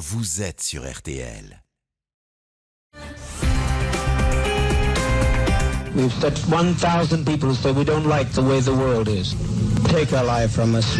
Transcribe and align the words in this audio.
vous 0.00 0.40
êtes 0.40 0.62
sur 0.62 0.82
RTL. 0.82 1.62
We've 5.94 6.12
said 6.20 6.38
1,000 6.48 7.26
people 7.26 7.54
say 7.54 7.72
we 7.72 7.84
don't 7.84 8.06
like 8.06 8.32
the 8.32 8.42
way 8.42 8.60
the 8.60 8.74
world 8.74 9.08
is. 9.08 9.34
Take 9.88 10.12
our 10.14 10.24
life 10.24 10.52
from 10.52 10.74
us. 10.74 10.96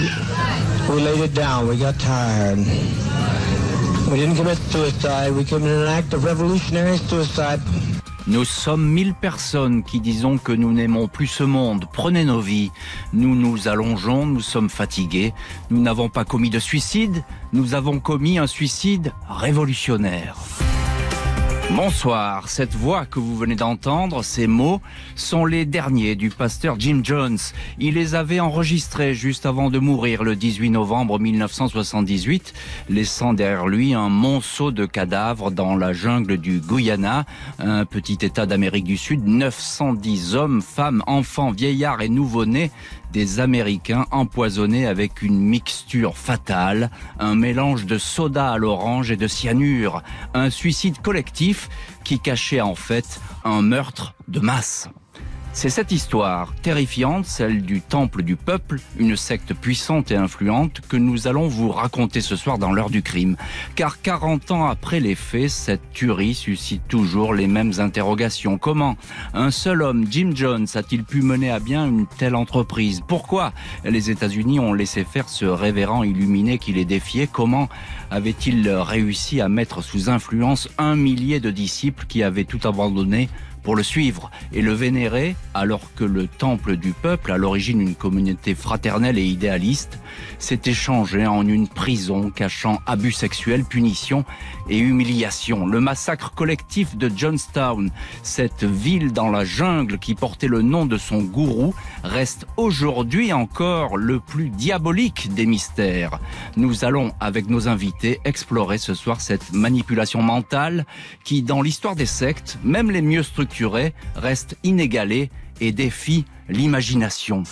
We 0.90 1.00
laid 1.00 1.20
it 1.20 1.34
down. 1.34 1.68
We 1.68 1.78
got 1.78 1.98
tired. 1.98 2.58
We 4.10 4.18
didn't 4.18 4.36
commit 4.36 4.58
suicide. 4.70 5.32
We 5.32 5.44
committed 5.44 5.78
an 5.78 5.88
act 5.88 6.12
of 6.12 6.24
revolutionary 6.24 6.98
suicide. 6.98 7.60
Nous 8.26 8.44
sommes 8.44 8.86
mille 8.86 9.14
personnes 9.14 9.82
qui 9.82 10.00
disons 10.00 10.38
que 10.38 10.52
nous 10.52 10.72
n'aimons 10.72 11.08
plus 11.08 11.26
ce 11.26 11.42
monde. 11.42 11.86
Prenez 11.92 12.24
nos 12.24 12.40
vies. 12.40 12.70
Nous 13.12 13.34
nous 13.34 13.66
allongeons, 13.66 14.26
nous 14.26 14.40
sommes 14.40 14.70
fatigués. 14.70 15.32
Nous 15.70 15.80
n'avons 15.80 16.08
pas 16.08 16.24
commis 16.24 16.50
de 16.50 16.58
suicide. 16.58 17.24
Nous 17.52 17.74
avons 17.74 17.98
commis 17.98 18.38
un 18.38 18.46
suicide 18.46 19.12
révolutionnaire. 19.28 20.36
Bonsoir, 21.76 22.48
cette 22.48 22.74
voix 22.74 23.06
que 23.06 23.20
vous 23.20 23.36
venez 23.36 23.54
d'entendre, 23.54 24.24
ces 24.24 24.48
mots, 24.48 24.80
sont 25.14 25.44
les 25.44 25.64
derniers 25.64 26.16
du 26.16 26.28
pasteur 26.28 26.74
Jim 26.78 27.00
Jones. 27.04 27.38
Il 27.78 27.94
les 27.94 28.16
avait 28.16 28.40
enregistrés 28.40 29.14
juste 29.14 29.46
avant 29.46 29.70
de 29.70 29.78
mourir 29.78 30.24
le 30.24 30.34
18 30.34 30.70
novembre 30.70 31.20
1978, 31.20 32.54
laissant 32.88 33.34
derrière 33.34 33.68
lui 33.68 33.94
un 33.94 34.08
monceau 34.08 34.72
de 34.72 34.84
cadavres 34.84 35.52
dans 35.52 35.76
la 35.76 35.92
jungle 35.92 36.38
du 36.38 36.58
Guyana, 36.58 37.24
un 37.60 37.84
petit 37.84 38.18
état 38.22 38.46
d'Amérique 38.46 38.84
du 38.84 38.96
Sud, 38.96 39.24
910 39.24 40.34
hommes, 40.34 40.62
femmes, 40.62 41.04
enfants, 41.06 41.52
vieillards 41.52 42.02
et 42.02 42.08
nouveau-nés 42.08 42.72
des 43.12 43.40
Américains 43.40 44.06
empoisonnés 44.10 44.86
avec 44.86 45.22
une 45.22 45.38
mixture 45.38 46.16
fatale, 46.16 46.90
un 47.18 47.34
mélange 47.34 47.86
de 47.86 47.98
soda 47.98 48.52
à 48.52 48.58
l'orange 48.58 49.10
et 49.10 49.16
de 49.16 49.26
cyanure, 49.26 50.02
un 50.34 50.50
suicide 50.50 51.00
collectif 51.00 51.68
qui 52.04 52.18
cachait 52.18 52.60
en 52.60 52.74
fait 52.74 53.20
un 53.44 53.62
meurtre 53.62 54.14
de 54.28 54.40
masse. 54.40 54.88
C'est 55.52 55.68
cette 55.68 55.90
histoire 55.90 56.54
terrifiante, 56.62 57.26
celle 57.26 57.62
du 57.62 57.82
Temple 57.82 58.22
du 58.22 58.36
Peuple, 58.36 58.80
une 58.98 59.16
secte 59.16 59.52
puissante 59.52 60.12
et 60.12 60.16
influente, 60.16 60.80
que 60.88 60.96
nous 60.96 61.26
allons 61.26 61.48
vous 61.48 61.70
raconter 61.70 62.20
ce 62.20 62.36
soir 62.36 62.56
dans 62.56 62.72
l'heure 62.72 62.88
du 62.88 63.02
crime. 63.02 63.36
Car 63.74 64.00
40 64.00 64.52
ans 64.52 64.66
après 64.66 65.00
les 65.00 65.16
faits, 65.16 65.50
cette 65.50 65.92
tuerie 65.92 66.34
suscite 66.34 66.86
toujours 66.88 67.34
les 67.34 67.48
mêmes 67.48 67.72
interrogations. 67.78 68.58
Comment 68.58 68.96
un 69.34 69.50
seul 69.50 69.82
homme, 69.82 70.06
Jim 70.08 70.30
Jones, 70.34 70.68
a-t-il 70.76 71.02
pu 71.02 71.20
mener 71.20 71.50
à 71.50 71.58
bien 71.58 71.84
une 71.84 72.06
telle 72.06 72.36
entreprise? 72.36 73.02
Pourquoi 73.06 73.52
les 73.84 74.08
États-Unis 74.08 74.60
ont 74.60 74.72
laissé 74.72 75.04
faire 75.04 75.28
ce 75.28 75.44
révérend 75.44 76.04
illuminé 76.04 76.58
qui 76.58 76.72
les 76.72 76.84
défiait? 76.84 77.26
Comment 77.30 77.68
avait-il 78.10 78.68
réussi 78.68 79.40
à 79.40 79.48
mettre 79.48 79.82
sous 79.82 80.08
influence 80.08 80.68
un 80.78 80.94
millier 80.94 81.40
de 81.40 81.50
disciples 81.50 82.06
qui 82.08 82.22
avaient 82.22 82.44
tout 82.44 82.66
abandonné 82.66 83.28
pour 83.62 83.76
le 83.76 83.82
suivre 83.82 84.30
et 84.52 84.62
le 84.62 84.72
vénérer 84.72 85.36
alors 85.54 85.82
que 85.94 86.04
le 86.04 86.26
temple 86.26 86.76
du 86.76 86.92
peuple, 86.92 87.32
à 87.32 87.38
l'origine 87.38 87.80
une 87.80 87.94
communauté 87.94 88.54
fraternelle 88.54 89.18
et 89.18 89.24
idéaliste, 89.24 89.98
s'est 90.38 90.60
échangé 90.64 91.26
en 91.26 91.46
une 91.46 91.68
prison 91.68 92.30
cachant 92.30 92.80
abus 92.86 93.12
sexuels, 93.12 93.64
punitions 93.64 94.24
et 94.68 94.78
humiliation. 94.78 95.66
Le 95.66 95.80
massacre 95.80 96.32
collectif 96.32 96.96
de 96.96 97.10
Johnstown, 97.14 97.90
cette 98.22 98.64
ville 98.64 99.12
dans 99.12 99.30
la 99.30 99.44
jungle 99.44 99.98
qui 99.98 100.14
portait 100.14 100.48
le 100.48 100.62
nom 100.62 100.86
de 100.86 100.98
son 100.98 101.18
gourou, 101.22 101.74
reste 102.02 102.46
aujourd'hui 102.56 103.32
encore 103.32 103.96
le 103.96 104.20
plus 104.20 104.48
diabolique 104.48 105.34
des 105.34 105.46
mystères. 105.46 106.18
Nous 106.56 106.84
allons, 106.84 107.12
avec 107.20 107.48
nos 107.48 107.68
invités, 107.68 108.20
explorer 108.24 108.78
ce 108.78 108.94
soir 108.94 109.20
cette 109.20 109.52
manipulation 109.52 110.22
mentale 110.22 110.86
qui, 111.24 111.42
dans 111.42 111.62
l'histoire 111.62 111.96
des 111.96 112.06
sectes, 112.06 112.58
même 112.64 112.90
les 112.90 113.02
mieux 113.02 113.22
structurées, 113.22 113.49
reste 114.14 114.56
inégalée 114.62 115.30
et 115.60 115.72
défie 115.72 116.24
l'imagination. 116.48 117.42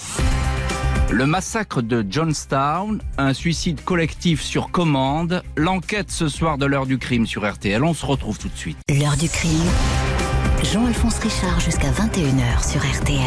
Le 1.10 1.24
massacre 1.24 1.80
de 1.80 2.04
Johnstown, 2.08 3.00
un 3.16 3.32
suicide 3.32 3.82
collectif 3.82 4.42
sur 4.42 4.70
commande, 4.70 5.42
l'enquête 5.56 6.10
ce 6.10 6.28
soir 6.28 6.58
de 6.58 6.66
l'heure 6.66 6.86
du 6.86 6.98
crime 6.98 7.26
sur 7.26 7.50
RTL. 7.50 7.82
On 7.82 7.94
se 7.94 8.04
retrouve 8.04 8.38
tout 8.38 8.48
de 8.48 8.56
suite. 8.56 8.78
L'heure 8.90 9.16
du 9.16 9.28
crime. 9.28 9.70
Jean-Alphonse 10.62 11.18
Richard 11.20 11.60
jusqu'à 11.60 11.90
21h 11.90 12.70
sur 12.70 12.80
RTL. 12.80 13.22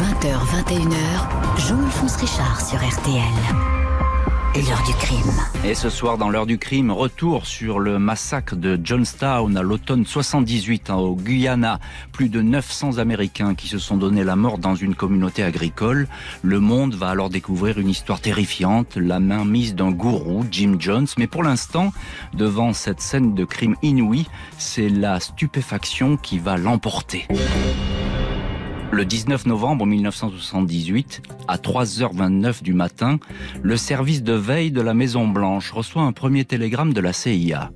20h, 0.00 0.32
21h, 0.66 1.68
Jean-Alphonse 1.68 2.16
Richard 2.16 2.60
sur 2.60 2.78
RTL. 2.78 4.09
L'heure 4.56 4.82
du 4.84 4.92
crime. 4.94 5.32
Et 5.64 5.76
ce 5.76 5.88
soir, 5.88 6.18
dans 6.18 6.28
l'heure 6.28 6.44
du 6.44 6.58
crime, 6.58 6.90
retour 6.90 7.46
sur 7.46 7.78
le 7.78 8.00
massacre 8.00 8.56
de 8.56 8.78
Johnstown 8.82 9.56
à 9.56 9.62
l'automne 9.62 10.04
78 10.04 10.90
hein, 10.90 10.96
au 10.96 11.14
Guyana. 11.14 11.78
Plus 12.10 12.28
de 12.28 12.42
900 12.42 12.98
Américains 12.98 13.54
qui 13.54 13.68
se 13.68 13.78
sont 13.78 13.96
donné 13.96 14.24
la 14.24 14.34
mort 14.34 14.58
dans 14.58 14.74
une 14.74 14.96
communauté 14.96 15.44
agricole. 15.44 16.08
Le 16.42 16.58
monde 16.58 16.94
va 16.94 17.10
alors 17.10 17.30
découvrir 17.30 17.78
une 17.78 17.88
histoire 17.88 18.20
terrifiante, 18.20 18.96
la 18.96 19.20
main 19.20 19.44
mise 19.44 19.76
d'un 19.76 19.92
gourou, 19.92 20.44
Jim 20.50 20.74
Jones. 20.80 21.06
Mais 21.16 21.28
pour 21.28 21.44
l'instant, 21.44 21.92
devant 22.34 22.72
cette 22.72 23.00
scène 23.00 23.36
de 23.36 23.44
crime 23.44 23.76
inouï, 23.82 24.26
c'est 24.58 24.88
la 24.88 25.20
stupéfaction 25.20 26.16
qui 26.16 26.40
va 26.40 26.56
l'emporter. 26.56 27.28
Le 28.92 29.04
19 29.04 29.46
novembre 29.46 29.86
1978, 29.86 31.22
à 31.46 31.58
3h29 31.58 32.62
du 32.62 32.74
matin, 32.74 33.20
le 33.62 33.76
service 33.76 34.24
de 34.24 34.32
veille 34.32 34.72
de 34.72 34.80
la 34.80 34.94
Maison 34.94 35.28
Blanche 35.28 35.70
reçoit 35.70 36.02
un 36.02 36.12
premier 36.12 36.44
télégramme 36.44 36.92
de 36.92 37.00
la 37.00 37.12
CIA. 37.12 37.70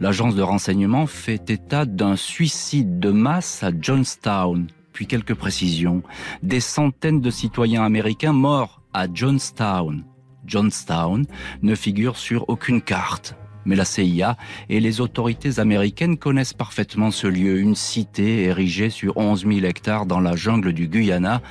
L'agence 0.00 0.34
de 0.34 0.42
renseignement 0.42 1.06
fait 1.06 1.50
état 1.50 1.84
d'un 1.84 2.16
suicide 2.16 2.98
de 2.98 3.10
masse 3.10 3.62
à 3.62 3.72
Johnstown. 3.78 4.68
Puis 4.92 5.06
quelques 5.06 5.34
précisions. 5.34 6.02
Des 6.42 6.60
centaines 6.60 7.20
de 7.20 7.30
citoyens 7.30 7.84
américains 7.84 8.32
morts 8.32 8.80
à 8.94 9.06
Johnstown. 9.12 10.04
Johnstown 10.46 11.26
ne 11.62 11.74
figure 11.74 12.16
sur 12.16 12.48
aucune 12.48 12.80
carte 12.80 13.36
mais 13.66 13.76
la 13.76 13.84
CIA 13.84 14.36
et 14.68 14.80
les 14.80 15.00
autorités 15.00 15.58
américaines 15.58 16.16
connaissent 16.16 16.52
parfaitement 16.52 17.10
ce 17.10 17.26
lieu, 17.26 17.58
une 17.58 17.74
cité 17.74 18.44
érigée 18.44 18.90
sur 18.90 19.16
11 19.16 19.46
000 19.46 19.66
hectares 19.66 20.06
dans 20.06 20.20
la 20.20 20.36
jungle 20.36 20.72
du 20.72 20.88
Guyana, 20.88 21.42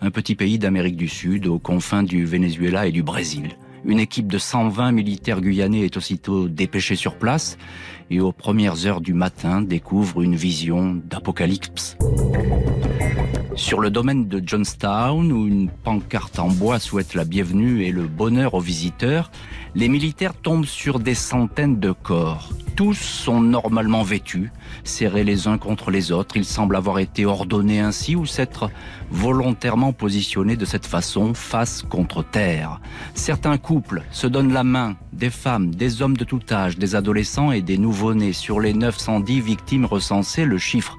un 0.00 0.10
petit 0.10 0.34
pays 0.34 0.58
d'Amérique 0.58 0.96
du 0.96 1.08
Sud 1.08 1.46
aux 1.46 1.58
confins 1.58 2.02
du 2.02 2.24
Venezuela 2.24 2.86
et 2.86 2.92
du 2.92 3.02
Brésil. 3.02 3.56
Une 3.84 3.98
équipe 3.98 4.30
de 4.30 4.38
120 4.38 4.92
militaires 4.92 5.40
guyanais 5.40 5.80
est 5.80 5.96
aussitôt 5.96 6.48
dépêchée 6.48 6.94
sur 6.94 7.16
place 7.16 7.58
et 8.10 8.20
aux 8.20 8.32
premières 8.32 8.86
heures 8.86 9.00
du 9.00 9.12
matin 9.12 9.60
découvre 9.60 10.22
une 10.22 10.36
vision 10.36 11.00
d'apocalypse. 11.04 11.96
Sur 13.54 13.80
le 13.80 13.90
domaine 13.90 14.28
de 14.28 14.42
Johnstown, 14.44 15.30
où 15.30 15.46
une 15.46 15.68
pancarte 15.68 16.38
en 16.38 16.48
bois 16.48 16.78
souhaite 16.78 17.14
la 17.14 17.24
bienvenue 17.24 17.84
et 17.84 17.92
le 17.92 18.06
bonheur 18.06 18.54
aux 18.54 18.60
visiteurs, 18.60 19.30
les 19.74 19.88
militaires 19.88 20.34
tombent 20.34 20.64
sur 20.64 20.98
des 20.98 21.14
centaines 21.14 21.78
de 21.78 21.92
corps. 21.92 22.50
Tous 22.76 22.94
sont 22.94 23.42
normalement 23.42 24.02
vêtus, 24.02 24.50
serrés 24.82 25.24
les 25.24 25.46
uns 25.46 25.58
contre 25.58 25.90
les 25.90 26.10
autres. 26.12 26.36
Ils 26.38 26.46
semblent 26.46 26.76
avoir 26.76 26.98
été 26.98 27.26
ordonnés 27.26 27.80
ainsi 27.80 28.16
ou 28.16 28.24
s'être 28.24 28.70
volontairement 29.10 29.92
positionnés 29.92 30.56
de 30.56 30.64
cette 30.64 30.86
façon, 30.86 31.34
face 31.34 31.82
contre 31.82 32.24
terre. 32.24 32.80
Certains 33.14 33.58
couples 33.58 34.02
se 34.10 34.26
donnent 34.26 34.54
la 34.54 34.64
main, 34.64 34.96
des 35.12 35.28
femmes, 35.30 35.74
des 35.74 36.00
hommes 36.00 36.16
de 36.16 36.24
tout 36.24 36.40
âge, 36.50 36.78
des 36.78 36.94
adolescents 36.94 37.52
et 37.52 37.60
des 37.60 37.76
nouveau-nés. 37.76 38.32
Sur 38.32 38.60
les 38.60 38.72
910 38.72 39.40
victimes 39.40 39.84
recensées, 39.84 40.46
le 40.46 40.58
chiffre 40.58 40.96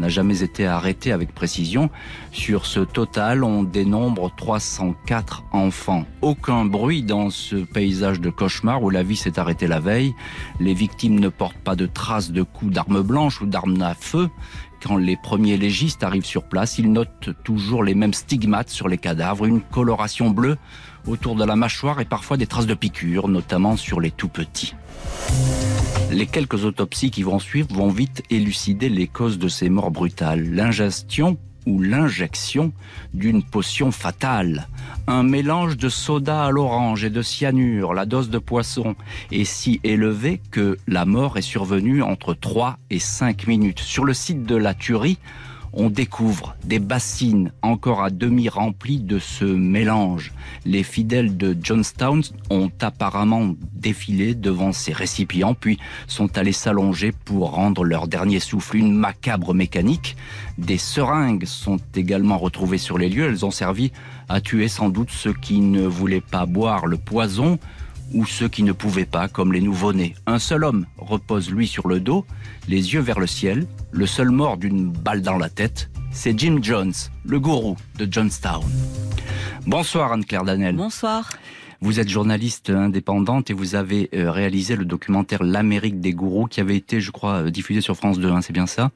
n'a 0.00 0.08
jamais 0.08 0.42
été 0.42 0.66
arrêté 0.66 1.12
avec 1.12 1.34
précision. 1.34 1.90
Sur 2.32 2.66
ce 2.66 2.80
total, 2.80 3.44
on 3.44 3.62
dénombre 3.62 4.30
304 4.36 5.44
enfants. 5.52 6.04
Aucun 6.22 6.64
bruit 6.64 7.02
dans 7.02 7.30
ce 7.30 7.56
paysage 7.56 8.20
de 8.20 8.30
cauchemar 8.30 8.82
où 8.82 8.90
la 8.90 9.02
vie 9.02 9.16
s'est 9.16 9.38
arrêtée 9.38 9.66
la 9.66 9.80
veille. 9.80 10.14
Les 10.60 10.74
victimes 10.74 11.18
ne 11.20 11.28
portent 11.28 11.56
pas 11.58 11.76
de 11.76 11.86
traces 11.86 12.30
de 12.30 12.42
coups 12.42 12.72
d'armes 12.72 13.02
blanches 13.02 13.40
ou 13.40 13.46
d'armes 13.46 13.80
à 13.82 13.94
feu. 13.94 14.28
Quand 14.82 14.96
les 14.96 15.16
premiers 15.16 15.56
légistes 15.56 16.04
arrivent 16.04 16.26
sur 16.26 16.44
place, 16.44 16.78
ils 16.78 16.92
notent 16.92 17.30
toujours 17.42 17.82
les 17.82 17.94
mêmes 17.94 18.14
stigmates 18.14 18.68
sur 18.68 18.88
les 18.88 18.98
cadavres, 18.98 19.46
une 19.46 19.60
coloration 19.60 20.30
bleue 20.30 20.58
autour 21.06 21.34
de 21.36 21.44
la 21.44 21.56
mâchoire 21.56 22.00
et 22.00 22.04
parfois 22.04 22.36
des 22.36 22.46
traces 22.46 22.66
de 22.66 22.74
piqûres, 22.74 23.28
notamment 23.28 23.76
sur 23.76 24.00
les 24.00 24.10
tout 24.10 24.28
petits. 24.28 24.74
Les 26.10 26.26
quelques 26.26 26.64
autopsies 26.64 27.10
qui 27.10 27.22
vont 27.22 27.38
suivre 27.38 27.74
vont 27.74 27.88
vite 27.88 28.22
élucider 28.30 28.88
les 28.88 29.06
causes 29.06 29.38
de 29.38 29.48
ces 29.48 29.68
morts 29.68 29.90
brutales. 29.90 30.42
L'ingestion 30.42 31.36
ou 31.66 31.80
l'injection 31.82 32.72
d'une 33.12 33.42
potion 33.42 33.90
fatale. 33.90 34.68
Un 35.08 35.24
mélange 35.24 35.76
de 35.76 35.88
soda 35.88 36.44
à 36.44 36.50
l'orange 36.50 37.04
et 37.04 37.10
de 37.10 37.22
cyanure, 37.22 37.92
la 37.92 38.06
dose 38.06 38.30
de 38.30 38.38
poisson 38.38 38.94
est 39.32 39.44
si 39.44 39.80
élevée 39.84 40.40
que 40.50 40.78
la 40.86 41.04
mort 41.04 41.36
est 41.36 41.42
survenue 41.42 42.02
entre 42.02 42.34
3 42.34 42.78
et 42.90 43.00
5 43.00 43.46
minutes. 43.48 43.80
Sur 43.80 44.04
le 44.04 44.14
site 44.14 44.44
de 44.44 44.56
la 44.56 44.74
tuerie, 44.74 45.18
on 45.76 45.90
découvre 45.90 46.56
des 46.64 46.78
bassines 46.78 47.52
encore 47.60 48.02
à 48.02 48.10
demi 48.10 48.48
remplies 48.48 48.98
de 48.98 49.18
ce 49.18 49.44
mélange. 49.44 50.32
Les 50.64 50.82
fidèles 50.82 51.36
de 51.36 51.56
Johnstown 51.60 52.22
ont 52.50 52.70
apparemment 52.80 53.54
défilé 53.74 54.34
devant 54.34 54.72
ces 54.72 54.94
récipients, 54.94 55.54
puis 55.54 55.78
sont 56.06 56.38
allés 56.38 56.52
s'allonger 56.52 57.12
pour 57.12 57.52
rendre 57.52 57.84
leur 57.84 58.08
dernier 58.08 58.40
souffle. 58.40 58.76
Une 58.76 58.94
macabre 58.94 59.54
mécanique. 59.54 60.16
Des 60.56 60.78
seringues 60.78 61.44
sont 61.44 61.78
également 61.94 62.38
retrouvées 62.38 62.78
sur 62.78 62.96
les 62.96 63.10
lieux. 63.10 63.28
Elles 63.28 63.44
ont 63.44 63.50
servi 63.50 63.92
à 64.30 64.40
tuer 64.40 64.68
sans 64.68 64.88
doute 64.88 65.10
ceux 65.10 65.34
qui 65.34 65.60
ne 65.60 65.86
voulaient 65.86 66.22
pas 66.22 66.46
boire 66.46 66.86
le 66.86 66.96
poison 66.96 67.58
ou 68.14 68.26
ceux 68.26 68.48
qui 68.48 68.62
ne 68.62 68.72
pouvaient 68.72 69.04
pas, 69.04 69.28
comme 69.28 69.52
les 69.52 69.60
nouveau-nés. 69.60 70.14
Un 70.26 70.38
seul 70.38 70.64
homme 70.64 70.86
repose 70.98 71.50
lui 71.50 71.66
sur 71.66 71.88
le 71.88 72.00
dos, 72.00 72.24
les 72.68 72.94
yeux 72.94 73.00
vers 73.00 73.20
le 73.20 73.26
ciel, 73.26 73.66
le 73.90 74.06
seul 74.06 74.30
mort 74.30 74.56
d'une 74.56 74.90
balle 74.90 75.22
dans 75.22 75.38
la 75.38 75.48
tête, 75.48 75.90
c'est 76.10 76.38
Jim 76.38 76.58
Jones, 76.62 76.94
le 77.24 77.40
gourou 77.40 77.76
de 77.98 78.10
Johnstown. 78.10 78.64
Bonsoir 79.66 80.12
Anne-Claire 80.12 80.44
Danel. 80.44 80.76
Bonsoir. 80.76 81.30
Vous 81.82 82.00
êtes 82.00 82.08
journaliste 82.08 82.70
indépendante 82.70 83.50
et 83.50 83.52
vous 83.52 83.74
avez 83.74 84.08
euh, 84.14 84.30
réalisé 84.30 84.76
le 84.76 84.84
documentaire 84.84 85.42
L'Amérique 85.42 86.00
des 86.00 86.12
gourous 86.14 86.46
qui 86.46 86.60
avait 86.60 86.76
été, 86.76 87.00
je 87.00 87.10
crois, 87.10 87.42
euh, 87.42 87.50
diffusé 87.50 87.80
sur 87.80 87.96
France 87.96 88.18
2, 88.18 88.30
hein, 88.30 88.40
c'est 88.40 88.54
bien 88.54 88.66
ça 88.66 88.92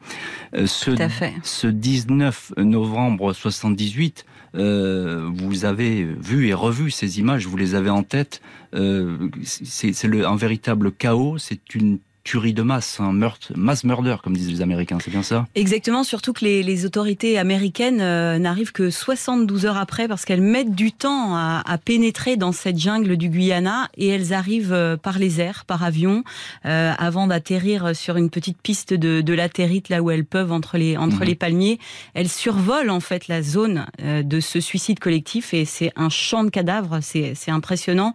euh, 0.55 0.67
ce, 0.67 0.93
Tout 0.93 1.03
à 1.03 1.09
fait. 1.09 1.35
Ce 1.43 1.67
19 1.67 2.55
novembre 2.57 3.35
78, 3.35 4.25
vous 4.55 5.65
avez 5.65 6.05
vu 6.05 6.49
et 6.49 6.55
revu 6.55 6.91
ces 6.91 7.19
images, 7.19 7.47
vous 7.47 7.57
les 7.57 7.75
avez 7.75 7.91
en 7.91 8.03
tête. 8.03 8.41
c'est 8.73 10.05
un 10.05 10.37
véritable 10.37 10.93
chaos, 10.93 11.39
c'est 11.39 11.75
une 11.75 11.99
tuerie 12.25 12.53
de 12.53 12.63
masse, 12.63 13.01
un 13.01 13.13
meurtre, 13.13 13.53
mass 13.57 13.85
murder, 13.85 14.17
comme 14.23 14.37
disent 14.37 14.51
les 14.51 14.63
Américains, 14.63 14.99
c'est 15.03 15.11
bien 15.11 15.23
ça? 15.23 15.47
Exactement, 15.55 16.05
surtout 16.05 16.33
que 16.33 16.45
les, 16.45 16.63
les 16.63 16.85
autorités 16.85 17.39
américaines 17.39 18.01
euh, 18.01 18.39
n'arrivent 18.39 18.73
que 18.73 18.91
72 18.91 19.67
heures 19.67 19.79
après 19.79 20.07
parce 20.07 20.25
qu'elles 20.25 20.43
mettent 20.43 20.75
du 20.75 20.93
temps 20.93 21.35
à, 21.35 21.63
à, 21.65 21.79
pénétrer 21.79 22.37
dans 22.37 22.53
cette 22.53 22.79
jungle 22.79 23.17
du 23.17 23.29
Guyana 23.29 23.89
et 23.97 24.09
elles 24.09 24.33
arrivent 24.33 24.73
euh, 24.73 24.97
par 24.97 25.19
les 25.19 25.41
airs, 25.41 25.65
par 25.67 25.83
avion, 25.83 26.23
euh, 26.67 26.93
avant 26.99 27.27
d'atterrir 27.27 27.97
sur 27.97 28.17
une 28.17 28.29
petite 28.29 28.61
piste 28.61 28.93
de, 28.93 29.23
de 29.23 29.35
latérite 29.35 29.89
là 29.89 30.03
où 30.03 30.11
elles 30.11 30.27
peuvent 30.27 30.53
entre 30.53 30.77
les, 30.77 30.97
entre 30.97 31.21
mhm. 31.21 31.25
les 31.25 31.35
palmiers. 31.35 31.79
Elles 32.15 32.29
survolent 32.29 32.91
en 32.91 33.01
fait 33.01 33.29
la 33.29 33.43
zone 33.43 33.87
de 34.03 34.41
ce 34.41 34.61
suicide 34.61 34.99
collectif 34.99 35.55
et 35.55 35.65
c'est 35.65 35.93
un 35.97 36.09
champ 36.09 36.45
de 36.45 36.51
cadavres, 36.51 36.99
c'est 37.03 37.51
impressionnant, 37.51 38.13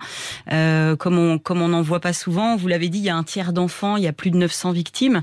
comme 0.47 1.17
on 1.17 1.39
comme 1.39 1.61
on 1.61 1.69
n'en 1.69 1.81
voit 1.81 1.99
pas 1.99 2.13
souvent. 2.13 2.55
Vous 2.55 2.67
l'avez 2.67 2.89
dit, 2.89 2.99
il 2.99 3.05
y 3.05 3.09
a 3.09 3.15
un 3.15 3.23
tiers 3.23 3.53
d'enfants 3.53 3.97
y 4.05 4.09
a 4.09 4.13
plus 4.13 4.31
de 4.31 4.37
900 4.37 4.71
victimes. 4.71 5.21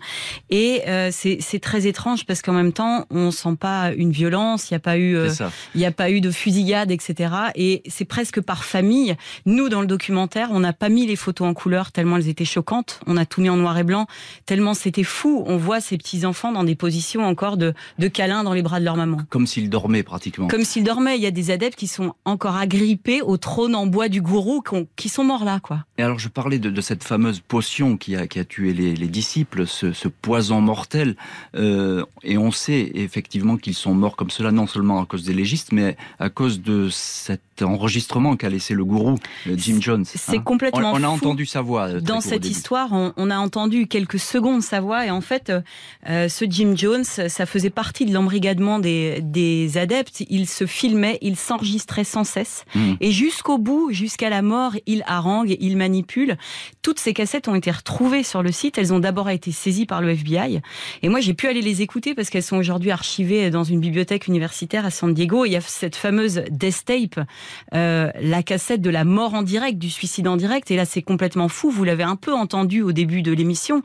Et 0.50 0.82
euh, 0.88 1.10
c'est 1.12 1.60
très 1.60 1.86
étrange 1.86 2.26
parce 2.26 2.42
qu'en 2.42 2.52
même 2.52 2.72
temps, 2.72 3.06
on 3.10 3.30
sent 3.30 3.56
pas 3.58 3.92
une 3.92 4.10
violence, 4.10 4.70
il 4.70 4.74
n'y 4.74 4.76
a 4.76 4.80
pas 4.80 4.96
eu, 4.96 5.16
euh, 5.16 5.30
il 5.74 5.84
a 5.84 5.90
pas 5.90 6.10
eu 6.10 6.20
de 6.20 6.30
fusillade, 6.30 6.90
etc. 6.90 7.34
Et 7.54 7.82
c'est 7.88 8.04
presque 8.04 8.40
par 8.40 8.64
famille. 8.64 9.16
Nous, 9.46 9.68
dans 9.68 9.80
le 9.80 9.86
documentaire, 9.86 10.48
on 10.52 10.60
n'a 10.60 10.72
pas 10.72 10.88
mis 10.88 11.06
les 11.06 11.16
photos 11.16 11.48
en 11.48 11.54
couleur 11.54 11.92
tellement 11.92 12.16
elles 12.16 12.28
étaient 12.28 12.44
choquantes. 12.44 13.00
On 13.06 13.16
a 13.16 13.26
tout 13.26 13.40
mis 13.40 13.48
en 13.48 13.56
noir 13.56 13.78
et 13.78 13.84
blanc 13.84 14.06
tellement 14.46 14.74
c'était 14.74 15.04
fou. 15.04 15.44
On 15.46 15.56
voit 15.56 15.80
ces 15.80 15.96
petits 15.96 16.24
enfants 16.24 16.52
dans 16.52 16.64
des 16.64 16.74
positions 16.74 17.24
encore 17.24 17.56
de, 17.56 17.74
de 17.98 18.08
câlins 18.08 18.44
dans 18.44 18.52
les 18.52 18.62
bras 18.62 18.80
de 18.80 18.84
leur 18.84 18.96
maman. 18.96 19.18
Comme 19.30 19.46
s'ils 19.46 19.70
dormaient 19.70 20.02
pratiquement. 20.02 20.48
Comme 20.48 20.64
s'ils 20.64 20.84
dormaient. 20.84 21.16
Il 21.16 21.22
y 21.22 21.26
a 21.26 21.30
des 21.30 21.50
adeptes 21.50 21.78
qui 21.78 21.86
sont 21.86 22.14
encore 22.24 22.56
agrippés 22.56 23.22
au 23.22 23.36
trône 23.36 23.74
en 23.74 23.86
bois 23.86 24.08
du 24.08 24.20
gourou, 24.20 24.62
qui 24.96 25.08
sont 25.08 25.24
morts 25.24 25.44
là, 25.44 25.60
quoi. 25.60 25.84
Et 25.98 26.02
alors, 26.02 26.18
je 26.18 26.28
parlais 26.28 26.58
de, 26.58 26.70
de 26.70 26.80
cette 26.80 27.04
fameuse 27.04 27.40
potion 27.40 27.96
qui 27.96 28.16
a, 28.16 28.26
qui 28.26 28.38
a 28.38 28.44
tué 28.44 28.61
les, 28.70 28.94
disciples, 29.08 29.66
ce, 29.66 30.08
poison 30.08 30.60
mortel. 30.60 31.16
Euh, 31.54 32.04
et 32.22 32.38
on 32.38 32.50
sait 32.50 32.92
effectivement 32.94 33.56
qu'ils 33.56 33.74
sont 33.74 33.94
morts 33.94 34.16
comme 34.16 34.30
cela, 34.30 34.52
non 34.52 34.66
seulement 34.66 35.00
à 35.00 35.06
cause 35.06 35.24
des 35.24 35.34
légistes, 35.34 35.72
mais 35.72 35.96
à 36.18 36.28
cause 36.28 36.60
de 36.60 36.88
cet 36.90 37.40
enregistrement 37.62 38.36
qu'a 38.36 38.48
laissé 38.48 38.74
le 38.74 38.84
gourou 38.84 39.18
euh, 39.46 39.54
Jim 39.56 39.78
Jones. 39.80 40.04
C'est 40.04 40.38
hein. 40.38 40.40
complètement 40.40 40.92
on, 40.92 41.00
on, 41.00 41.04
a 41.04 41.08
entendu 41.08 41.46
sa 41.46 41.62
voix. 41.62 41.88
Euh, 41.88 42.00
Dans 42.00 42.20
cette 42.20 42.46
histoire, 42.46 42.90
on, 42.92 43.30
a 43.30 43.38
entendu 43.38 43.86
quelques 43.86 44.18
secondes 44.18 44.62
sa 44.62 44.80
voix. 44.80 45.06
Et 45.06 45.10
en 45.10 45.20
fait, 45.20 45.52
ce 46.06 46.44
Jim 46.48 46.74
Jones, 46.76 47.04
ça 47.04 47.46
faisait 47.46 47.70
partie 47.70 48.06
de 48.06 48.12
l'embrigadement 48.12 48.78
des, 48.78 49.20
des 49.22 49.78
adeptes. 49.78 50.24
Il 50.28 50.48
se 50.48 50.66
filmait, 50.66 51.18
il 51.22 51.36
s'enregistrait 51.36 52.04
sans 52.04 52.24
cesse. 52.24 52.64
Hmm. 52.74 52.94
Et 53.00 53.10
jusqu'au 53.10 53.58
bout, 53.58 53.90
jusqu'à 53.92 54.30
la 54.30 54.42
mort, 54.42 54.74
il 54.86 55.02
harangue, 55.06 55.56
il 55.60 55.76
manipule. 55.76 56.36
Toutes 56.82 56.98
ces 56.98 57.14
cassettes 57.14 57.48
ont 57.48 57.54
été 57.54 57.70
retrouvées 57.70 58.22
sur 58.22 58.42
le 58.42 58.51
site. 58.52 58.78
Elles 58.78 58.92
ont 58.92 58.98
d'abord 58.98 59.30
été 59.30 59.52
saisies 59.52 59.86
par 59.86 60.00
le 60.00 60.10
FBI. 60.10 60.60
Et 61.02 61.08
moi, 61.08 61.20
j'ai 61.20 61.34
pu 61.34 61.48
aller 61.48 61.62
les 61.62 61.82
écouter 61.82 62.14
parce 62.14 62.30
qu'elles 62.30 62.42
sont 62.42 62.56
aujourd'hui 62.56 62.90
archivées 62.90 63.50
dans 63.50 63.64
une 63.64 63.80
bibliothèque 63.80 64.26
universitaire 64.28 64.86
à 64.86 64.90
San 64.90 65.12
Diego. 65.12 65.44
il 65.44 65.52
y 65.52 65.56
a 65.56 65.60
cette 65.60 65.96
fameuse 65.96 66.42
Death 66.50 66.84
Tape, 66.84 67.26
euh, 67.74 68.10
la 68.20 68.42
cassette 68.42 68.80
de 68.80 68.90
la 68.90 69.04
mort 69.04 69.34
en 69.34 69.42
direct, 69.42 69.78
du 69.78 69.90
suicide 69.90 70.28
en 70.28 70.36
direct. 70.36 70.70
Et 70.70 70.76
là, 70.76 70.84
c'est 70.84 71.02
complètement 71.02 71.48
fou. 71.48 71.70
Vous 71.70 71.84
l'avez 71.84 72.04
un 72.04 72.16
peu 72.16 72.32
entendu 72.32 72.82
au 72.82 72.92
début 72.92 73.22
de 73.22 73.32
l'émission. 73.32 73.82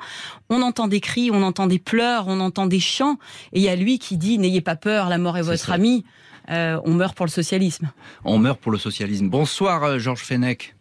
On 0.49 0.61
entend 0.61 0.87
des 0.87 0.99
cris, 0.99 1.29
on 1.31 1.41
entend 1.43 1.67
des 1.67 1.79
pleurs, 1.79 2.25
on 2.27 2.39
entend 2.39 2.67
des 2.67 2.79
chants. 2.79 3.17
Et 3.53 3.59
il 3.59 3.63
y 3.63 3.69
a 3.69 3.75
lui 3.75 3.99
qui 3.99 4.17
dit, 4.17 4.37
n'ayez 4.37 4.61
pas 4.61 4.75
peur, 4.75 5.09
la 5.09 5.17
mort 5.17 5.37
est, 5.37 5.41
votre 5.41 5.71
ami. 5.71 6.03
Euh, 6.49 6.79
on 6.85 6.93
meurt 6.93 7.15
pour 7.15 7.25
le 7.25 7.31
socialisme. 7.31 7.91
On 8.23 8.39
meurt 8.39 8.59
pour 8.59 8.71
le 8.71 8.77
socialisme. 8.77 9.29
Bonsoir, 9.29 9.83
euh, 9.83 9.99
Georges 9.99 10.23
Fenech. 10.23 10.76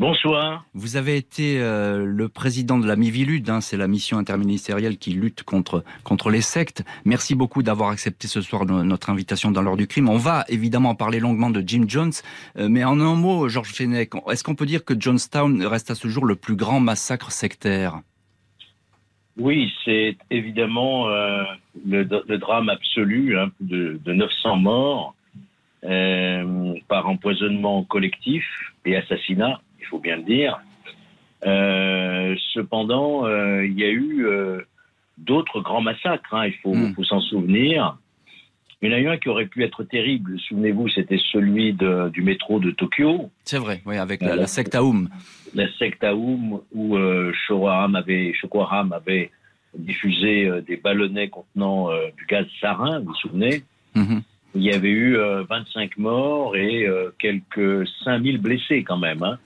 Bonsoir. 0.00 0.64
Vous 0.72 0.96
avez 0.96 1.18
été 1.18 1.60
euh, 1.60 2.06
le 2.06 2.30
président 2.30 2.78
de 2.78 2.86
la 2.86 2.96
Mivilude, 2.96 3.50
hein, 3.50 3.60
c'est 3.60 3.76
la 3.76 3.86
mission 3.86 4.16
interministérielle 4.16 4.96
qui 4.96 5.10
lutte 5.10 5.42
contre, 5.42 5.84
contre 6.04 6.30
les 6.30 6.40
sectes. 6.40 6.82
Merci 7.04 7.34
beaucoup 7.34 7.62
d'avoir 7.62 7.90
accepté 7.90 8.26
ce 8.26 8.40
soir 8.40 8.64
notre 8.64 9.10
invitation 9.10 9.50
dans 9.50 9.60
l'heure 9.60 9.76
du 9.76 9.86
crime. 9.86 10.08
On 10.08 10.16
va 10.16 10.46
évidemment 10.48 10.94
parler 10.94 11.20
longuement 11.20 11.50
de 11.50 11.62
Jim 11.66 11.84
Jones, 11.86 12.12
euh, 12.56 12.68
mais 12.70 12.82
en 12.82 12.98
un 12.98 13.14
mot, 13.14 13.50
Georges 13.50 13.74
Fenech, 13.74 14.12
est-ce 14.30 14.42
qu'on 14.42 14.54
peut 14.54 14.64
dire 14.64 14.86
que 14.86 14.98
Johnstown 14.98 15.62
reste 15.66 15.90
à 15.90 15.94
ce 15.94 16.08
jour 16.08 16.24
le 16.24 16.34
plus 16.34 16.56
grand 16.56 16.80
massacre 16.80 17.30
sectaire? 17.30 18.00
Oui, 19.36 19.70
c'est 19.84 20.16
évidemment 20.30 21.10
euh, 21.10 21.44
le, 21.86 22.04
drame 22.38 22.70
absolu, 22.70 23.38
hein, 23.38 23.50
de, 23.60 24.00
de 24.02 24.12
900 24.14 24.56
morts 24.56 25.14
par 26.88 27.06
empoisonnement 27.06 27.84
collectif 27.84 28.46
et 28.86 28.96
assassinat 28.96 29.60
faut 29.90 29.98
bien 29.98 30.16
le 30.16 30.22
dire. 30.22 30.60
Euh, 31.46 32.34
cependant, 32.52 33.26
euh, 33.26 33.64
il 33.64 33.78
y 33.78 33.84
a 33.84 33.88
eu 33.88 34.26
euh, 34.26 34.60
d'autres 35.18 35.60
grands 35.60 35.80
massacres, 35.80 36.34
hein, 36.34 36.46
il 36.46 36.54
faut, 36.54 36.74
hmm. 36.74 36.94
faut 36.94 37.04
s'en 37.04 37.20
souvenir. 37.20 37.96
Il 38.82 38.90
y 38.90 38.94
en 38.94 38.96
a 38.96 39.00
eu 39.00 39.08
un 39.08 39.18
qui 39.18 39.28
aurait 39.28 39.46
pu 39.46 39.62
être 39.62 39.84
terrible. 39.84 40.38
Souvenez-vous, 40.48 40.88
c'était 40.88 41.20
celui 41.32 41.74
de, 41.74 42.08
du 42.10 42.22
métro 42.22 42.60
de 42.60 42.70
Tokyo. 42.70 43.30
C'est 43.44 43.58
vrai, 43.58 43.82
oui, 43.84 43.98
avec 43.98 44.22
la, 44.22 44.36
la, 44.36 44.46
secte 44.46 44.74
Aoum. 44.74 45.10
La 45.54 45.70
secte 45.78 46.02
Aoum, 46.02 46.60
où 46.72 46.96
euh, 46.96 47.32
avait, 47.94 48.32
avait 48.92 49.30
diffusé 49.76 50.50
des 50.66 50.76
ballonnets 50.76 51.28
contenant 51.28 51.90
du 52.16 52.24
gaz 52.26 52.46
sarin, 52.60 53.00
vous 53.00 53.06
vous 53.06 53.14
souvenez? 53.16 53.62
Mhm. 53.94 54.22
Il 54.54 54.62
y 54.62 54.72
avait 54.72 54.90
eu 54.90 55.16
25 55.16 55.98
morts 55.98 56.56
et 56.56 56.86
quelques 57.18 57.86
5000 58.02 58.38
blessés 58.38 58.82
quand 58.82 58.98
même. 58.98 59.22
Hein. 59.22 59.38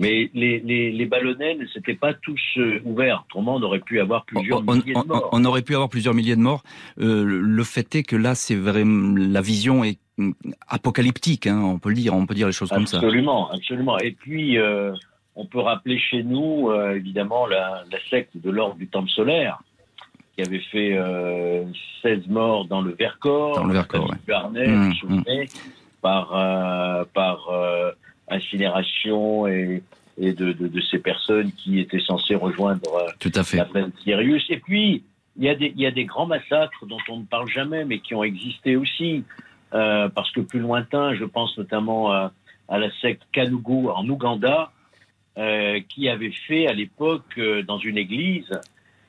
Mais 0.00 0.30
les, 0.32 0.60
les, 0.60 0.90
les 0.90 1.04
ballonnets 1.04 1.56
ne 1.56 1.66
s'étaient 1.66 1.94
pas 1.94 2.14
tous 2.14 2.40
euh, 2.56 2.80
ouverts. 2.86 3.24
Autrement, 3.28 3.56
on 3.56 3.62
aurait 3.62 3.80
pu 3.80 4.00
avoir 4.00 4.24
plusieurs 4.24 4.62
milliers 4.62 4.94
de 4.94 5.06
morts. 5.06 5.28
On, 5.32 5.44
aurait 5.44 5.60
pu 5.60 5.74
avoir 5.74 5.90
plusieurs 5.90 6.14
milliers 6.14 6.36
de 6.36 6.40
morts. 6.40 6.62
Euh, 6.98 7.22
le 7.22 7.64
fait 7.64 7.94
est 7.94 8.02
que 8.02 8.16
là, 8.16 8.34
c'est 8.34 8.54
vraiment 8.54 9.14
la 9.14 9.42
vision 9.42 9.84
est 9.84 9.98
apocalyptique. 10.68 11.46
Hein, 11.46 11.60
on 11.62 11.78
peut 11.78 11.90
le 11.90 11.96
dire. 11.96 12.14
On 12.14 12.24
peut 12.24 12.34
dire 12.34 12.46
les 12.46 12.52
choses 12.54 12.70
comme 12.70 12.86
ça. 12.86 12.96
Absolument, 12.96 13.50
absolument. 13.50 13.98
Et 13.98 14.12
puis, 14.12 14.56
euh, 14.56 14.94
on 15.36 15.44
peut 15.44 15.60
rappeler 15.60 15.98
chez 15.98 16.22
nous, 16.22 16.70
euh, 16.70 16.96
évidemment, 16.96 17.46
la, 17.46 17.84
la, 17.92 17.98
secte 18.08 18.38
de 18.38 18.50
l'ordre 18.50 18.76
du 18.76 18.88
Temple 18.88 19.10
solaire, 19.10 19.58
qui 20.34 20.42
avait 20.42 20.62
fait 20.72 20.98
16 22.00 22.26
morts 22.28 22.64
dans 22.64 22.80
le 22.80 22.92
Vercors, 22.92 23.56
dans 23.56 23.64
le 23.64 23.74
Vercors, 23.74 24.08
ouais. 24.08 24.66
Mmh, 24.66 24.92
mmh. 25.06 25.24
par 26.00 26.28
par 27.12 27.50
incinération 28.30 29.46
et, 29.46 29.82
et 30.18 30.32
de, 30.32 30.52
de, 30.52 30.68
de, 30.68 30.80
ces 30.80 30.98
personnes 30.98 31.52
qui 31.52 31.80
étaient 31.80 32.00
censées 32.00 32.34
rejoindre 32.34 32.94
euh, 32.94 33.10
Tout 33.18 33.32
à 33.34 33.42
fait. 33.42 33.56
la 33.58 33.64
plaine 33.64 33.92
Sirius. 34.02 34.44
Et 34.50 34.58
puis, 34.58 35.02
il 35.36 35.44
y, 35.44 35.48
a 35.48 35.54
des, 35.54 35.72
il 35.74 35.80
y 35.80 35.86
a 35.86 35.90
des 35.90 36.04
grands 36.04 36.26
massacres 36.26 36.86
dont 36.86 36.98
on 37.08 37.18
ne 37.18 37.24
parle 37.24 37.48
jamais, 37.48 37.84
mais 37.84 37.98
qui 38.00 38.14
ont 38.14 38.24
existé 38.24 38.76
aussi. 38.76 39.24
Euh, 39.72 40.08
parce 40.08 40.30
que 40.32 40.40
plus 40.40 40.58
lointain, 40.58 41.14
je 41.14 41.24
pense 41.24 41.56
notamment 41.56 42.10
à, 42.12 42.32
à 42.68 42.78
la 42.78 42.90
secte 43.00 43.22
Kanugu 43.32 43.88
en 43.88 44.08
Ouganda, 44.08 44.72
euh, 45.38 45.80
qui 45.88 46.08
avait 46.08 46.32
fait 46.32 46.66
à 46.66 46.72
l'époque, 46.72 47.38
euh, 47.38 47.62
dans 47.62 47.78
une 47.78 47.96
église, 47.96 48.50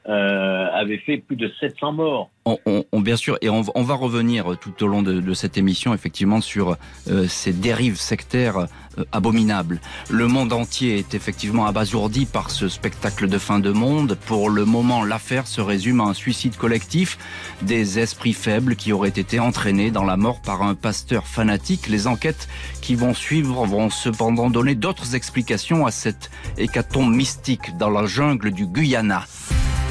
euh, 0.09 0.67
avait 0.73 0.97
fait 0.97 1.17
plus 1.17 1.35
de 1.35 1.51
700 1.59 1.91
morts. 1.93 2.31
On, 2.45 2.57
on, 2.91 3.01
bien 3.01 3.15
sûr, 3.15 3.37
et 3.41 3.51
on, 3.51 3.61
on, 3.75 3.83
va 3.83 3.93
revenir 3.93 4.57
tout 4.59 4.83
au 4.83 4.87
long 4.87 5.03
de, 5.03 5.19
de 5.19 5.33
cette 5.35 5.59
émission, 5.59 5.93
effectivement, 5.93 6.41
sur 6.41 6.75
euh, 7.07 7.27
ces 7.27 7.53
dérives 7.53 7.97
sectaires 7.97 8.57
euh, 8.97 9.03
abominables. 9.11 9.79
Le 10.09 10.25
monde 10.25 10.53
entier 10.53 10.97
est 10.97 11.13
effectivement 11.13 11.67
abasourdi 11.67 12.25
par 12.25 12.49
ce 12.49 12.67
spectacle 12.67 13.27
de 13.27 13.37
fin 13.37 13.59
de 13.59 13.69
monde. 13.69 14.17
Pour 14.25 14.49
le 14.49 14.65
moment, 14.65 15.03
l'affaire 15.03 15.45
se 15.45 15.61
résume 15.61 16.01
à 16.01 16.05
un 16.05 16.15
suicide 16.15 16.55
collectif 16.55 17.19
des 17.61 17.99
esprits 17.99 18.33
faibles 18.33 18.75
qui 18.75 18.93
auraient 18.93 19.09
été 19.09 19.39
entraînés 19.39 19.91
dans 19.91 20.03
la 20.03 20.17
mort 20.17 20.41
par 20.41 20.63
un 20.63 20.73
pasteur 20.73 21.27
fanatique. 21.27 21.87
Les 21.87 22.07
enquêtes 22.07 22.47
qui 22.81 22.95
vont 22.95 23.13
suivre 23.13 23.67
vont 23.67 23.91
cependant 23.91 24.49
donner 24.49 24.73
d'autres 24.73 25.13
explications 25.13 25.85
à 25.85 25.91
cette 25.91 26.31
hécatombe 26.57 27.13
mystique 27.13 27.77
dans 27.77 27.91
la 27.91 28.07
jungle 28.07 28.49
du 28.49 28.65
Guyana. 28.65 29.27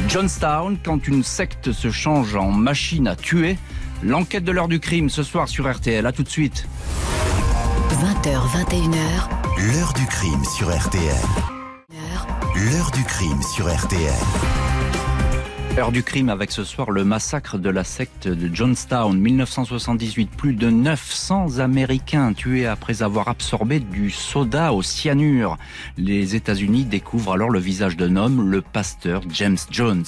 Johnstown, 0.08 0.78
quand 0.84 1.06
une 1.08 1.22
secte 1.22 1.72
se 1.72 1.90
change 1.90 2.36
en 2.36 2.50
machine 2.50 3.08
à 3.08 3.16
tuer. 3.16 3.58
L'enquête 4.02 4.44
de 4.44 4.52
l'heure 4.52 4.68
du 4.68 4.80
crime 4.80 5.10
ce 5.10 5.22
soir 5.22 5.48
sur 5.48 5.70
RTL. 5.70 6.06
À 6.06 6.12
tout 6.12 6.22
de 6.22 6.28
suite. 6.28 6.66
20h, 7.90 8.38
21h. 8.64 9.72
L'heure 9.72 9.92
du 9.92 10.06
crime 10.06 10.44
sur 10.56 10.74
RTL. 10.74 11.02
L'heure 12.56 12.90
du 12.90 13.04
crime 13.04 13.42
sur 13.54 13.72
RTL. 13.72 14.69
Heure 15.80 15.92
du 15.92 16.02
crime 16.02 16.28
avec 16.28 16.50
ce 16.50 16.62
soir 16.62 16.90
le 16.90 17.04
massacre 17.04 17.56
de 17.56 17.70
la 17.70 17.84
secte 17.84 18.28
de 18.28 18.54
Johnstown 18.54 19.18
1978. 19.18 20.30
Plus 20.30 20.52
de 20.52 20.68
900 20.68 21.58
Américains 21.58 22.34
tués 22.34 22.66
après 22.66 23.02
avoir 23.02 23.28
absorbé 23.28 23.80
du 23.80 24.10
soda 24.10 24.74
au 24.74 24.82
cyanure. 24.82 25.56
Les 25.96 26.36
États-Unis 26.36 26.84
découvrent 26.84 27.32
alors 27.32 27.48
le 27.48 27.60
visage 27.60 27.96
d'un 27.96 28.16
homme, 28.16 28.50
le 28.50 28.60
pasteur 28.60 29.22
James 29.30 29.56
Jones. 29.70 30.04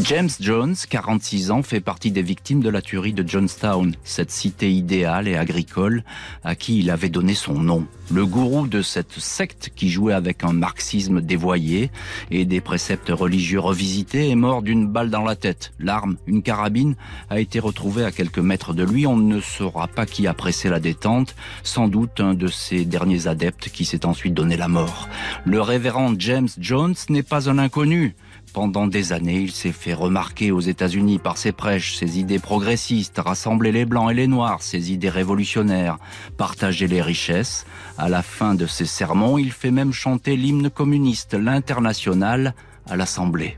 James 0.00 0.30
Jones, 0.40 0.74
46 0.88 1.50
ans, 1.50 1.62
fait 1.62 1.80
partie 1.80 2.10
des 2.10 2.22
victimes 2.22 2.62
de 2.62 2.70
la 2.70 2.80
tuerie 2.80 3.12
de 3.12 3.28
Johnstown, 3.28 3.94
cette 4.04 4.30
cité 4.30 4.72
idéale 4.72 5.28
et 5.28 5.36
agricole 5.36 6.02
à 6.44 6.54
qui 6.54 6.78
il 6.78 6.90
avait 6.90 7.10
donné 7.10 7.34
son 7.34 7.54
nom. 7.54 7.86
Le 8.10 8.24
gourou 8.24 8.66
de 8.66 8.80
cette 8.80 9.12
secte 9.12 9.70
qui 9.76 9.90
jouait 9.90 10.14
avec 10.14 10.44
un 10.44 10.54
marxisme 10.54 11.20
dévoyé 11.20 11.90
et 12.30 12.46
des 12.46 12.62
préceptes 12.62 13.10
religieux 13.10 13.60
revisités 13.60 14.30
est 14.30 14.34
mort 14.34 14.62
d'une 14.62 14.88
balle 14.88 15.10
dans 15.10 15.24
la 15.24 15.36
tête. 15.36 15.72
L'arme, 15.78 16.16
une 16.26 16.42
carabine, 16.42 16.96
a 17.28 17.38
été 17.38 17.60
retrouvée 17.60 18.04
à 18.04 18.12
quelques 18.12 18.38
mètres 18.38 18.72
de 18.72 18.84
lui. 18.84 19.06
On 19.06 19.18
ne 19.18 19.40
saura 19.40 19.88
pas 19.88 20.06
qui 20.06 20.26
a 20.26 20.32
pressé 20.32 20.70
la 20.70 20.80
détente, 20.80 21.36
sans 21.62 21.86
doute 21.86 22.18
un 22.18 22.32
de 22.32 22.46
ses 22.46 22.86
derniers 22.86 23.26
adeptes 23.26 23.68
qui 23.68 23.84
s'est 23.84 24.06
ensuite 24.06 24.34
donné 24.34 24.56
la 24.56 24.68
mort. 24.68 25.08
Le 25.44 25.60
révérend 25.60 26.14
James 26.18 26.48
Jones 26.58 26.94
n'est 27.10 27.22
pas 27.22 27.50
un 27.50 27.58
inconnu. 27.58 28.16
Pendant 28.52 28.86
des 28.86 29.14
années, 29.14 29.40
il 29.40 29.50
s'est 29.50 29.72
fait 29.72 29.94
remarquer 29.94 30.50
aux 30.50 30.60
États-Unis 30.60 31.18
par 31.18 31.38
ses 31.38 31.52
prêches, 31.52 31.96
ses 31.96 32.18
idées 32.18 32.38
progressistes, 32.38 33.18
rassembler 33.18 33.72
les 33.72 33.86
blancs 33.86 34.10
et 34.10 34.14
les 34.14 34.26
noirs, 34.26 34.62
ses 34.62 34.92
idées 34.92 35.08
révolutionnaires, 35.08 35.96
partager 36.36 36.86
les 36.86 37.00
richesses. 37.00 37.64
À 37.96 38.10
la 38.10 38.22
fin 38.22 38.54
de 38.54 38.66
ses 38.66 38.84
sermons, 38.84 39.38
il 39.38 39.52
fait 39.52 39.70
même 39.70 39.92
chanter 39.92 40.36
l'hymne 40.36 40.68
communiste, 40.68 41.32
l'international, 41.32 42.54
à 42.90 42.96
l'Assemblée. 42.96 43.56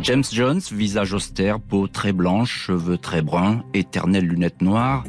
James 0.00 0.24
Jones, 0.30 0.60
visage 0.70 1.12
austère, 1.12 1.58
peau 1.58 1.88
très 1.88 2.12
blanche, 2.12 2.66
cheveux 2.66 2.98
très 2.98 3.22
bruns, 3.22 3.64
éternelles 3.74 4.26
lunettes 4.26 4.62
noires, 4.62 5.02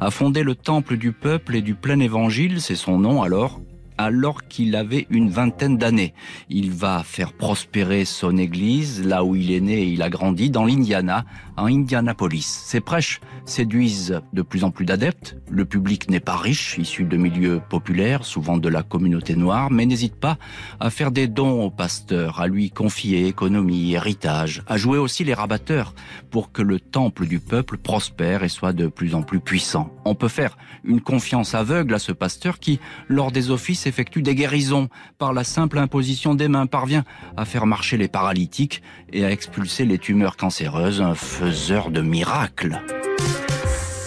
a 0.00 0.10
fondé 0.10 0.42
le 0.42 0.54
Temple 0.54 0.96
du 0.96 1.12
peuple 1.12 1.56
et 1.56 1.62
du 1.62 1.74
plein 1.74 1.98
évangile, 2.00 2.62
c'est 2.62 2.76
son 2.76 2.98
nom 2.98 3.22
alors, 3.22 3.60
alors 3.98 4.46
qu'il 4.48 4.76
avait 4.76 5.06
une 5.10 5.30
vingtaine 5.30 5.78
d'années. 5.78 6.14
Il 6.48 6.70
va 6.70 7.02
faire 7.02 7.32
prospérer 7.32 8.04
son 8.04 8.36
église 8.36 9.04
là 9.04 9.24
où 9.24 9.36
il 9.36 9.52
est 9.52 9.60
né 9.60 9.82
et 9.82 9.88
il 9.88 10.02
a 10.02 10.10
grandi, 10.10 10.50
dans 10.50 10.64
l'Indiana, 10.64 11.24
en 11.56 11.66
Indianapolis. 11.66 12.46
Ses 12.46 12.80
prêches 12.80 13.20
séduisent 13.44 14.20
de 14.32 14.42
plus 14.42 14.64
en 14.64 14.70
plus 14.70 14.84
d'adeptes. 14.84 15.36
Le 15.50 15.64
public 15.64 16.10
n'est 16.10 16.20
pas 16.20 16.36
riche, 16.36 16.76
issu 16.78 17.04
de 17.04 17.16
milieux 17.16 17.60
populaires, 17.68 18.24
souvent 18.24 18.58
de 18.58 18.68
la 18.68 18.82
communauté 18.82 19.36
noire, 19.36 19.70
mais 19.70 19.86
n'hésite 19.86 20.16
pas 20.16 20.38
à 20.80 20.90
faire 20.90 21.10
des 21.10 21.28
dons 21.28 21.64
au 21.64 21.70
pasteur, 21.70 22.40
à 22.40 22.46
lui 22.46 22.70
confier 22.70 23.26
économie, 23.26 23.94
héritage, 23.94 24.62
à 24.66 24.76
jouer 24.76 24.98
aussi 24.98 25.24
les 25.24 25.34
rabatteurs 25.34 25.94
pour 26.30 26.52
que 26.52 26.62
le 26.62 26.80
temple 26.80 27.26
du 27.26 27.40
peuple 27.40 27.78
prospère 27.78 28.42
et 28.42 28.48
soit 28.48 28.72
de 28.72 28.86
plus 28.88 29.14
en 29.14 29.22
plus 29.22 29.40
puissant. 29.40 29.90
On 30.04 30.14
peut 30.14 30.28
faire 30.28 30.56
une 30.84 31.00
confiance 31.00 31.54
aveugle 31.54 31.94
à 31.94 31.98
ce 31.98 32.12
pasteur 32.12 32.58
qui, 32.58 32.80
lors 33.08 33.32
des 33.32 33.50
offices, 33.50 33.85
effectue 33.86 34.22
des 34.22 34.34
guérisons 34.34 34.88
par 35.18 35.32
la 35.32 35.44
simple 35.44 35.78
imposition 35.78 36.34
des 36.34 36.48
mains, 36.48 36.66
parvient 36.66 37.04
à 37.36 37.44
faire 37.44 37.66
marcher 37.66 37.96
les 37.96 38.08
paralytiques 38.08 38.82
et 39.12 39.24
à 39.24 39.30
expulser 39.30 39.84
les 39.84 39.98
tumeurs 39.98 40.36
cancéreuses, 40.36 41.00
un 41.00 41.14
faiseur 41.14 41.90
de 41.90 42.00
miracles. 42.00 42.80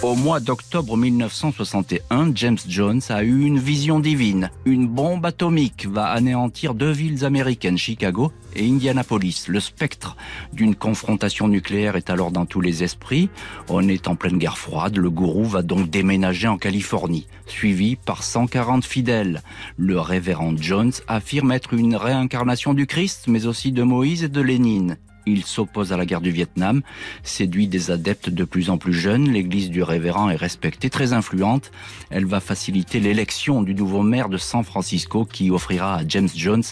Au 0.02 0.14
mois 0.14 0.40
d'octobre 0.40 0.96
1961, 0.96 2.32
James 2.34 2.56
Jones 2.66 3.02
a 3.10 3.22
eu 3.22 3.44
une 3.44 3.58
vision 3.58 4.00
divine. 4.00 4.50
Une 4.64 4.88
bombe 4.88 5.26
atomique 5.26 5.86
va 5.86 6.06
anéantir 6.06 6.72
deux 6.72 6.90
villes 6.90 7.26
américaines, 7.26 7.76
Chicago 7.76 8.32
et 8.56 8.66
Indianapolis. 8.66 9.44
Le 9.48 9.60
spectre 9.60 10.16
d'une 10.54 10.74
confrontation 10.74 11.48
nucléaire 11.48 11.96
est 11.96 12.08
alors 12.08 12.30
dans 12.30 12.46
tous 12.46 12.62
les 12.62 12.82
esprits. 12.82 13.28
On 13.68 13.86
est 13.88 14.08
en 14.08 14.16
pleine 14.16 14.38
guerre 14.38 14.56
froide. 14.56 14.96
Le 14.96 15.10
gourou 15.10 15.44
va 15.44 15.60
donc 15.60 15.90
déménager 15.90 16.48
en 16.48 16.56
Californie, 16.56 17.26
suivi 17.46 17.96
par 17.96 18.22
140 18.22 18.86
fidèles. 18.86 19.42
Le 19.76 20.00
révérend 20.00 20.56
Jones 20.56 20.92
affirme 21.08 21.52
être 21.52 21.74
une 21.74 21.94
réincarnation 21.94 22.72
du 22.72 22.86
Christ, 22.86 23.24
mais 23.28 23.44
aussi 23.44 23.70
de 23.70 23.82
Moïse 23.82 24.24
et 24.24 24.30
de 24.30 24.40
Lénine. 24.40 24.96
Il 25.26 25.44
s'oppose 25.44 25.92
à 25.92 25.96
la 25.96 26.06
guerre 26.06 26.20
du 26.20 26.30
Vietnam, 26.30 26.82
séduit 27.22 27.68
des 27.68 27.90
adeptes 27.90 28.30
de 28.30 28.44
plus 28.44 28.70
en 28.70 28.78
plus 28.78 28.92
jeunes. 28.92 29.30
L'église 29.30 29.70
du 29.70 29.82
révérend 29.82 30.30
est 30.30 30.36
respectée, 30.36 30.90
très 30.90 31.12
influente. 31.12 31.70
Elle 32.10 32.26
va 32.26 32.40
faciliter 32.40 33.00
l'élection 33.00 33.62
du 33.62 33.74
nouveau 33.74 34.02
maire 34.02 34.28
de 34.28 34.38
San 34.38 34.64
Francisco 34.64 35.24
qui 35.24 35.50
offrira 35.50 35.96
à 35.96 36.02
James 36.06 36.28
Jones 36.34 36.62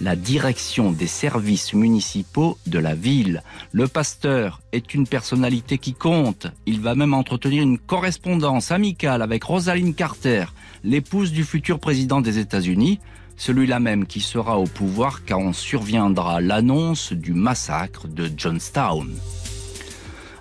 la 0.00 0.16
direction 0.16 0.90
des 0.92 1.06
services 1.06 1.74
municipaux 1.74 2.58
de 2.66 2.78
la 2.78 2.94
ville. 2.94 3.42
Le 3.72 3.88
pasteur 3.88 4.60
est 4.72 4.94
une 4.94 5.06
personnalité 5.06 5.78
qui 5.78 5.94
compte. 5.94 6.46
Il 6.66 6.80
va 6.80 6.94
même 6.94 7.14
entretenir 7.14 7.62
une 7.62 7.78
correspondance 7.78 8.70
amicale 8.70 9.22
avec 9.22 9.44
Rosaline 9.44 9.94
Carter, 9.94 10.46
l'épouse 10.84 11.32
du 11.32 11.44
futur 11.44 11.78
président 11.78 12.20
des 12.20 12.38
États-Unis 12.38 13.00
celui-là 13.38 13.80
même 13.80 14.06
qui 14.06 14.20
sera 14.20 14.58
au 14.58 14.64
pouvoir 14.64 15.22
quand 15.26 15.54
surviendra 15.54 16.40
l'annonce 16.40 17.12
du 17.12 17.32
massacre 17.32 18.06
de 18.08 18.30
Johnstown. 18.36 19.08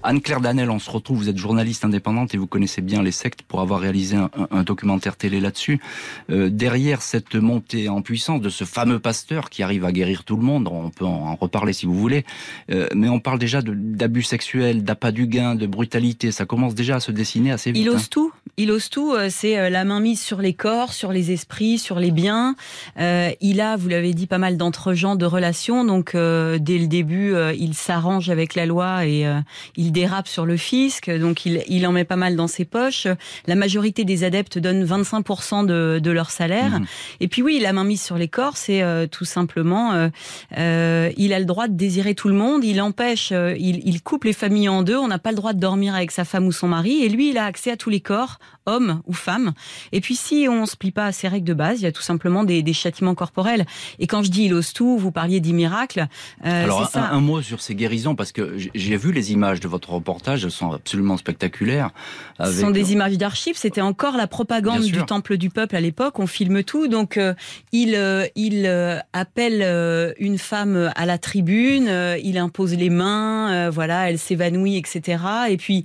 Anne-Claire 0.08 0.40
Danel, 0.40 0.70
on 0.70 0.80
se 0.80 0.90
retrouve, 0.90 1.18
vous 1.18 1.28
êtes 1.28 1.38
journaliste 1.38 1.84
indépendante 1.84 2.34
et 2.34 2.38
vous 2.38 2.48
connaissez 2.48 2.82
bien 2.82 3.04
les 3.04 3.12
sectes 3.12 3.42
pour 3.42 3.60
avoir 3.60 3.82
réalisé 3.82 4.16
un, 4.16 4.64
documentaire 4.64 5.18
télé 5.18 5.42
là-dessus. 5.42 5.82
Euh, 6.30 6.50
derrière 6.50 7.02
cette 7.02 7.36
montée 7.36 7.90
en 7.90 8.02
puissance 8.02 8.40
de 8.40 8.48
ce 8.48 8.64
fameux 8.64 9.00
pasteur 9.00 9.50
qui 9.50 9.64
arrive 9.64 9.84
à 9.84 9.92
guérir 9.92 10.24
tout 10.24 10.38
le 10.38 10.44
monde, 10.44 10.70
on 10.72 10.92
peut 10.92 11.04
en, 11.04 11.36
reparler 11.36 11.74
si 11.74 11.86
vous 11.86 11.94
voulez, 11.94 12.24
euh, 12.72 12.88
mais 12.96 13.10
on 13.10 13.20
parle 13.20 13.38
déjà 13.38 13.62
d'abus 13.62 14.24
sexuels, 14.24 14.86
d'appât 14.86 15.12
du 15.12 15.28
gain, 15.28 15.56
de 15.56 15.68
brutalité, 15.68 16.32
ça 16.32 16.46
commence 16.46 16.74
déjà 16.74 16.96
à 16.96 17.00
se 17.02 17.12
dessiner 17.12 17.52
assez 17.52 17.74
vite. 17.74 17.84
Il 17.84 17.90
ose 17.90 18.04
hein. 18.04 18.08
tout, 18.10 18.32
il 18.56 18.72
ose 18.72 18.90
tout, 18.90 19.12
euh, 19.12 19.28
c'est 19.30 19.70
la 19.70 19.84
main 19.84 20.00
mise 20.00 20.22
sur 20.22 20.40
les 20.40 20.54
corps, 20.54 20.94
sur 20.94 21.12
les 21.12 21.32
esprits, 21.32 21.80
sur 21.80 22.00
les 22.00 22.12
biens. 22.12 22.56
il 22.98 23.60
a, 23.60 23.76
vous 23.76 23.90
l'avez 23.90 24.14
dit, 24.14 24.26
pas 24.26 24.38
mal 24.38 24.56
d'entre-gens, 24.56 25.18
de 25.18 25.26
relations, 25.26 25.84
donc 25.84 26.14
dès 26.14 26.78
le 26.78 26.88
début, 26.88 27.34
il 27.60 27.74
s'arrange 27.74 28.30
avec 28.30 28.56
la 28.56 28.66
loi 28.66 29.06
et 29.06 29.26
il 29.76 29.97
dérape 29.98 30.28
sur 30.28 30.46
le 30.46 30.58
fisc, 30.58 31.10
donc 31.10 31.48
il, 31.48 31.64
il, 31.68 31.88
en 31.88 31.92
met 31.92 32.04
pas 32.04 32.18
mal 32.18 32.36
dans 32.36 32.48
ses 32.48 32.66
poches. 32.66 33.08
La 33.48 33.56
majorité 33.56 34.06
des 34.06 34.24
adeptes 34.24 34.60
donnent 34.60 34.86
25% 34.86 35.66
de, 35.66 36.00
de, 36.00 36.12
leur 36.12 36.30
salaire. 36.30 36.80
Mhm. 36.80 36.86
Et 37.20 37.28
puis 37.28 37.42
oui, 37.42 37.60
la 37.60 37.74
main 37.74 37.84
mise 37.84 38.04
sur 38.04 38.16
les 38.16 38.28
corps, 38.28 38.58
c'est 38.58 38.84
euh, 38.84 39.08
tout 39.08 39.26
simplement, 39.26 39.94
euh, 39.94 40.10
euh, 40.58 41.12
il 41.18 41.34
a 41.34 41.40
le 41.40 41.46
droit 41.46 41.68
de 41.68 41.74
désirer 41.74 42.14
tout 42.14 42.28
le 42.28 42.36
monde, 42.36 42.64
il 42.64 42.80
empêche, 42.80 43.32
il, 43.32 43.82
il, 43.88 44.02
coupe 44.04 44.26
les 44.26 44.34
familles 44.34 44.70
en 44.70 44.84
deux, 44.84 44.98
on 44.98 45.08
n'a 45.08 45.18
pas 45.18 45.32
le 45.32 45.36
droit 45.36 45.54
de 45.54 45.60
dormir 45.60 45.96
avec 45.96 46.12
sa 46.12 46.26
femme 46.26 46.46
ou 46.46 46.52
son 46.52 46.68
mari, 46.68 47.04
et 47.04 47.10
lui, 47.10 47.32
il 47.32 47.38
a 47.40 47.46
accès 47.46 47.72
à 47.72 47.78
tous 47.78 47.90
les 47.90 48.02
corps, 48.02 48.38
hommes 48.68 49.02
ou 49.08 49.14
femmes. 49.14 49.54
Et 49.94 50.02
puis 50.02 50.16
si 50.16 50.48
on 50.48 50.68
se 50.68 50.76
plie 50.76 50.92
pas 50.92 51.06
à 51.06 51.12
ces 51.12 51.28
règles 51.28 51.48
de 51.48 51.54
base, 51.56 51.80
il 51.82 51.86
y 51.86 51.88
a 51.88 51.92
tout 51.92 52.02
simplement 52.04 52.44
des, 52.44 52.62
des 52.62 52.74
châtiments 52.74 53.16
corporels. 53.16 53.66
Et 53.98 54.06
quand 54.06 54.22
je 54.22 54.30
dis 54.30 54.44
il 54.44 54.54
ose 54.54 54.74
tout, 54.74 54.98
vous 54.98 55.12
parliez 55.12 55.40
des 55.40 55.54
miracles. 55.54 56.08
Alors 56.44 56.88
un, 56.94 57.02
un, 57.02 57.22
mot 57.22 57.42
sur 57.42 57.62
ces 57.62 57.74
guérisons, 57.74 58.16
parce 58.16 58.32
que 58.32 58.58
j'ai 58.76 58.98
vu 58.98 59.12
les 59.12 59.32
images 59.32 59.60
de 59.60 59.68
votre 59.68 59.87
votre 59.88 59.94
reportage. 59.94 60.48
Sont 60.50 60.72
absolument 60.72 61.18
spectaculaires. 61.18 61.92
Ce 62.44 62.52
sont 62.52 62.72
des 62.72 62.94
images 62.94 63.18
d'archives. 63.18 63.58
C'était 63.58 63.82
encore 63.82 64.18
la 64.18 64.28
propagande 64.28 64.84
du 64.84 65.04
Temple 65.06 65.38
du 65.38 65.50
Peuple 65.50 65.76
à 65.76 65.82
l'époque. 65.82 66.20
On 66.20 66.28
filme 66.28 66.64
tout. 66.64 66.88
Donc, 66.88 67.18
euh, 67.18 67.34
il, 67.72 67.96
euh, 67.96 68.26
il 68.36 68.66
euh, 68.66 69.00
appelle 69.14 70.16
une 70.20 70.38
femme 70.38 70.92
à 70.96 71.06
la 71.06 71.18
tribune. 71.18 71.90
il 72.24 72.38
impose 72.38 72.74
les 72.74 72.90
mains. 72.90 73.70
voilà, 73.70 74.10
elle 74.10 74.20
s'évanouit, 74.20 74.78
etc. 74.78 75.24
Et 75.50 75.58
puis, 75.58 75.84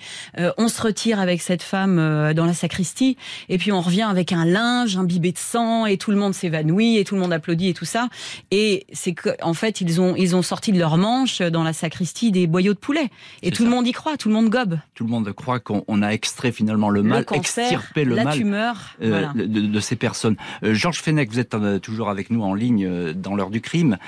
on 0.58 0.68
se 0.68 0.80
retire 0.80 1.20
avec 1.20 1.42
cette 1.42 1.62
femme 1.62 2.32
dans 2.34 2.46
la 2.46 2.54
sacristie. 2.54 3.16
Et 3.48 3.58
puis, 3.58 3.72
on 3.72 3.80
revient 3.80 4.02
avec 4.02 4.32
un 4.32 4.44
linge 4.44 4.96
imbibé 4.96 5.32
de 5.32 5.38
sang 5.38 5.86
et 5.86 5.96
tout 5.96 6.10
le 6.10 6.16
monde 6.16 6.34
s'évanouit 6.34 6.98
et 6.98 7.04
tout 7.04 7.14
le 7.14 7.20
monde 7.20 7.32
applaudit 7.32 7.68
et 7.68 7.74
tout 7.74 7.84
ça. 7.84 8.08
Et 8.50 8.86
c'est 8.92 9.12
qu'en 9.12 9.54
fait, 9.54 9.80
ils 9.80 10.00
ont, 10.00 10.14
ils 10.16 10.36
ont 10.36 10.42
sorti 10.42 10.72
de 10.72 10.78
leur 10.78 10.96
manche 10.96 11.40
dans 11.40 11.62
la 11.62 11.72
sacristie 11.72 12.32
des 12.32 12.46
boyaux 12.46 12.74
de 12.74 12.78
poulet. 12.78 13.10
Et 13.42 13.50
tout 13.50 13.64
le 13.64 13.70
monde 13.70 13.81
y 13.84 13.92
croit, 13.92 14.16
tout 14.16 14.28
le 14.28 14.34
monde 14.34 14.48
gobe. 14.48 14.78
Tout 14.94 15.04
le 15.04 15.10
monde 15.10 15.30
croit 15.32 15.60
qu'on 15.60 16.02
a 16.02 16.08
extrait 16.10 16.52
finalement 16.52 16.90
le, 16.90 17.02
mal, 17.02 17.24
extirpé 17.32 18.04
le 18.04 18.14
la 18.14 18.24
mal 18.24 18.36
tumeur, 18.36 18.96
euh, 19.02 19.26
de, 19.34 19.80
ces 19.80 19.96
personnes. 19.96 20.36
Euh, 20.62 20.74
Georges 20.74 20.98
Fenech, 20.98 21.30
vous 21.30 21.38
êtes 21.38 21.54
euh, 21.54 21.78
toujours 21.78 22.08
avec 22.08 22.30
nous 22.30 22.42
en 22.42 22.54
ligne 22.54 23.12
dans 23.12 23.34
l'heure 23.34 23.50
du 23.50 23.60
crime. 23.60 23.98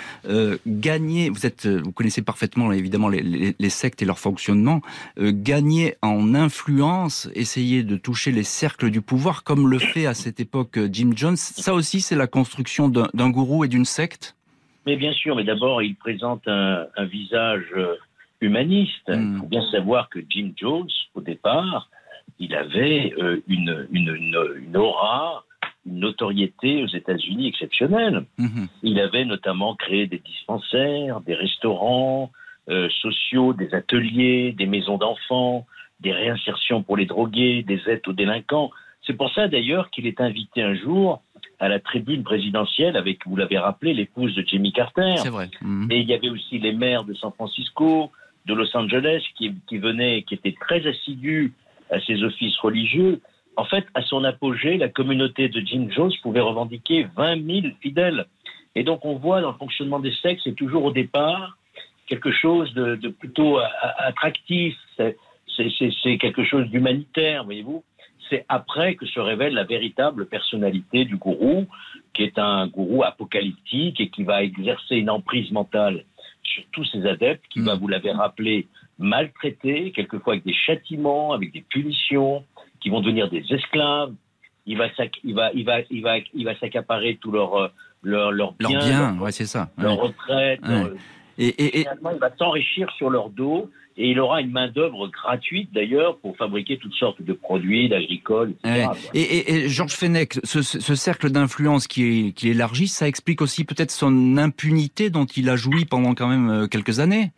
gagner, 0.66 1.30
vous 1.30 1.46
êtes, 1.46 1.66
vous 1.66 1.92
connaissez 1.92 2.22
parfaitement 2.22 2.72
évidemment 2.72 3.08
les, 3.08 3.54
les 3.58 3.70
sectes 3.70 4.02
et 4.02 4.04
leur 4.04 4.18
fonctionnement. 4.18 4.80
gagner 5.18 5.96
en 6.02 6.34
influence, 6.34 7.28
essayer 7.34 7.82
de 7.82 7.96
toucher 7.96 8.32
les 8.32 8.42
cercles 8.42 8.90
du 8.90 9.00
pouvoir, 9.00 9.44
comme 9.44 9.68
le 9.68 9.78
fait 9.78 10.06
à 10.06 10.14
cette 10.14 10.40
époque 10.40 10.78
Jim 10.90 11.12
Jones. 11.14 11.36
Ça 11.36 11.74
aussi, 11.74 12.00
c'est 12.00 12.16
la 12.16 12.26
construction 12.26 12.88
d'un 12.88 13.30
gourou 13.30 13.64
et 13.64 13.68
d'une 13.68 13.84
secte? 13.84 14.36
Mais 14.86 14.96
bien 14.96 15.12
sûr, 15.12 15.36
mais 15.36 15.44
d'abord, 15.44 15.82
il 15.82 15.94
présente 15.94 16.46
un, 16.46 16.86
un 16.96 17.04
visage 17.06 17.64
humaniste. 18.44 19.02
Il 19.08 19.16
hmm. 19.16 19.38
faut 19.38 19.46
bien 19.46 19.70
savoir 19.70 20.08
que 20.08 20.20
Jim 20.28 20.52
Jones, 20.56 20.90
au 21.14 21.20
départ, 21.20 21.88
il 22.38 22.54
avait 22.54 23.12
euh, 23.18 23.40
une, 23.46 23.86
une, 23.90 24.36
une, 24.66 24.76
aura, 24.76 25.44
une 25.86 26.00
notoriété 26.00 26.82
aux 26.82 26.88
États-Unis 26.88 27.48
exceptionnelle. 27.48 28.24
Hmm. 28.38 28.66
Il 28.82 29.00
avait 29.00 29.24
notamment 29.24 29.74
créé 29.74 30.06
des 30.06 30.18
dispensaires, 30.18 31.20
des 31.20 31.34
restaurants 31.34 32.30
euh, 32.68 32.88
sociaux, 33.00 33.52
des 33.52 33.74
ateliers, 33.74 34.52
des 34.52 34.66
maisons 34.66 34.98
d'enfants, 34.98 35.66
des 36.00 36.12
réinsertions 36.12 36.82
pour 36.82 36.96
les 36.96 37.06
drogués, 37.06 37.62
des 37.62 37.80
aides 37.86 38.06
aux 38.06 38.12
délinquants. 38.12 38.70
C'est 39.06 39.16
pour 39.16 39.30
ça 39.32 39.48
d'ailleurs 39.48 39.90
qu'il 39.90 40.06
est 40.06 40.20
invité 40.20 40.62
un 40.62 40.74
jour 40.74 41.22
à 41.60 41.68
la 41.68 41.78
tribune 41.78 42.24
présidentielle 42.24 42.96
avec, 42.96 43.26
vous 43.26 43.36
l'avez 43.36 43.58
rappelé, 43.58 43.94
l'épouse 43.94 44.34
de 44.34 44.42
Jimmy 44.46 44.72
Carter. 44.72 45.14
C'est 45.18 45.28
vrai. 45.28 45.50
Hmm. 45.60 45.88
Et 45.90 46.00
il 46.00 46.08
y 46.08 46.14
avait 46.14 46.30
aussi 46.30 46.58
les 46.58 46.72
maires 46.72 47.04
de 47.04 47.14
San 47.14 47.32
Francisco, 47.32 48.10
de 48.46 48.54
Los 48.54 48.76
Angeles 48.76 49.22
qui, 49.36 49.54
qui 49.66 49.78
venaient, 49.78 50.22
qui 50.22 50.34
étaient 50.34 50.54
très 50.60 50.86
assidus 50.86 51.52
à 51.90 52.00
ses 52.00 52.22
offices 52.22 52.56
religieux. 52.58 53.20
En 53.56 53.64
fait, 53.64 53.86
à 53.94 54.02
son 54.02 54.24
apogée, 54.24 54.76
la 54.76 54.88
communauté 54.88 55.48
de 55.48 55.60
Jim 55.60 55.88
Jones 55.90 56.12
pouvait 56.22 56.40
revendiquer 56.40 57.06
20 57.16 57.44
000 57.62 57.74
fidèles. 57.80 58.26
Et 58.74 58.82
donc, 58.82 59.04
on 59.04 59.16
voit 59.16 59.40
dans 59.40 59.52
le 59.52 59.58
fonctionnement 59.58 60.00
des 60.00 60.12
sectes, 60.12 60.42
c'est 60.44 60.56
toujours 60.56 60.84
au 60.84 60.92
départ 60.92 61.56
quelque 62.06 62.32
chose 62.32 62.72
de, 62.74 62.96
de 62.96 63.08
plutôt 63.08 63.58
attractif. 63.98 64.76
C'est 64.96 66.18
quelque 66.18 66.44
chose 66.44 66.68
d'humanitaire, 66.68 67.44
voyez-vous. 67.44 67.84
C'est 68.28 68.44
après 68.48 68.94
que 68.94 69.06
se 69.06 69.20
révèle 69.20 69.54
la 69.54 69.64
véritable 69.64 70.26
personnalité 70.26 71.04
du 71.04 71.16
gourou, 71.16 71.66
qui 72.14 72.24
est 72.24 72.38
un 72.38 72.66
gourou 72.66 73.04
apocalyptique 73.04 74.00
et 74.00 74.08
qui 74.08 74.24
va 74.24 74.42
exercer 74.42 74.96
une 74.96 75.10
emprise 75.10 75.50
mentale 75.52 76.04
sur 76.44 76.62
tous 76.72 76.84
ses 76.84 77.06
adeptes, 77.06 77.44
qui 77.50 77.60
va, 77.60 77.74
mm. 77.74 77.78
vous 77.78 77.88
l'avez 77.88 78.12
rappelé, 78.12 78.68
maltraiter, 78.98 79.92
quelquefois 79.92 80.34
avec 80.34 80.44
des 80.44 80.54
châtiments, 80.54 81.32
avec 81.32 81.52
des 81.52 81.62
punitions, 81.62 82.44
qui 82.80 82.90
vont 82.90 83.00
devenir 83.00 83.30
des 83.30 83.44
esclaves. 83.50 84.12
Il 84.66 84.78
va, 84.78 84.86
il 85.24 85.34
va, 85.34 85.50
il 85.52 85.64
va, 85.64 85.80
il 85.90 86.02
va, 86.02 86.16
il 86.32 86.44
va 86.44 86.58
s'accaparer 86.58 87.18
tout 87.20 87.30
leur, 87.30 87.54
euh, 87.54 87.68
leur, 88.02 88.32
leur 88.32 88.52
bien, 88.52 88.78
bien 88.78 89.18
ouais, 89.18 89.32
c'est 89.32 89.46
ça. 89.46 89.70
leur 89.76 89.96
retraite. 89.96 90.60
et, 91.36 91.78
et, 91.78 91.80
finalement, 91.80 92.10
il 92.12 92.18
va 92.18 92.34
s'enrichir 92.36 92.90
sur 92.96 93.10
leur 93.10 93.28
dos 93.28 93.70
et 93.96 94.10
il 94.10 94.18
aura 94.18 94.40
une 94.40 94.50
main-d'œuvre 94.50 95.08
gratuite 95.08 95.72
d'ailleurs 95.72 96.18
pour 96.18 96.36
fabriquer 96.36 96.78
toutes 96.78 96.94
sortes 96.94 97.22
de 97.22 97.32
produits, 97.32 97.88
d'agricoles, 97.88 98.54
etc. 98.64 98.88
Et, 99.14 99.68
Georges 99.68 99.94
Fenech, 99.94 100.40
ce, 100.42 100.62
cercle 100.94 101.30
d'influence 101.30 101.86
qui, 101.86 102.32
qui 102.34 102.48
élargit, 102.48 102.88
ça 102.88 103.06
explique 103.06 103.40
aussi 103.40 103.64
peut-être 103.64 103.92
son 103.92 104.36
impunité 104.36 105.10
dont 105.10 105.26
il 105.26 105.48
a 105.48 105.56
joui 105.56 105.84
pendant 105.84 106.14
quand 106.14 106.28
même 106.28 106.50
euh, 106.50 106.66
quelques 106.66 106.98
années. 106.98 107.30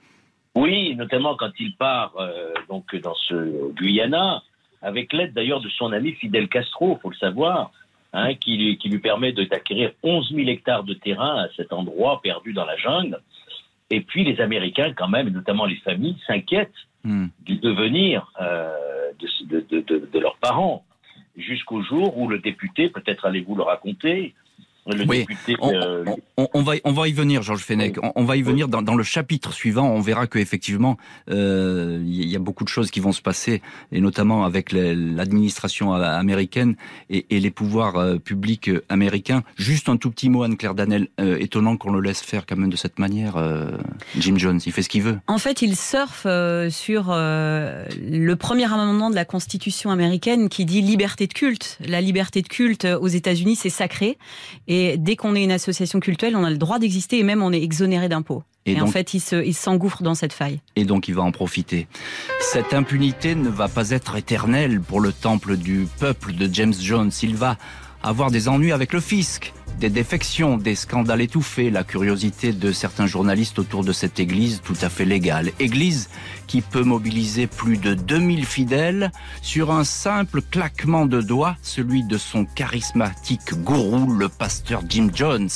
Oui, 0.54 0.94
notamment 0.96 1.36
quand 1.36 1.50
il 1.60 1.76
part 1.76 2.14
euh, 2.18 2.54
donc 2.70 2.96
dans 2.96 3.14
ce 3.28 3.72
Guyana, 3.74 4.42
avec 4.80 5.12
l'aide 5.12 5.34
d'ailleurs 5.34 5.60
de 5.60 5.68
son 5.68 5.92
ami 5.92 6.12
Fidel 6.12 6.48
Castro, 6.48 6.98
faut 7.02 7.10
le 7.10 7.16
savoir, 7.16 7.72
hein, 8.14 8.34
qui, 8.34 8.56
lui, 8.56 8.78
qui 8.78 8.88
lui 8.88 8.98
permet 8.98 9.32
d'acquérir 9.32 9.92
11 10.02 10.32
000 10.34 10.48
hectares 10.48 10.84
de 10.84 10.94
terrain 10.94 11.44
à 11.44 11.48
cet 11.56 11.74
endroit 11.74 12.20
perdu 12.22 12.54
dans 12.54 12.64
la 12.64 12.76
jungle. 12.78 13.20
Et 13.90 14.00
puis 14.00 14.24
les 14.24 14.40
Américains, 14.40 14.92
quand 14.96 15.08
même, 15.08 15.28
et 15.28 15.30
notamment 15.30 15.64
les 15.66 15.76
familles, 15.76 16.18
s'inquiètent 16.26 16.72
hmm. 17.04 17.26
du 17.40 17.56
devenir 17.56 18.32
euh, 18.40 19.12
de, 19.18 19.60
de, 19.60 19.80
de, 19.80 20.08
de, 20.12 20.18
leurs 20.18 20.36
parents, 20.38 20.84
jusqu'au 21.36 21.82
jour 21.82 22.18
où 22.18 22.28
le 22.28 22.38
député, 22.38 22.88
peut-être 22.88 23.26
allez-vous 23.26 23.54
le 23.54 23.62
raconter, 23.62 24.34
oui. 24.86 25.26
on, 25.58 26.62
va, 26.62 26.74
on 26.84 26.92
va 26.92 27.08
y 27.08 27.12
venir, 27.12 27.42
Georges 27.42 27.62
Fenech. 27.62 27.96
On, 28.14 28.24
va 28.24 28.36
y 28.36 28.42
venir 28.42 28.68
dans, 28.68 28.94
le 28.94 29.02
chapitre 29.02 29.52
suivant. 29.52 29.88
On 29.90 30.00
verra 30.00 30.26
que 30.26 30.38
effectivement, 30.38 30.96
euh, 31.30 32.02
il 32.04 32.28
y 32.28 32.36
a 32.36 32.38
beaucoup 32.38 32.64
de 32.64 32.68
choses 32.68 32.90
qui 32.90 33.00
vont 33.00 33.12
se 33.12 33.22
passer, 33.22 33.62
et 33.92 34.00
notamment 34.00 34.44
avec 34.44 34.72
l'administration 34.72 35.92
américaine 35.92 36.76
et, 37.10 37.24
les 37.30 37.50
pouvoirs 37.50 37.96
euh, 37.96 38.16
publics 38.16 38.70
américains. 38.88 39.42
Juste 39.56 39.88
un 39.88 39.96
tout 39.96 40.10
petit 40.10 40.28
mot, 40.28 40.42
Anne-Claire 40.42 40.74
Danel. 40.74 41.08
Euh, 41.20 41.36
étonnant 41.38 41.76
qu'on 41.76 41.92
le 41.92 42.00
laisse 42.00 42.20
faire 42.20 42.46
quand 42.46 42.56
même 42.56 42.70
de 42.70 42.76
cette 42.76 42.98
manière. 42.98 43.36
Jim 44.18 44.36
Jones, 44.36 44.60
il 44.64 44.72
fait 44.72 44.82
ce 44.82 44.88
qu'il 44.88 45.02
veut. 45.02 45.18
En 45.26 45.38
fait, 45.38 45.62
il 45.62 45.76
surfe 45.76 46.22
sur 46.70 47.14
le 47.14 48.34
premier 48.34 48.64
amendement 48.64 49.10
de 49.10 49.14
la 49.14 49.24
Constitution 49.24 49.90
américaine 49.90 50.48
qui 50.48 50.64
dit 50.64 50.80
liberté 50.80 51.26
de 51.26 51.32
culte. 51.32 51.78
La 51.86 52.00
liberté 52.00 52.42
de 52.42 52.48
culte 52.48 52.84
aux 52.84 53.08
États-Unis, 53.08 53.56
c'est 53.56 53.70
sacré. 53.70 54.18
Et 54.68 54.75
et 54.76 54.96
dès 54.98 55.16
qu'on 55.16 55.34
est 55.34 55.44
une 55.44 55.52
association 55.52 56.00
culturelle, 56.00 56.36
on 56.36 56.44
a 56.44 56.50
le 56.50 56.58
droit 56.58 56.78
d'exister 56.78 57.18
et 57.18 57.22
même 57.22 57.42
on 57.42 57.52
est 57.52 57.62
exonéré 57.62 58.08
d'impôts. 58.08 58.42
Et, 58.68 58.80
en 58.80 58.88
fait, 58.88 59.14
il 59.14 59.54
s'engouffre 59.54 60.02
dans 60.02 60.16
cette 60.16 60.32
faille. 60.32 60.58
Et 60.74 60.84
donc, 60.84 61.06
il 61.06 61.14
va 61.14 61.22
en 61.22 61.30
profiter. 61.30 61.86
Cette 62.40 62.74
impunité 62.74 63.36
ne 63.36 63.48
va 63.48 63.68
pas 63.68 63.90
être 63.90 64.16
éternelle 64.16 64.80
pour 64.80 65.00
le 65.00 65.12
temple 65.12 65.56
du 65.56 65.86
peuple 66.00 66.32
de 66.32 66.52
James 66.52 66.74
Jones. 66.74 67.12
Il 67.22 67.36
va 67.36 67.58
avoir 68.06 68.30
des 68.30 68.48
ennuis 68.48 68.72
avec 68.72 68.92
le 68.92 69.00
fisc, 69.00 69.52
des 69.80 69.90
défections, 69.90 70.56
des 70.56 70.76
scandales 70.76 71.20
étouffés, 71.20 71.70
la 71.70 71.82
curiosité 71.82 72.52
de 72.52 72.72
certains 72.72 73.06
journalistes 73.06 73.58
autour 73.58 73.84
de 73.84 73.92
cette 73.92 74.20
église 74.20 74.62
tout 74.64 74.76
à 74.80 74.88
fait 74.88 75.04
légale. 75.04 75.50
Église 75.58 76.08
qui 76.46 76.62
peut 76.62 76.84
mobiliser 76.84 77.48
plus 77.48 77.76
de 77.76 77.94
2000 77.94 78.46
fidèles 78.46 79.10
sur 79.42 79.72
un 79.72 79.82
simple 79.82 80.40
claquement 80.40 81.04
de 81.04 81.20
doigts, 81.20 81.56
celui 81.62 82.04
de 82.04 82.16
son 82.16 82.44
charismatique 82.44 83.54
gourou, 83.64 84.12
le 84.12 84.28
pasteur 84.28 84.82
Jim 84.88 85.08
Jones. 85.12 85.50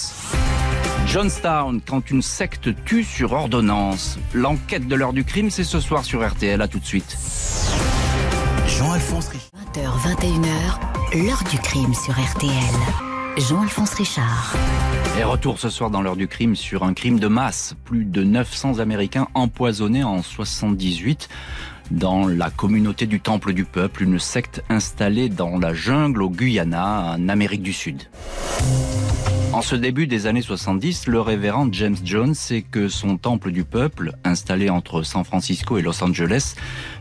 Johnstown, 1.07 1.81
quand 1.81 2.11
une 2.11 2.23
secte 2.23 2.71
tue 2.85 3.05
sur 3.05 3.33
ordonnance. 3.33 4.19
L'enquête 4.35 4.87
de 4.87 4.95
l'heure 4.97 5.13
du 5.13 5.25
crime, 5.25 5.51
c'est 5.51 5.65
ce 5.65 5.81
soir 5.81 6.05
sur 6.05 6.29
RTL. 6.29 6.61
À 6.61 6.69
tout 6.69 6.79
de 6.79 6.85
suite. 6.85 7.17
Jean-Alphonse 8.67 9.31
20h, 9.75 10.17
21h, 10.17 11.00
l'heure 11.15 11.43
du 11.51 11.59
crime 11.59 11.93
sur 11.93 12.13
RTL. 12.13 12.53
Jean-Alphonse 13.37 13.95
Richard. 13.95 14.55
Et 15.19 15.25
retour 15.25 15.59
ce 15.59 15.69
soir 15.69 15.91
dans 15.91 16.03
l'heure 16.03 16.17
du 16.17 16.29
crime 16.29 16.55
sur 16.55 16.85
un 16.85 16.95
crime 16.95 17.19
de 17.19 17.27
masse. 17.27 17.75
Plus 17.85 18.05
de 18.05 18.23
900 18.23 18.79
Américains 18.79 19.27
empoisonnés 19.35 20.05
en 20.05 20.23
78 20.23 21.29
dans 21.91 22.29
la 22.29 22.51
communauté 22.51 23.07
du 23.07 23.21
Temple 23.21 23.53
du 23.55 23.65
Peuple, 23.65 24.05
une 24.05 24.21
secte 24.21 24.63
installée 24.69 25.29
dans 25.29 25.59
la 25.59 25.75
jungle 25.75 26.23
au 26.23 26.31
Guyana, 26.31 27.17
en 27.17 27.29
Amérique 27.29 27.63
du 27.63 27.73
Sud. 27.73 28.03
En 29.53 29.63
ce 29.63 29.75
début 29.75 30.07
des 30.07 30.29
années 30.29 30.43
70, 30.43 31.09
le 31.09 31.21
révérend 31.21 31.69
James 31.73 31.97
Jones 32.05 32.35
sait 32.35 32.63
que 32.63 32.89
son 32.89 33.17
temple 33.17 33.51
du 33.51 33.65
peuple, 33.65 34.13
installé 34.23 34.71
entre 34.71 35.03
San 35.03 35.25
Francisco 35.25 35.77
et 35.77 35.83
Los 35.83 36.05
Angeles, 36.05 36.55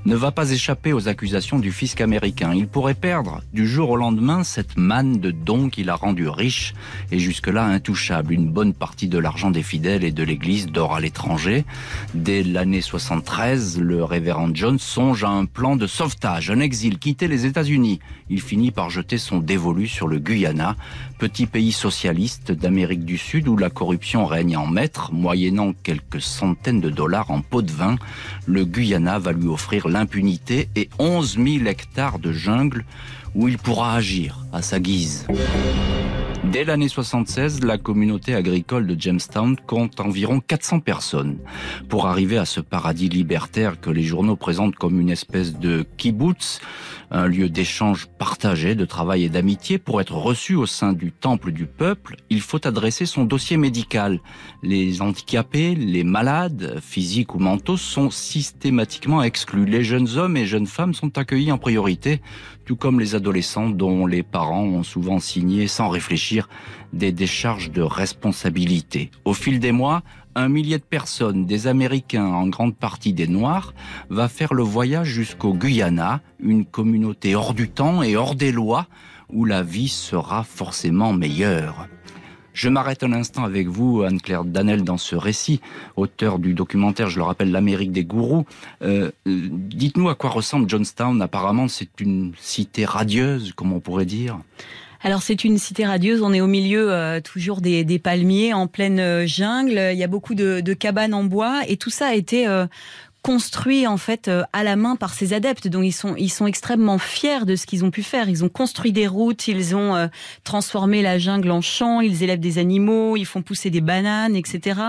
ne 0.05 0.15
va 0.15 0.31
pas 0.31 0.49
échapper 0.49 0.91
aux 0.91 1.07
accusations 1.07 1.59
du 1.59 1.71
fisc 1.71 2.01
américain. 2.01 2.51
Il 2.55 2.67
pourrait 2.67 2.95
perdre 2.95 3.43
du 3.53 3.67
jour 3.67 3.91
au 3.91 3.97
lendemain 3.97 4.43
cette 4.43 4.77
manne 4.77 5.19
de 5.19 5.29
dons 5.29 5.69
qu'il 5.69 5.91
a 5.91 5.95
rendu 5.95 6.27
riche 6.27 6.73
et 7.11 7.19
jusque-là 7.19 7.65
intouchable. 7.65 8.33
Une 8.33 8.49
bonne 8.49 8.73
partie 8.73 9.07
de 9.07 9.19
l'argent 9.19 9.51
des 9.51 9.63
fidèles 9.63 10.03
et 10.03 10.11
de 10.11 10.23
l'église 10.23 10.65
dort 10.65 10.95
à 10.95 10.99
l'étranger. 10.99 11.65
Dès 12.15 12.41
l'année 12.41 12.81
73, 12.81 13.79
le 13.79 14.03
révérend 14.03 14.49
Jones 14.55 14.79
songe 14.79 15.23
à 15.23 15.29
un 15.29 15.45
plan 15.45 15.75
de 15.75 15.85
sauvetage, 15.85 16.49
un 16.49 16.61
exil, 16.61 16.97
quitter 16.97 17.27
les 17.27 17.45
États-Unis. 17.45 17.99
Il 18.31 18.41
finit 18.41 18.71
par 18.71 18.89
jeter 18.89 19.19
son 19.19 19.37
dévolu 19.37 19.87
sur 19.87 20.07
le 20.07 20.17
Guyana, 20.17 20.75
petit 21.19 21.47
pays 21.47 21.73
socialiste 21.73 22.53
d'Amérique 22.53 23.03
du 23.03 23.17
Sud 23.17 23.49
où 23.49 23.57
la 23.57 23.69
corruption 23.69 24.25
règne 24.25 24.55
en 24.55 24.65
maître, 24.65 25.11
moyennant 25.11 25.73
quelques 25.83 26.21
centaines 26.21 26.79
de 26.79 26.89
dollars 26.89 27.29
en 27.29 27.41
pot 27.41 27.61
de 27.61 27.71
vin, 27.71 27.97
le 28.45 28.63
Guyana 28.63 29.19
va 29.19 29.33
lui 29.33 29.49
offrir 29.49 29.89
l'impunité 29.89 30.69
et 30.77 30.89
11 30.97 31.37
000 31.37 31.65
hectares 31.65 32.19
de 32.19 32.31
jungle 32.31 32.85
où 33.35 33.49
il 33.49 33.57
pourra 33.57 33.95
agir 33.95 34.45
à 34.53 34.61
sa 34.61 34.79
guise. 34.79 35.27
Dès 36.45 36.63
l'année 36.63 36.87
76, 36.87 37.63
la 37.63 37.77
communauté 37.77 38.33
agricole 38.33 38.87
de 38.87 38.99
Jamestown 38.99 39.57
compte 39.67 39.99
environ 39.99 40.39
400 40.39 40.79
personnes. 40.79 41.37
Pour 41.89 42.07
arriver 42.07 42.37
à 42.37 42.45
ce 42.45 42.61
paradis 42.61 43.09
libertaire 43.09 43.79
que 43.79 43.89
les 43.89 44.03
journaux 44.03 44.37
présentent 44.37 44.75
comme 44.75 44.99
une 44.99 45.09
espèce 45.09 45.59
de 45.59 45.85
kibbutz, 45.97 46.61
un 47.11 47.27
lieu 47.27 47.49
d'échange 47.49 48.07
partagé, 48.17 48.75
de 48.75 48.85
travail 48.85 49.23
et 49.23 49.29
d'amitié, 49.29 49.79
pour 49.79 49.99
être 49.99 50.15
reçu 50.15 50.55
au 50.55 50.65
sein 50.65 50.93
du 50.93 51.11
temple 51.11 51.51
du 51.51 51.65
peuple, 51.65 52.15
il 52.29 52.41
faut 52.41 52.65
adresser 52.65 53.05
son 53.05 53.25
dossier 53.25 53.57
médical. 53.57 54.19
Les 54.63 55.01
handicapés, 55.01 55.75
les 55.75 56.03
malades, 56.03 56.79
physiques 56.81 57.35
ou 57.35 57.39
mentaux, 57.39 57.77
sont 57.77 58.09
systématiquement 58.09 59.21
exclus. 59.23 59.65
Les 59.65 59.83
jeunes 59.83 60.17
hommes 60.17 60.37
et 60.37 60.45
jeunes 60.45 60.67
femmes 60.67 60.93
sont 60.93 61.17
accueillis 61.17 61.51
en 61.51 61.57
priorité, 61.57 62.21
tout 62.69 62.75
comme 62.75 62.99
les 62.99 63.15
adolescents 63.15 63.71
dont 63.71 64.05
les 64.05 64.21
parents 64.21 64.63
ont 64.63 64.83
souvent 64.83 65.19
signé 65.19 65.65
sans 65.67 65.89
réfléchir 65.89 66.47
des 66.93 67.11
décharges 67.11 67.71
de 67.71 67.81
responsabilité. 67.81 69.09
Au 69.25 69.33
fil 69.33 69.59
des 69.59 69.71
mois, 69.71 70.03
un 70.35 70.49
millier 70.49 70.77
de 70.77 70.83
personnes, 70.83 71.47
des 71.47 71.65
Américains, 71.65 72.27
en 72.27 72.45
grande 72.45 72.75
partie 72.75 73.11
des 73.11 73.27
Noirs, 73.27 73.73
va 74.11 74.27
faire 74.27 74.53
le 74.53 74.61
voyage 74.61 75.07
jusqu'au 75.07 75.55
Guyana, 75.55 76.21
une 76.39 76.63
communauté 76.63 77.33
hors 77.33 77.55
du 77.55 77.71
temps 77.71 78.03
et 78.03 78.15
hors 78.15 78.35
des 78.35 78.51
lois, 78.51 78.85
où 79.33 79.45
la 79.45 79.63
vie 79.63 79.87
sera 79.87 80.43
forcément 80.43 81.11
meilleure. 81.11 81.87
Je 82.59 82.67
m'arrête 82.67 83.03
un 83.03 83.13
instant 83.13 83.45
avec 83.45 83.69
vous, 83.69 84.01
Anne-Claire 84.01 84.43
Danel, 84.43 84.83
dans 84.83 84.97
ce 84.97 85.15
récit, 85.15 85.61
auteur 85.95 86.39
du 86.39 86.53
documentaire, 86.53 87.09
je 87.09 87.15
le 87.15 87.23
rappelle, 87.23 87.51
L'Amérique 87.51 87.93
des 87.93 88.03
gourous. 88.03 88.45
Euh, 88.81 89.11
dites-nous 89.25 90.09
à 90.09 90.15
quoi 90.15 90.29
ressemble 90.29 90.69
Johnstown. 90.69 91.21
Apparemment, 91.21 91.69
c'est 91.69 92.01
une 92.01 92.33
cité 92.37 92.83
radieuse, 92.83 93.53
comme 93.55 93.71
on 93.71 93.79
pourrait 93.79 94.05
dire. 94.05 94.39
Alors 95.01 95.21
c'est 95.21 95.45
une 95.45 95.57
cité 95.57 95.85
radieuse, 95.85 96.21
on 96.21 96.33
est 96.33 96.41
au 96.41 96.47
milieu 96.47 96.91
euh, 96.91 97.21
toujours 97.21 97.61
des, 97.61 97.99
palmiers 97.99 98.53
en 98.53 98.67
pleine 98.67 98.99
euh, 98.99 99.25
jungle, 99.25 99.79
il 99.93 99.97
y 99.97 100.03
a 100.03 100.07
beaucoup 100.07 100.35
de, 100.35 100.73
cabanes 100.73 101.13
en 101.13 101.23
bois 101.23 101.61
et 101.69 101.77
tout 101.77 101.89
ça 101.89 102.07
a 102.07 102.13
été 102.13 102.45
construit 103.29 103.85
en 103.85 103.97
fait 103.97 104.31
à 104.53 104.63
la 104.63 104.75
main 104.75 104.95
par 104.95 105.13
ces 105.13 105.33
adeptes. 105.33 105.67
Donc 105.67 105.85
ils 105.85 105.91
sont 105.91 106.15
ils 106.17 106.31
sont 106.31 106.47
extrêmement 106.47 106.97
fiers 106.97 107.45
de 107.45 107.55
ce 107.55 107.67
qu'ils 107.67 107.85
ont 107.85 107.91
pu 107.91 108.01
faire. 108.01 108.27
Ils 108.27 108.43
ont 108.43 108.49
construit 108.49 108.91
des 108.91 109.05
routes, 109.05 109.47
ils 109.47 109.75
ont 109.75 110.09
transformé 110.43 111.03
la 111.03 111.19
jungle 111.19 111.51
en 111.51 111.61
champ, 111.61 112.01
ils 112.01 112.23
élèvent 112.23 112.39
des 112.39 112.57
animaux, 112.57 113.17
ils 113.17 113.25
font 113.25 113.43
pousser 113.43 113.69
des 113.69 113.81
bananes, 113.81 114.35
etc. 114.35 114.79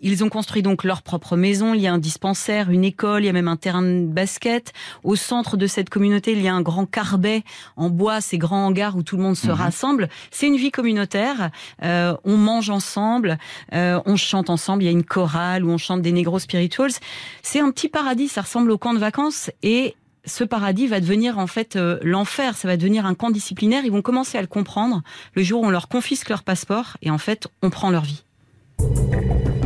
Ils 0.00 0.22
ont 0.24 0.28
construit 0.28 0.62
donc 0.62 0.84
leur 0.84 1.02
propre 1.02 1.36
maison. 1.36 1.74
Il 1.74 1.80
y 1.80 1.86
a 1.86 1.92
un 1.92 1.98
dispensaire, 1.98 2.70
une 2.70 2.84
école, 2.84 3.22
il 3.22 3.26
y 3.26 3.28
a 3.28 3.32
même 3.32 3.48
un 3.48 3.56
terrain 3.56 3.82
de 3.82 4.06
basket. 4.06 4.72
Au 5.02 5.16
centre 5.16 5.56
de 5.56 5.66
cette 5.66 5.90
communauté, 5.90 6.32
il 6.32 6.42
y 6.42 6.48
a 6.48 6.54
un 6.54 6.62
grand 6.62 6.86
carbet 6.86 7.42
en 7.76 7.90
bois, 7.90 8.20
ces 8.20 8.38
grands 8.38 8.66
hangars 8.66 8.96
où 8.96 9.02
tout 9.02 9.16
le 9.16 9.22
monde 9.22 9.36
se 9.36 9.48
mhm. 9.48 9.52
rassemble. 9.52 10.08
C'est 10.30 10.46
une 10.46 10.56
vie 10.56 10.70
communautaire. 10.70 11.50
Euh, 11.82 12.16
on 12.24 12.36
mange 12.36 12.70
ensemble, 12.70 13.38
euh, 13.72 14.00
on 14.06 14.16
chante 14.16 14.50
ensemble. 14.50 14.82
Il 14.82 14.86
y 14.86 14.88
a 14.88 14.92
une 14.92 15.04
chorale 15.04 15.64
où 15.64 15.70
on 15.70 15.78
chante 15.78 16.02
des 16.02 16.12
negro 16.12 16.38
spirituals. 16.38 16.92
C'est 17.42 17.60
un 17.60 17.70
petit 17.70 17.88
paradis. 17.88 18.28
Ça 18.28 18.42
ressemble 18.42 18.70
au 18.70 18.78
camp 18.78 18.94
de 18.94 18.98
vacances 18.98 19.50
et 19.62 19.96
ce 20.26 20.44
paradis 20.44 20.86
va 20.86 21.00
devenir 21.00 21.38
en 21.38 21.46
fait 21.46 21.76
euh, 21.76 21.98
l'enfer, 22.02 22.56
ça 22.56 22.68
va 22.68 22.76
devenir 22.76 23.06
un 23.06 23.14
camp 23.14 23.30
disciplinaire. 23.30 23.84
Ils 23.84 23.92
vont 23.92 24.02
commencer 24.02 24.38
à 24.38 24.40
le 24.40 24.46
comprendre 24.46 25.02
le 25.34 25.42
jour 25.42 25.62
où 25.62 25.66
on 25.66 25.70
leur 25.70 25.88
confisque 25.88 26.28
leur 26.28 26.42
passeport 26.42 26.96
et 27.02 27.10
en 27.10 27.18
fait 27.18 27.48
on 27.62 27.70
prend 27.70 27.90
leur 27.90 28.04
vie. 28.04 28.24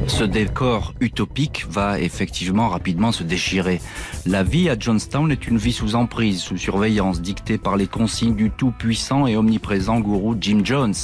Ce 0.08 0.24
décor 0.24 0.94
utopique 1.00 1.66
va 1.70 2.00
effectivement 2.00 2.68
rapidement 2.70 3.12
se 3.12 3.22
déchirer. 3.22 3.80
La 4.26 4.42
vie 4.42 4.68
à 4.68 4.76
Johnstown 4.76 5.30
est 5.30 5.46
une 5.46 5.58
vie 5.58 5.72
sous 5.72 5.94
emprise, 5.94 6.40
sous 6.40 6.56
surveillance, 6.56 7.20
dictée 7.20 7.58
par 7.58 7.76
les 7.76 7.86
consignes 7.86 8.34
du 8.34 8.50
tout-puissant 8.50 9.26
et 9.26 9.36
omniprésent 9.36 10.00
gourou 10.00 10.34
Jim 10.40 10.62
Jones. 10.64 10.94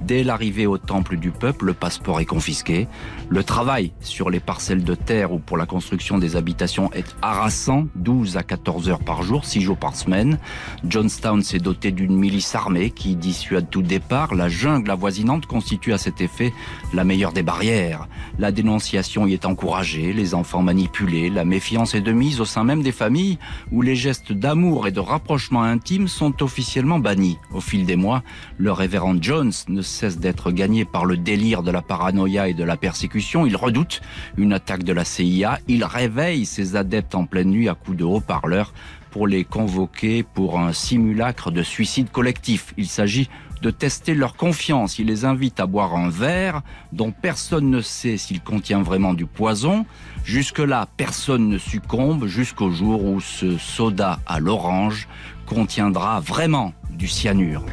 Dès 0.00 0.24
l'arrivée 0.24 0.66
au 0.66 0.78
temple 0.78 1.16
du 1.16 1.32
peuple, 1.32 1.66
le 1.66 1.74
passeport 1.74 2.20
est 2.20 2.24
confisqué. 2.24 2.86
Le 3.32 3.42
travail 3.42 3.92
sur 4.00 4.28
les 4.28 4.40
parcelles 4.40 4.84
de 4.84 4.94
terre 4.94 5.32
ou 5.32 5.38
pour 5.38 5.56
la 5.56 5.64
construction 5.64 6.18
des 6.18 6.36
habitations 6.36 6.92
est 6.92 7.16
harassant, 7.22 7.86
12 7.94 8.36
à 8.36 8.42
14 8.42 8.90
heures 8.90 9.02
par 9.02 9.22
jour, 9.22 9.46
6 9.46 9.62
jours 9.62 9.78
par 9.78 9.96
semaine. 9.96 10.38
Johnstown 10.86 11.42
s'est 11.42 11.58
doté 11.58 11.92
d'une 11.92 12.14
milice 12.14 12.54
armée 12.54 12.90
qui 12.90 13.16
dissuade 13.16 13.70
tout 13.70 13.80
départ. 13.80 14.34
La 14.34 14.50
jungle 14.50 14.90
avoisinante 14.90 15.46
constitue 15.46 15.94
à 15.94 15.98
cet 15.98 16.20
effet 16.20 16.52
la 16.92 17.04
meilleure 17.04 17.32
des 17.32 17.42
barrières. 17.42 18.06
La 18.38 18.52
dénonciation 18.52 19.26
y 19.26 19.32
est 19.32 19.46
encouragée, 19.46 20.12
les 20.12 20.34
enfants 20.34 20.60
manipulés, 20.60 21.30
la 21.30 21.46
méfiance 21.46 21.94
est 21.94 22.02
de 22.02 22.12
mise 22.12 22.38
au 22.38 22.44
sein 22.44 22.64
même 22.64 22.82
des 22.82 22.92
familles 22.92 23.38
où 23.70 23.80
les 23.80 23.96
gestes 23.96 24.34
d'amour 24.34 24.86
et 24.88 24.92
de 24.92 25.00
rapprochement 25.00 25.62
intime 25.62 26.06
sont 26.06 26.42
officiellement 26.42 26.98
bannis. 26.98 27.38
Au 27.50 27.62
fil 27.62 27.86
des 27.86 27.96
mois, 27.96 28.22
le 28.58 28.72
révérend 28.72 29.16
Jones 29.18 29.52
ne 29.68 29.80
cesse 29.80 30.18
d'être 30.18 30.50
gagné 30.50 30.84
par 30.84 31.06
le 31.06 31.16
délire 31.16 31.62
de 31.62 31.70
la 31.70 31.80
paranoïa 31.80 32.48
et 32.48 32.54
de 32.54 32.62
la 32.64 32.76
persécution. 32.76 33.21
Il 33.46 33.56
redoute 33.56 34.00
une 34.36 34.52
attaque 34.52 34.82
de 34.82 34.92
la 34.92 35.04
CIA. 35.04 35.58
Il 35.68 35.84
réveille 35.84 36.44
ses 36.44 36.76
adeptes 36.76 37.14
en 37.14 37.24
pleine 37.24 37.50
nuit 37.50 37.68
à 37.68 37.74
coups 37.74 37.96
de 37.96 38.04
haut-parleurs 38.04 38.72
pour 39.10 39.26
les 39.26 39.44
convoquer 39.44 40.22
pour 40.22 40.58
un 40.58 40.72
simulacre 40.72 41.50
de 41.50 41.62
suicide 41.62 42.10
collectif. 42.10 42.74
Il 42.76 42.86
s'agit 42.86 43.28
de 43.60 43.70
tester 43.70 44.14
leur 44.14 44.34
confiance. 44.34 44.98
Il 44.98 45.06
les 45.06 45.24
invite 45.24 45.60
à 45.60 45.66
boire 45.66 45.94
un 45.94 46.08
verre 46.08 46.62
dont 46.92 47.12
personne 47.12 47.70
ne 47.70 47.80
sait 47.80 48.16
s'il 48.16 48.40
contient 48.40 48.82
vraiment 48.82 49.14
du 49.14 49.26
poison. 49.26 49.86
Jusque-là, 50.24 50.88
personne 50.96 51.48
ne 51.48 51.58
succombe 51.58 52.26
jusqu'au 52.26 52.70
jour 52.70 53.04
où 53.04 53.20
ce 53.20 53.56
soda 53.58 54.18
à 54.26 54.40
l'orange 54.40 55.06
contiendra 55.46 56.20
vraiment 56.20 56.72
du 56.90 57.06
cyanure. 57.06 57.64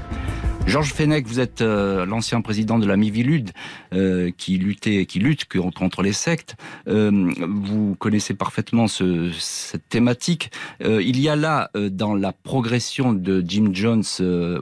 Georges 0.70 0.94
Fenech, 0.94 1.26
vous 1.26 1.40
êtes 1.40 1.62
euh, 1.62 2.06
l'ancien 2.06 2.42
président 2.42 2.78
de 2.78 2.86
la 2.86 2.96
Mivilude 2.96 3.50
euh, 3.92 4.30
qui 4.38 4.60
luttait, 4.60 5.08
qui 5.08 5.18
lutte 5.18 5.46
contre 5.46 6.04
les 6.04 6.14
sectes. 6.14 6.56
Euh, 6.88 7.10
vous 7.40 7.96
connaissez 7.96 8.36
parfaitement 8.36 8.86
cette 8.88 9.90
thématique. 9.90 10.52
il 10.82 11.20
y 11.20 11.28
a 11.28 11.36
là, 11.36 11.72
dans 11.74 12.14
la 12.14 12.34
progression 12.34 13.14
de 13.14 13.44
Jim 13.46 13.72
Jones 13.74 14.04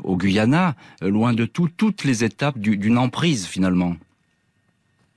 au 0.03 0.15
Guyana, 0.15 0.75
loin 1.01 1.33
de 1.33 1.45
tout, 1.45 1.67
toutes 1.75 2.05
les 2.05 2.23
étapes 2.23 2.57
d'une 2.57 2.97
emprise 2.97 3.45
finalement. 3.45 3.95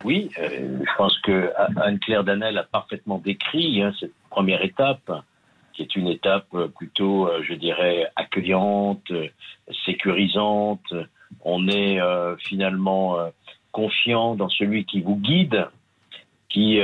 Oui, 0.05 0.31
je 0.37 0.97
pense 0.97 1.17
que 1.21 1.51
Anne-Claire 1.77 2.25
Danel 2.25 2.59
a 2.59 2.65
parfaitement 2.65 3.19
décrit 3.19 3.83
hein, 3.83 3.93
cette 4.01 4.15
première 4.29 4.65
étape 4.65 5.13
qui 5.81 5.99
est 5.99 6.01
une 6.01 6.09
étape 6.09 6.47
euh, 6.55 6.69
plutôt, 6.69 7.27
euh, 7.27 7.43
je 7.43 7.55
dirais, 7.55 8.07
accueillante, 8.17 9.11
sécurisante. 9.87 10.93
On 11.43 11.69
est 11.69 12.01
euh, 12.01 12.37
finalement 12.37 13.17
confiant 13.73 14.35
dans 14.35 14.49
celui 14.49 14.85
qui 14.85 15.01
vous 15.01 15.17
guide, 15.17 15.69
qui, 16.49 16.81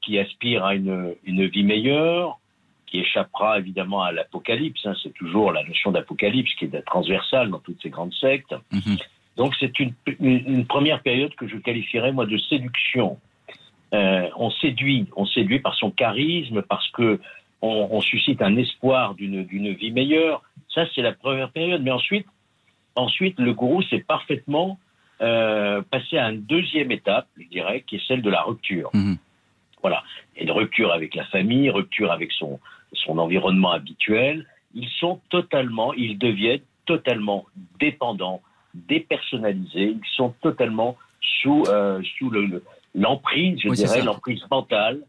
qui 0.00 0.18
aspire 0.18 0.64
à 0.64 0.74
une, 0.74 1.14
une, 1.24 1.46
vie 1.46 1.64
meilleure, 1.64 2.38
qui 2.86 3.00
échappera 3.00 3.58
évidemment 3.58 4.02
à 4.02 4.12
l'apocalypse. 4.12 4.86
Hein. 4.86 4.94
C'est 5.02 5.12
toujours 5.12 5.52
la 5.52 5.64
notion 5.64 5.90
d'apocalypse 5.90 6.54
qui 6.54 6.66
est 6.66 6.82
transversale 6.82 7.50
dans 7.50 7.58
toutes 7.58 7.82
ces 7.82 7.90
grandes 7.90 8.14
sectes. 8.14 8.54
Mhm. 8.70 8.96
Donc 9.36 9.54
c'est 9.58 9.78
une, 9.80 9.92
une, 10.20 10.66
première 10.66 11.02
période 11.02 11.34
que 11.34 11.48
je 11.48 11.56
qualifierais 11.56 12.12
moi 12.12 12.26
de 12.26 12.38
séduction. 12.38 13.18
on 13.92 14.50
séduit, 14.62 15.08
on 15.16 15.26
séduit 15.26 15.58
par 15.58 15.74
son 15.74 15.90
charisme, 15.90 16.62
parce 16.62 16.88
que 16.92 17.18
on, 17.62 18.00
suscite 18.00 18.42
un 18.42 18.56
espoir 18.56 19.14
d'une 19.14 19.42
vie 19.42 19.92
meilleure. 19.92 20.42
Ça, 20.74 20.84
c'est 20.94 21.02
la 21.02 21.12
première 21.12 21.50
période. 21.50 21.82
Mais 21.82 21.90
ensuite, 21.90 22.26
ensuite 22.94 23.38
le 23.38 23.52
gourou 23.52 23.82
s'est 23.82 24.04
parfaitement 24.06 24.78
euh, 25.20 25.82
passé 25.90 26.16
à 26.16 26.30
une 26.30 26.42
deuxième 26.42 26.90
étape, 26.90 27.28
je 27.38 27.46
dirais, 27.48 27.84
qui 27.86 27.96
est 27.96 28.06
celle 28.08 28.22
de 28.22 28.30
la 28.30 28.42
rupture. 28.42 28.90
Mhm. 28.94 29.16
Voilà. 29.82 30.02
Une 30.40 30.50
rupture 30.50 30.92
avec 30.92 31.14
la 31.14 31.24
famille, 31.26 31.70
rupture 31.70 32.12
avec 32.12 32.32
son, 32.32 32.58
son 32.92 33.18
environnement 33.18 33.72
habituel. 33.72 34.46
Ils 34.74 34.88
sont 34.98 35.20
totalement, 35.28 35.92
ils 35.94 36.18
deviennent 36.18 36.62
totalement 36.86 37.46
dépendants, 37.78 38.40
dépersonnalisés. 38.74 39.96
Ils 39.96 40.16
sont 40.16 40.34
totalement 40.40 40.96
sous, 41.20 41.64
euh, 41.68 42.02
sous 42.18 42.32
l'emprise, 42.94 43.58
je 43.62 43.68
dirais, 43.70 44.02
l'emprise 44.02 44.42
mentale 44.50 45.00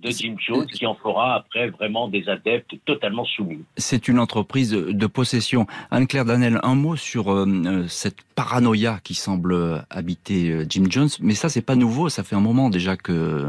de 0.00 0.10
Jim 0.10 0.36
Jones 0.38 0.66
qui 0.66 0.86
en 0.86 0.94
fera 0.94 1.34
après 1.34 1.70
vraiment 1.70 2.08
des 2.08 2.28
adeptes 2.28 2.74
totalement 2.84 3.24
soumis. 3.24 3.64
C'est 3.76 4.08
une 4.08 4.18
entreprise 4.18 4.70
de 4.70 5.06
possession. 5.06 5.66
Anne-Claire 5.90 6.24
Danel, 6.24 6.60
un 6.62 6.74
mot 6.74 6.96
sur 6.96 7.32
euh, 7.32 7.46
euh, 7.46 7.88
cette 7.88 8.22
paranoïa 8.34 9.00
qui 9.02 9.14
semble 9.14 9.84
habiter 9.90 10.50
euh, 10.50 10.66
Jim 10.68 10.84
Jones, 10.88 11.08
mais 11.20 11.34
ça 11.34 11.48
c'est 11.48 11.62
pas 11.62 11.76
nouveau, 11.76 12.08
ça 12.08 12.22
fait 12.22 12.36
un 12.36 12.40
moment 12.40 12.70
déjà 12.70 12.96
que 12.96 13.46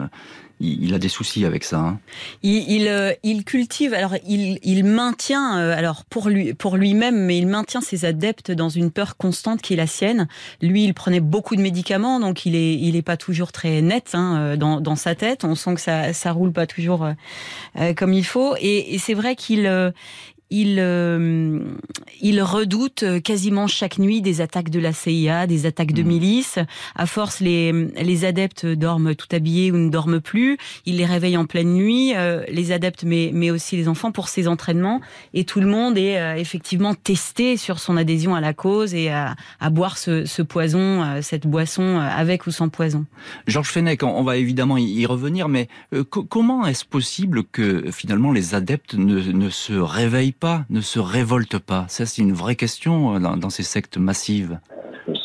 il, 0.63 0.93
a 0.93 0.99
des 0.99 1.09
soucis 1.09 1.45
avec 1.45 1.63
ça. 1.63 1.79
Hein. 1.79 1.99
Il, 2.41 3.15
il, 3.23 3.43
cultive, 3.43 3.93
alors 3.93 4.15
il, 4.25 4.83
maintient, 4.83 5.55
alors 5.55 6.05
pour 6.05 6.29
lui, 6.29 6.53
pour 6.53 6.77
lui-même, 6.77 7.25
mais 7.25 7.37
il 7.37 7.47
maintient 7.47 7.81
ses 7.81 8.05
adeptes 8.05 8.51
dans 8.51 8.69
une 8.69 8.91
peur 8.91 9.17
constante 9.17 9.61
qui 9.61 9.73
est 9.73 9.77
la 9.77 9.87
sienne. 9.87 10.27
Lui, 10.61 10.83
il 10.85 10.93
prenait 10.93 11.19
beaucoup 11.19 11.55
de 11.55 11.61
médicaments, 11.61 12.19
donc 12.19 12.45
il 12.45 12.55
est, 12.55 12.75
il 12.75 12.95
est 12.95 13.01
pas 13.01 13.17
toujours 13.17 13.51
très 13.51 13.81
net 13.81 14.11
hein, 14.13 14.55
dans, 14.57 14.81
dans 14.81 14.95
sa 14.95 15.15
tête. 15.15 15.43
On 15.43 15.55
sent 15.55 15.75
que 15.75 15.81
ça, 15.81 16.13
ça 16.13 16.31
roule 16.31 16.51
pas 16.51 16.67
toujours 16.67 17.07
comme 17.95 18.13
il 18.13 18.25
faut. 18.25 18.55
Et 18.59 18.97
c'est 18.99 19.13
vrai 19.13 19.35
qu'il 19.35 19.67
il, 20.53 20.77
euh, 20.79 21.59
il 22.21 22.43
redoute 22.43 23.03
quasiment 23.23 23.65
chaque 23.65 23.97
nuit 23.97 24.21
des 24.21 24.39
attaques 24.39 24.69
de 24.69 24.79
la 24.79 24.93
CIA, 24.93 25.47
des 25.47 25.65
attaques 25.65 25.93
de 25.93 26.03
mmh. 26.03 26.07
milices. 26.07 26.59
À 26.95 27.07
force, 27.07 27.39
les, 27.39 27.71
les 27.71 28.23
adeptes 28.23 28.63
dorment 28.67 29.15
tout 29.15 29.25
habillés 29.31 29.71
ou 29.71 29.77
ne 29.77 29.89
dorment 29.89 30.21
plus. 30.21 30.59
Il 30.85 30.97
les 30.97 31.05
réveille 31.05 31.37
en 31.37 31.45
pleine 31.45 31.73
nuit, 31.73 32.13
euh, 32.15 32.43
les 32.49 32.71
adeptes, 32.71 33.03
mais, 33.03 33.31
mais 33.33 33.49
aussi 33.49 33.77
les 33.77 33.87
enfants 33.87 34.11
pour 34.11 34.27
ses 34.27 34.47
entraînements. 34.47 35.01
Et 35.33 35.43
tout 35.43 35.59
le 35.59 35.65
monde 35.65 35.97
est 35.97 36.19
euh, 36.19 36.35
effectivement 36.35 36.93
testé 36.93 37.57
sur 37.57 37.79
son 37.79 37.97
adhésion 37.97 38.35
à 38.35 38.41
la 38.41 38.53
cause 38.53 38.93
et 38.93 39.09
à, 39.09 39.35
à 39.59 39.71
boire 39.71 39.97
ce, 39.97 40.25
ce 40.25 40.43
poison, 40.43 41.19
cette 41.23 41.47
boisson 41.47 41.97
avec 41.97 42.45
ou 42.45 42.51
sans 42.51 42.69
poison. 42.69 43.05
Georges 43.47 43.69
Fenech, 43.69 44.03
on 44.03 44.21
va 44.21 44.37
évidemment 44.37 44.77
y 44.77 45.03
revenir, 45.07 45.49
mais 45.49 45.67
comment 46.29 46.67
est-ce 46.67 46.85
possible 46.85 47.43
que 47.43 47.89
finalement 47.89 48.31
les 48.31 48.53
adeptes 48.53 48.93
ne, 48.93 49.19
ne 49.19 49.49
se 49.49 49.73
réveillent 49.73 50.31
pas, 50.43 50.65
ne 50.69 50.81
se 50.81 50.99
révolte 50.99 51.57
pas 51.57 51.87
Ça, 51.87 52.05
c'est 52.05 52.21
une 52.21 52.33
vraie 52.33 52.57
question 52.57 53.15
euh, 53.15 53.19
dans, 53.19 53.49
ces 53.49 53.63
sectes 53.63 53.97
massives. 53.97 54.59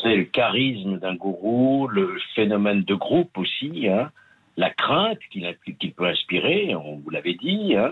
C'est 0.01 0.15
le 0.15 0.23
charisme 0.23 0.97
d'un 0.97 1.15
gourou, 1.15 1.89
le 1.89 2.17
phénomène 2.35 2.83
de 2.83 2.95
groupe 2.95 3.37
aussi, 3.37 3.89
hein. 3.89 4.11
la 4.55 4.69
crainte 4.69 5.19
qu'il 5.29 5.91
peut 5.91 6.07
inspirer, 6.07 6.73
on 6.73 6.95
vous 6.95 7.09
l'avait 7.09 7.33
dit, 7.33 7.75
hein. 7.75 7.91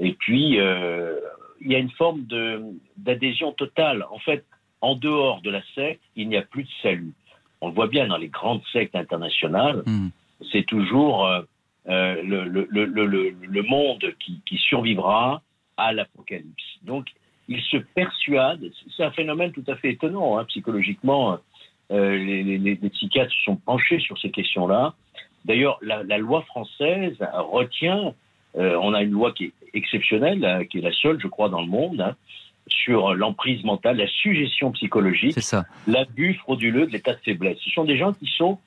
et 0.00 0.12
puis 0.12 0.60
euh, 0.60 1.18
il 1.60 1.72
y 1.72 1.74
a 1.74 1.78
une 1.78 1.90
forme 1.90 2.22
d'adhésion 2.96 3.50
totale. 3.50 4.06
En 4.12 4.20
fait, 4.20 4.44
en 4.82 4.94
dehors 4.94 5.42
de 5.42 5.50
la 5.50 5.62
secte, 5.74 6.02
il 6.14 6.28
n'y 6.28 6.36
a 6.36 6.42
plus 6.42 6.62
de 6.62 6.74
salut. 6.80 7.14
On 7.60 7.70
le 7.70 7.74
voit 7.74 7.88
bien 7.88 8.06
dans 8.06 8.18
les 8.18 8.28
grandes 8.28 8.62
sectes 8.72 8.94
internationales, 8.94 9.82
hmm. 9.84 10.10
c'est 10.52 10.64
toujours 10.64 11.26
euh, 11.26 11.42
le, 12.22 12.44
le, 12.44 13.62
monde 13.64 14.04
qui, 14.20 14.40
qui 14.46 14.58
survivra, 14.58 15.42
à 15.76 15.92
l'Apocalypse. 15.92 16.78
Donc, 16.82 17.06
il 17.48 17.60
se 17.62 17.76
persuade, 17.76 18.70
c'est 18.96 19.04
un 19.04 19.10
phénomène 19.10 19.52
tout 19.52 19.64
à 19.66 19.76
fait 19.76 19.90
étonnant, 19.90 20.38
hein, 20.38 20.44
psychologiquement, 20.44 21.38
euh, 21.90 22.16
les, 22.16 22.76
psychiatres 22.76 23.32
se 23.32 23.44
sont 23.44 23.56
penchés 23.56 23.98
sur 23.98 24.18
ces 24.18 24.30
questions-là. 24.30 24.94
D'ailleurs, 25.44 25.78
la, 25.82 26.18
loi 26.18 26.42
française 26.42 27.16
retient, 27.34 28.14
euh, 28.56 28.78
on 28.80 28.94
a 28.94 29.02
une 29.02 29.10
loi 29.10 29.32
qui 29.32 29.46
est 29.46 29.52
exceptionnelle, 29.74 30.44
hein, 30.44 30.64
qui 30.64 30.78
est 30.78 30.82
la 30.82 30.92
seule, 30.92 31.20
je 31.20 31.26
crois, 31.26 31.48
dans 31.48 31.60
le 31.60 31.66
monde, 31.66 32.00
hein, 32.00 32.14
sur 32.68 33.14
l'emprise 33.14 33.64
mentale, 33.64 33.96
la 33.96 34.06
suggestion 34.06 34.70
psychologique, 34.72 35.36
l'abus 35.86 36.34
frauduleux 36.34 36.86
de 36.86 36.92
l'état 36.92 37.14
de 37.14 37.20
faiblesse. 37.24 37.58
Ce 37.60 37.70
sont 37.70 37.84
des 37.84 37.96
gens 37.96 38.12
qui 38.12 38.26
sont 38.26 38.58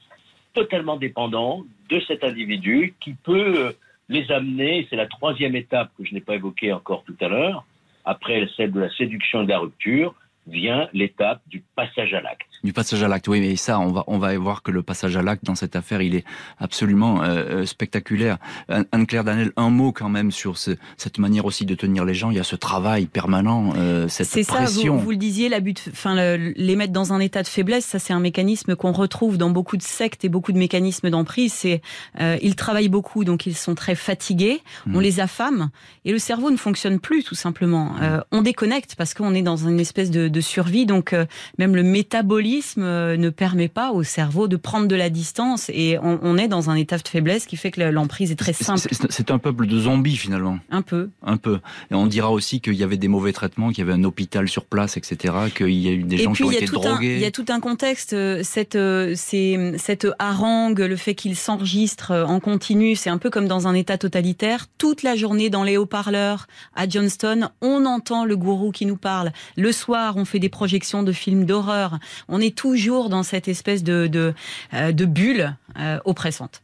totalement 0.54 0.98
dépendants 0.98 1.63
de 1.89 2.00
cet 2.02 2.24
individu 2.24 2.94
qui 3.00 3.13
peut 3.13 3.56
euh, 3.58 3.72
les 4.10 4.32
amener, 4.32 4.88
c'est 4.89 4.96
la 4.96 5.08
troisième 5.08 5.56
étape 5.56 5.89
que 5.98 6.06
je 6.06 6.13
n'ai 6.13 6.22
pas 6.22 6.36
évoquée 6.36 6.72
encore 6.72 7.04
tout 7.04 7.15
à 7.22 7.28
l'heure, 7.28 7.65
après 8.04 8.48
celle 8.56 8.72
de 8.72 8.80
la 8.80 8.89
séduction 8.91 9.41
et 9.41 9.46
de 9.46 9.50
la 9.50 9.60
rupture, 9.60 10.13
vient 10.47 10.88
l'étape 10.93 11.41
du 11.47 11.63
passage 11.75 12.13
à 12.13 12.21
l'acte. 12.21 12.47
Du 12.63 12.73
passage 12.73 13.03
à 13.03 13.08
l'acte, 13.08 13.27
oui, 13.27 13.41
mais 13.41 13.55
ça, 13.55 13.79
on 13.79 13.91
va 13.91 14.03
on 14.08 14.17
va 14.17 14.38
voir 14.38 14.63
que 14.63 14.71
le 14.71 14.84
passage 14.84 15.17
à 15.17 15.21
l'acte 15.21 15.43
dans 15.45 15.55
cette 15.55 15.75
affaire, 15.75 16.01
il 16.01 16.15
est 16.15 16.25
absolument 16.60 17.23
euh, 17.23 17.62
euh, 17.62 17.65
spectaculaire. 17.65 18.38
Anne-Claire 18.69 19.23
Danel, 19.23 19.51
un 19.58 19.69
mot 19.69 19.91
quand 19.91 20.10
même 20.10 20.31
sur 20.31 20.58
ce, 20.58 20.71
cette 20.97 21.19
manière 21.19 21.45
aussi 21.45 21.65
de 21.65 21.75
tenir 21.75 22.05
les 22.05 22.13
gens. 22.13 22.31
Il 22.31 22.38
y 22.38 22.39
a 22.39 22.43
ce 22.43 22.55
travail 22.55 23.05
permanent, 23.05 23.73
euh, 23.77 24.08
cette 24.08 24.29
pression. 24.29 24.55
C'est 24.55 24.84
ça, 24.84 24.89
vous, 24.89 24.99
vous, 24.99 25.12
le 25.12 25.17
disiez, 25.17 25.49
la 25.49 25.60
but, 25.60 25.89
enfin, 25.91 26.15
les 26.38 26.75
mettre 26.75 26.93
dans 26.93 27.13
un 27.13 27.19
état 27.19 27.43
de 27.43 27.47
faiblesse, 27.47 27.86
ça 27.86 27.99
c'est 27.99 28.13
un 28.13 28.19
mécanisme 28.19 28.75
qu'on 28.75 28.91
retrouve 28.91 29.38
dans 29.38 29.49
beaucoup 29.49 29.77
de 29.77 29.84
sectes 29.84 30.25
et 30.25 30.29
beaucoup 30.29 30.51
de 30.51 30.58
mécanismes 30.58 31.10
d'emprise. 31.10 31.53
C'est 31.53 31.81
euh, 32.19 32.38
ils 32.41 32.55
travaillent 32.55 32.89
beaucoup, 32.89 33.23
donc 33.23 33.45
ils 33.45 33.55
sont 33.55 33.75
très 33.75 33.95
fatigués. 33.95 34.62
On 34.88 34.99
hmm. 34.99 35.01
les 35.01 35.19
affame 35.19 35.69
et 36.03 36.12
le 36.12 36.19
cerveau 36.19 36.51
ne 36.51 36.58
fonctionne 36.58 36.99
plus 36.99 37.23
tout 37.23 37.36
simplement. 37.36 37.95
Euh, 38.01 38.21
on 38.31 38.41
déconnecte 38.41 38.95
parce 38.95 39.13
qu'on 39.13 39.34
est 39.34 39.41
dans 39.41 39.58
une 39.58 39.79
espèce 39.79 40.12
de, 40.12 40.27
de 40.27 40.35
survie, 40.41 40.86
donc 40.86 41.13
euh, 41.13 41.26
même 41.58 41.76
le 41.76 41.84
métabolisme 41.84 42.84
euh, 42.84 43.17
ne 43.17 43.30
permet 43.30 43.67
pas 43.67 43.91
au 43.91 44.04
cerveau 44.04 44.48
de 44.48 44.56
prendre 44.56 44.88
de 44.88 44.95
la 44.95 45.10
distance 45.10 45.69
et 45.69 45.98
on, 46.02 46.38
est 46.38 46.48
dans 46.48 46.69
un 46.69 46.76
état 46.76 46.98
de 46.98 47.08
faiblesse 47.08 47.45
qui 47.45 47.58
fait 47.58 47.71
que 47.71 47.82
l'emprise 47.82 48.32
est 48.32 48.36
très 48.36 48.54
simple. 48.54 48.88
C'est 49.10 49.32
un 49.32 49.38
peuple 49.38 49.67
de 49.67 49.80
zombies 49.80 50.17
finalement. 50.17 50.60
Un 50.69 50.82
peu. 50.82 51.10
Un 51.24 51.38
peu. 51.38 51.60
Et 51.91 51.95
on 51.95 52.08
dira 52.08 52.32
aussi 52.32 52.60
qu'il 52.60 52.74
y 52.74 52.84
avait 52.84 52.98
des 52.98 53.08
mauvais 53.08 53.32
traitements, 53.32 53.69
qu'il 53.69 53.80
y 53.80 53.82
avait 53.82 53.98
un 53.98 54.04
hôpital 54.04 54.48
sur 54.48 54.65
place, 54.65 54.98
etc. 54.98 55.34
Qu'il 55.56 55.69
y 55.69 55.88
a 55.88 55.91
eu 55.91 56.04
des 56.04 56.17
gens 56.17 56.34
qui 56.34 56.43
ont 56.43 56.52
été 56.52 56.65
drogués. 56.65 57.15
Il 57.15 57.21
y 57.21 57.26
a 57.26 57.32
tout 57.32 57.45
un 57.50 57.60
contexte. 57.60 58.13
Euh, 58.13 58.41
cette, 58.43 58.78
cette 59.15 60.08
harangue, 60.19 60.80
le 60.80 60.95
fait 60.95 61.15
qu'il 61.15 61.36
s'enregistre 61.36 62.12
en 62.28 62.39
continu, 62.39 62.95
c'est 62.95 63.10
un 63.10 63.17
peu 63.17 63.30
comme 63.30 63.48
dans 63.48 63.67
un 63.67 63.74
état 63.74 63.98
totalitaire. 63.98 64.67
Toute 64.78 65.04
la 65.04 65.15
journée 65.15 65.50
dans 65.50 65.63
les 65.63 65.78
haut-parleurs 65.78 66.48
à 66.76 66.88
Johnston, 66.88 67.50
on 67.62 67.86
entend 67.86 68.26
le 68.26 68.36
gourou 68.36 68.71
qui 68.71 68.86
nous 68.86 68.98
parle. 68.98 69.32
Le 69.56 69.71
soir, 69.71 70.17
on 70.17 70.24
fait 70.25 70.39
des 70.39 70.49
projections 70.49 71.03
de 71.03 71.11
films 71.11 71.45
d'horreur. 71.45 71.99
On 72.27 72.41
est 72.41 72.55
toujours 72.55 73.09
dans 73.09 73.23
cette 73.23 73.47
espèce 73.47 73.83
de, 73.83 74.07
de, 74.07 74.33
euh, 74.73 74.91
bulle 74.91 75.55
euh, 75.79 75.99
oppressante. 76.05 76.61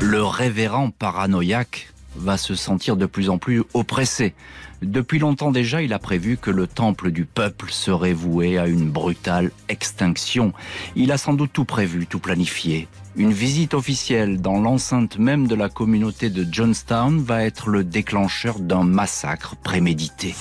Le 0.00 0.22
révérend 0.22 0.90
paranoïaque 0.90 1.92
va 2.16 2.36
se 2.36 2.54
sentir 2.54 2.96
de 2.96 3.06
plus 3.06 3.30
en 3.30 3.38
plus 3.38 3.62
oppressé. 3.74 4.34
Depuis 4.82 5.18
longtemps 5.18 5.50
déjà, 5.50 5.82
il 5.82 5.92
a 5.92 5.98
prévu 5.98 6.36
que 6.36 6.50
le 6.50 6.66
temple 6.66 7.10
du 7.10 7.24
peuple 7.24 7.70
serait 7.70 8.12
voué 8.12 8.58
à 8.58 8.66
une 8.66 8.90
brutale 8.90 9.50
extinction. 9.68 10.52
Il 10.94 11.10
a 11.10 11.18
sans 11.18 11.34
doute 11.34 11.50
tout 11.52 11.64
prévu, 11.64 12.06
tout 12.06 12.20
planifié. 12.20 12.86
Une 13.16 13.32
visite 13.32 13.74
officielle 13.74 14.40
dans 14.40 14.60
l'enceinte 14.60 15.18
même 15.18 15.48
de 15.48 15.56
la 15.56 15.68
communauté 15.68 16.30
de 16.30 16.46
Johnstown 16.50 17.20
va 17.20 17.44
être 17.44 17.68
le 17.68 17.82
déclencheur 17.82 18.60
d'un 18.60 18.84
massacre 18.84 19.56
prémédité. 19.56 20.36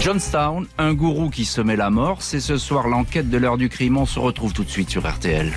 Johnstown, 0.00 0.66
un 0.78 0.94
gourou 0.94 1.30
qui 1.30 1.44
se 1.44 1.60
met 1.60 1.76
la 1.76 1.90
mort, 1.90 2.22
c'est 2.22 2.40
ce 2.40 2.58
soir 2.58 2.88
l'enquête 2.88 3.28
de 3.30 3.38
l'heure 3.38 3.56
du 3.56 3.68
crime. 3.68 3.96
On 3.96 4.06
se 4.06 4.18
retrouve 4.18 4.52
tout 4.52 4.64
de 4.64 4.70
suite 4.70 4.90
sur 4.90 5.08
RTL. 5.08 5.52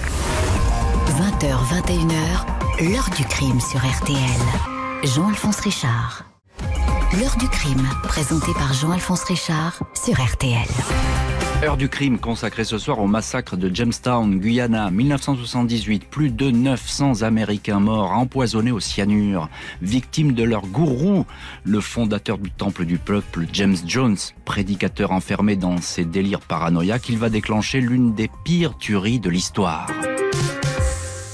20h, 1.07 1.57
21h, 1.85 2.91
l'heure 2.91 3.09
du 3.15 3.23
crime 3.25 3.59
sur 3.59 3.79
RTL. 3.79 4.17
Jean-Alphonse 5.03 5.59
Richard. 5.59 6.23
L'heure 7.19 7.35
du 7.37 7.47
crime, 7.47 7.87
présenté 8.03 8.53
par 8.53 8.73
Jean-Alphonse 8.73 9.23
Richard 9.23 9.79
sur 9.93 10.13
RTL. 10.13 10.67
Heure 11.61 11.75
du 11.75 11.89
crime 11.89 12.19
consacrée 12.19 12.63
ce 12.63 12.77
soir 12.77 12.99
au 12.99 13.07
massacre 13.07 13.57
de 13.57 13.73
Jamestown, 13.73 14.39
Guyana, 14.39 14.89
1978. 14.91 16.05
Plus 16.05 16.29
de 16.29 16.51
900 16.51 17.23
Américains 17.23 17.81
morts, 17.81 18.13
empoisonnés 18.13 18.71
au 18.71 18.79
cyanure, 18.79 19.49
victimes 19.81 20.31
de 20.31 20.43
leur 20.43 20.65
gourou, 20.67 21.25
le 21.65 21.81
fondateur 21.81 22.37
du 22.37 22.49
Temple 22.49 22.85
du 22.85 22.97
Peuple, 22.97 23.45
James 23.51 23.75
Jones, 23.85 24.15
prédicateur 24.45 25.11
enfermé 25.11 25.57
dans 25.57 25.81
ses 25.81 26.05
délires 26.05 26.39
paranoïaques, 26.39 27.09
il 27.09 27.17
va 27.17 27.29
déclencher 27.29 27.81
l'une 27.81 28.15
des 28.15 28.29
pires 28.45 28.77
tueries 28.77 29.19
de 29.19 29.29
l'histoire. 29.29 29.87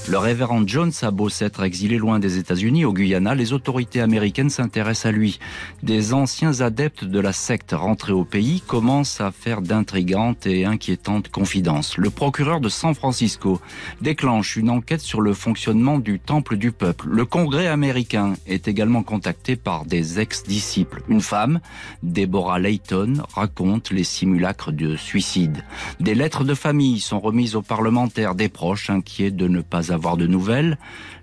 Le 0.08 0.18
révérend 0.18 0.64
Jones 0.64 0.92
a 1.02 1.10
beau 1.10 1.28
s'être 1.28 1.64
exilé 1.64 1.98
loin 1.98 2.20
des 2.20 2.38
États-Unis, 2.38 2.84
au 2.84 2.92
Guyana, 2.92 3.34
les 3.34 3.52
autorités 3.52 4.00
américaines 4.00 4.50
s'intéressent 4.50 5.06
à 5.06 5.10
lui. 5.10 5.40
Des 5.82 6.14
anciens 6.14 6.60
adeptes 6.60 7.04
de 7.04 7.18
la 7.18 7.32
secte 7.32 7.72
rentrés 7.72 8.12
au 8.12 8.24
pays 8.24 8.60
commencent 8.60 9.20
à 9.20 9.32
faire 9.32 9.62
d'intrigantes 9.62 10.46
et 10.46 10.64
inquiétantes 10.64 11.28
confidences. 11.28 11.98
Le 11.98 12.10
procureur 12.10 12.60
de 12.60 12.68
San 12.68 12.94
Francisco 12.94 13.60
déclenche 14.00 14.54
une 14.54 14.70
enquête 14.70 15.00
sur 15.00 15.20
le 15.20 15.34
fonctionnement 15.34 15.98
du 15.98 16.20
Temple 16.20 16.56
du 16.56 16.70
Peuple. 16.70 17.08
Le 17.08 17.24
Congrès 17.24 17.66
américain 17.66 18.34
est 18.46 18.68
également 18.68 19.02
contacté 19.02 19.56
par 19.56 19.86
des 19.86 20.20
ex-disciples. 20.20 21.02
Une 21.08 21.20
femme, 21.20 21.58
Deborah 22.04 22.60
Layton, 22.60 23.24
raconte 23.34 23.90
les 23.90 24.04
simulacres 24.04 24.70
de 24.70 24.94
suicide. 24.94 25.64
Des 25.98 26.14
lettres 26.14 26.44
de 26.44 26.54
famille 26.54 27.00
sont 27.00 27.18
remises 27.18 27.56
aux 27.56 27.62
parlementaires, 27.62 28.36
des 28.36 28.48
proches 28.48 28.88
inquiets 28.88 29.32
de 29.32 29.48
ne 29.48 29.62
pas 29.62 29.90
de 29.96 30.26
nouvelles. 30.26 30.78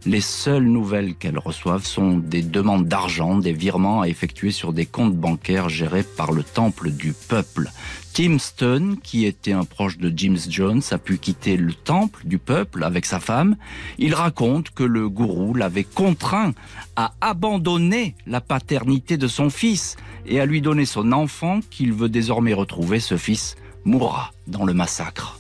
Les 0.06 0.22
seules 0.22 0.66
nouvelles 0.66 1.16
qu'elles 1.16 1.40
reçoivent 1.40 1.86
sont 1.86 2.18
des 2.18 2.42
demandes 2.42 2.88
d'argent, 2.88 3.38
des 3.38 3.54
virements 3.54 4.02
à 4.02 4.10
effectuer 4.10 4.52
sur 4.52 4.74
des 4.74 4.86
comptes 4.86 5.16
bancaires 5.16 5.70
gérés 5.70 6.04
par 6.04 6.32
le 6.32 6.44
Temple 6.44 6.92
du 6.92 7.14
Peuple. 7.14 7.70
Tim 8.14 8.38
Stone, 8.38 8.98
qui 9.02 9.26
était 9.26 9.54
un 9.54 9.64
proche 9.64 9.98
de 9.98 10.12
James 10.16 10.38
Jones, 10.50 10.82
a 10.92 10.98
pu 10.98 11.18
quitter 11.18 11.56
le 11.56 11.74
Temple 11.74 12.22
du 12.26 12.38
Peuple 12.38 12.84
avec 12.84 13.06
sa 13.06 13.20
femme. 13.20 13.56
Il 13.98 14.14
raconte 14.14 14.72
que 14.72 14.84
le 14.84 15.08
gourou 15.08 15.54
l'avait 15.54 15.86
contraint 15.86 16.54
à 16.96 17.14
abandonner 17.22 18.16
la 18.28 18.42
paternité 18.42 19.18
de 19.18 19.28
son 19.28 19.50
fils 19.50 19.96
et 20.26 20.40
à 20.40 20.46
lui 20.46 20.62
donner 20.62 20.86
son 20.86 21.12
enfant 21.12 21.62
qu'il 21.70 21.94
veut 21.94 22.10
désormais 22.10 22.54
retrouver. 22.54 23.00
Ce 23.00 23.18
fils 23.18 23.56
mourra 23.86 24.32
dans 24.48 24.66
le 24.66 24.74
massacre. 24.74 25.40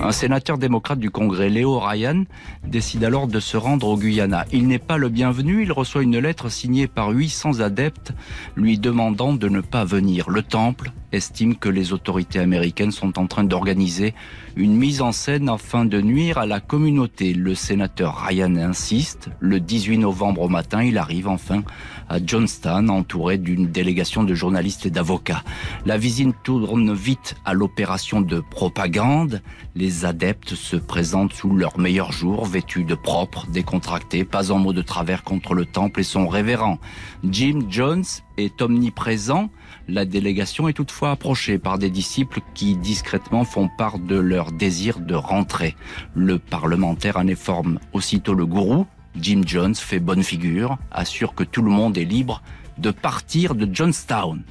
Un 0.00 0.12
sénateur 0.12 0.58
démocrate 0.58 1.00
du 1.00 1.10
Congrès, 1.10 1.48
Léo 1.48 1.80
Ryan, 1.80 2.24
décide 2.64 3.02
alors 3.02 3.26
de 3.26 3.40
se 3.40 3.56
rendre 3.56 3.88
au 3.88 3.96
Guyana. 3.96 4.44
Il 4.52 4.68
n'est 4.68 4.78
pas 4.78 4.96
le 4.96 5.08
bienvenu, 5.08 5.62
il 5.64 5.72
reçoit 5.72 6.02
une 6.02 6.18
lettre 6.18 6.48
signée 6.48 6.86
par 6.86 7.10
800 7.10 7.60
adeptes 7.60 8.12
lui 8.56 8.78
demandant 8.78 9.32
de 9.32 9.48
ne 9.48 9.60
pas 9.60 9.84
venir. 9.84 10.30
Le 10.30 10.42
temple 10.42 10.92
estime 11.12 11.56
que 11.56 11.68
les 11.68 11.92
autorités 11.92 12.38
américaines 12.38 12.92
sont 12.92 13.18
en 13.18 13.26
train 13.26 13.44
d'organiser 13.44 14.14
une 14.56 14.74
mise 14.74 15.00
en 15.00 15.12
scène 15.12 15.48
afin 15.48 15.84
de 15.84 16.00
nuire 16.00 16.38
à 16.38 16.46
la 16.46 16.60
communauté. 16.60 17.32
Le 17.32 17.54
sénateur 17.54 18.16
Ryan 18.16 18.56
insiste. 18.56 19.30
Le 19.40 19.60
18 19.60 19.98
novembre 19.98 20.42
au 20.42 20.48
matin, 20.48 20.82
il 20.82 20.98
arrive 20.98 21.28
enfin 21.28 21.62
à 22.08 22.18
Johnston, 22.24 22.88
entouré 22.88 23.38
d'une 23.38 23.66
délégation 23.66 24.24
de 24.24 24.34
journalistes 24.34 24.86
et 24.86 24.90
d'avocats. 24.90 25.44
La 25.86 25.96
visite 25.96 26.34
tourne 26.42 26.92
vite 26.92 27.36
à 27.44 27.54
l'opération 27.54 28.20
de 28.20 28.40
propagande. 28.40 29.42
Les 29.74 30.04
adeptes 30.04 30.54
se 30.54 30.76
présentent 30.76 31.32
sous 31.32 31.54
leur 31.54 31.78
meilleur 31.78 32.12
jour, 32.12 32.44
vêtus 32.44 32.84
de 32.84 32.94
propre, 32.94 33.46
décontractés, 33.46 34.24
pas 34.24 34.50
en 34.50 34.58
mot 34.58 34.72
de 34.72 34.82
travers 34.82 35.22
contre 35.22 35.54
le 35.54 35.64
temple 35.64 36.00
et 36.00 36.04
son 36.04 36.28
révérend. 36.28 36.78
Jim 37.24 37.60
Jones 37.68 38.04
est 38.36 38.60
omniprésent. 38.62 39.50
La 39.90 40.04
délégation 40.04 40.68
est 40.68 40.74
toutefois 40.74 41.12
approchée 41.12 41.56
par 41.56 41.78
des 41.78 41.88
disciples 41.88 42.40
qui 42.52 42.76
discrètement 42.76 43.44
font 43.44 43.70
part 43.78 43.98
de 43.98 44.16
leur 44.16 44.52
désir 44.52 45.00
de 45.00 45.14
rentrer. 45.14 45.76
Le 46.14 46.38
parlementaire 46.38 47.16
en 47.16 47.26
informe 47.26 47.78
aussitôt 47.94 48.34
le 48.34 48.44
gourou. 48.44 48.86
Jim 49.18 49.40
Jones 49.46 49.74
fait 49.74 49.98
bonne 49.98 50.22
figure, 50.22 50.76
assure 50.90 51.34
que 51.34 51.42
tout 51.42 51.62
le 51.62 51.70
monde 51.70 51.96
est 51.96 52.04
libre 52.04 52.42
de 52.76 52.90
partir 52.90 53.54
de 53.54 53.66
Johnstown. 53.74 54.42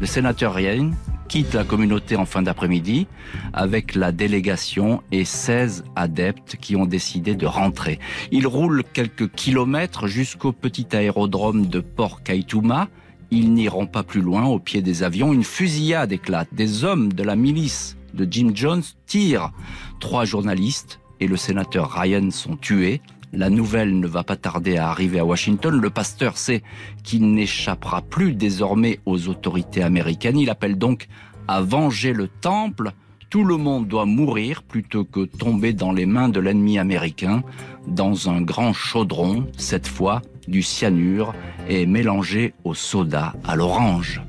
Le 0.00 0.06
sénateur 0.06 0.54
Ryan 0.54 0.90
quitte 1.28 1.54
la 1.54 1.62
communauté 1.62 2.16
en 2.16 2.26
fin 2.26 2.42
d'après-midi 2.42 3.06
avec 3.52 3.94
la 3.94 4.10
délégation 4.10 5.00
et 5.12 5.24
16 5.24 5.84
adeptes 5.94 6.56
qui 6.56 6.74
ont 6.74 6.86
décidé 6.86 7.36
de 7.36 7.46
rentrer. 7.46 8.00
Il 8.32 8.48
roule 8.48 8.82
quelques 8.92 9.30
kilomètres 9.30 10.08
jusqu'au 10.08 10.50
petit 10.50 10.88
aérodrome 10.90 11.66
de 11.66 11.78
Port 11.78 12.24
Kaituma 12.24 12.88
ils 13.30 13.52
n'iront 13.52 13.86
pas 13.86 14.02
plus 14.02 14.20
loin 14.20 14.44
au 14.44 14.58
pied 14.58 14.82
des 14.82 15.02
avions. 15.02 15.32
Une 15.32 15.44
fusillade 15.44 16.12
éclate. 16.12 16.48
Des 16.52 16.84
hommes 16.84 17.12
de 17.12 17.22
la 17.22 17.36
milice 17.36 17.96
de 18.14 18.26
Jim 18.30 18.50
Jones 18.54 18.82
tirent. 19.06 19.52
Trois 20.00 20.24
journalistes 20.24 21.00
et 21.20 21.26
le 21.26 21.36
sénateur 21.36 21.90
Ryan 21.90 22.30
sont 22.30 22.56
tués. 22.56 23.00
La 23.32 23.50
nouvelle 23.50 23.98
ne 23.98 24.06
va 24.06 24.22
pas 24.22 24.36
tarder 24.36 24.76
à 24.76 24.88
arriver 24.88 25.18
à 25.18 25.24
Washington. 25.24 25.78
Le 25.80 25.90
pasteur 25.90 26.38
sait 26.38 26.62
qu'il 27.02 27.32
n'échappera 27.32 28.02
plus 28.02 28.32
désormais 28.32 29.00
aux 29.04 29.28
autorités 29.28 29.82
américaines. 29.82 30.38
Il 30.38 30.50
appelle 30.50 30.78
donc 30.78 31.08
à 31.48 31.60
venger 31.60 32.12
le 32.12 32.28
temple. 32.28 32.92
Tout 33.28 33.44
le 33.44 33.56
monde 33.56 33.88
doit 33.88 34.06
mourir 34.06 34.62
plutôt 34.62 35.04
que 35.04 35.24
tomber 35.24 35.72
dans 35.72 35.92
les 35.92 36.06
mains 36.06 36.28
de 36.28 36.38
l'ennemi 36.38 36.78
américain 36.78 37.42
dans 37.88 38.30
un 38.30 38.40
grand 38.40 38.72
chaudron, 38.72 39.46
cette 39.58 39.88
fois 39.88 40.22
du 40.48 40.62
cyanure 40.62 41.34
est 41.68 41.86
mélangé 41.86 42.54
au 42.64 42.74
soda, 42.74 43.34
à 43.44 43.56
l'orange. 43.56 44.22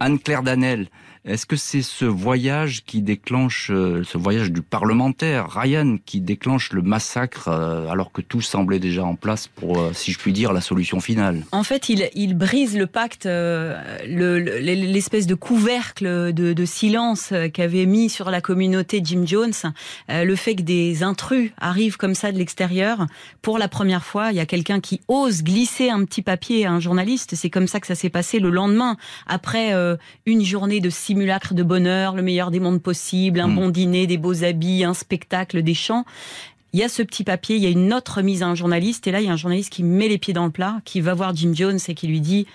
Anne-Claire 0.00 0.42
Danel, 0.42 0.88
est-ce 1.28 1.44
que 1.44 1.56
c'est 1.56 1.82
ce 1.82 2.06
voyage 2.06 2.84
qui 2.84 3.02
déclenche, 3.02 3.70
euh, 3.70 4.02
ce 4.02 4.16
voyage 4.16 4.50
du 4.50 4.62
parlementaire, 4.62 5.50
Ryan, 5.50 5.98
qui 6.04 6.20
déclenche 6.20 6.72
le 6.72 6.80
massacre 6.80 7.48
euh, 7.48 7.86
alors 7.88 8.12
que 8.12 8.22
tout 8.22 8.40
semblait 8.40 8.78
déjà 8.78 9.04
en 9.04 9.14
place 9.14 9.46
pour, 9.46 9.78
euh, 9.78 9.90
si 9.92 10.12
je 10.12 10.18
puis 10.18 10.32
dire, 10.32 10.54
la 10.54 10.62
solution 10.62 11.00
finale? 11.00 11.44
En 11.52 11.64
fait, 11.64 11.90
il, 11.90 12.34
brise 12.34 12.78
le 12.78 12.86
pacte, 12.86 13.26
l'espèce 13.26 15.26
de 15.26 15.34
couvercle 15.34 16.32
de, 16.32 16.64
silence 16.64 17.32
qu'avait 17.52 17.86
mis 17.86 18.08
sur 18.08 18.30
la 18.30 18.40
communauté 18.40 19.00
Jim 19.02 19.24
Jones. 19.26 19.52
Le 20.08 20.34
fait 20.34 20.56
que 20.56 20.62
des 20.62 21.02
intrus 21.02 21.50
arrivent 21.58 21.96
comme 21.96 22.14
ça 22.14 22.32
de 22.32 22.38
l'extérieur, 22.38 23.06
pour 23.42 23.58
la 23.58 23.68
première 23.68 24.04
fois, 24.04 24.30
il 24.30 24.36
y 24.36 24.40
a 24.40 24.46
quelqu'un 24.46 24.80
qui 24.80 25.00
ose 25.08 25.42
glisser 25.42 25.90
un 25.90 26.04
petit 26.04 26.22
papier 26.22 26.66
à 26.66 26.72
un 26.72 26.80
journaliste. 26.80 27.34
C'est 27.34 27.50
comme 27.50 27.66
ça 27.66 27.80
que 27.80 27.86
ça 27.86 27.94
s'est 27.94 28.10
passé 28.10 28.38
le 28.38 28.50
lendemain, 28.50 28.96
après 29.26 29.74
une 30.26 30.44
journée 30.44 30.80
de 30.80 30.90
simulacre 31.18 31.54
de 31.54 31.64
bonheur, 31.64 32.14
le 32.14 32.22
meilleur 32.22 32.52
des 32.52 32.60
mondes 32.60 32.80
possibles, 32.80 33.40
un 33.40 33.48
hmm. 33.48 33.54
bon 33.56 33.68
dîner, 33.70 34.06
des 34.06 34.18
beaux 34.18 34.44
habits, 34.44 34.84
un 34.84 34.94
spectacle, 34.94 35.62
des 35.62 35.74
chants 35.74 36.04
il 36.74 36.80
y 36.80 36.82
a 36.82 36.88
ce 36.88 37.02
petit 37.02 37.24
papier, 37.24 37.56
il 37.56 37.62
y 37.62 37.66
a 37.66 37.70
une 37.70 37.94
autre 37.94 38.18
remise 38.18 38.42
à 38.42 38.46
un 38.46 38.54
journaliste, 38.54 39.06
et 39.06 39.10
là, 39.10 39.20
il 39.20 39.26
y 39.26 39.30
a 39.30 39.32
un 39.32 39.36
journaliste 39.36 39.72
qui 39.72 39.82
met 39.82 40.08
les 40.08 40.18
pieds 40.18 40.34
dans 40.34 40.44
le 40.44 40.50
plat, 40.50 40.80
qui 40.84 41.00
va 41.00 41.14
voir 41.14 41.34
Jim 41.34 41.52
Jones 41.54 41.78
et 41.88 41.94
qui 41.94 42.06
lui 42.06 42.20
dit 42.20 42.46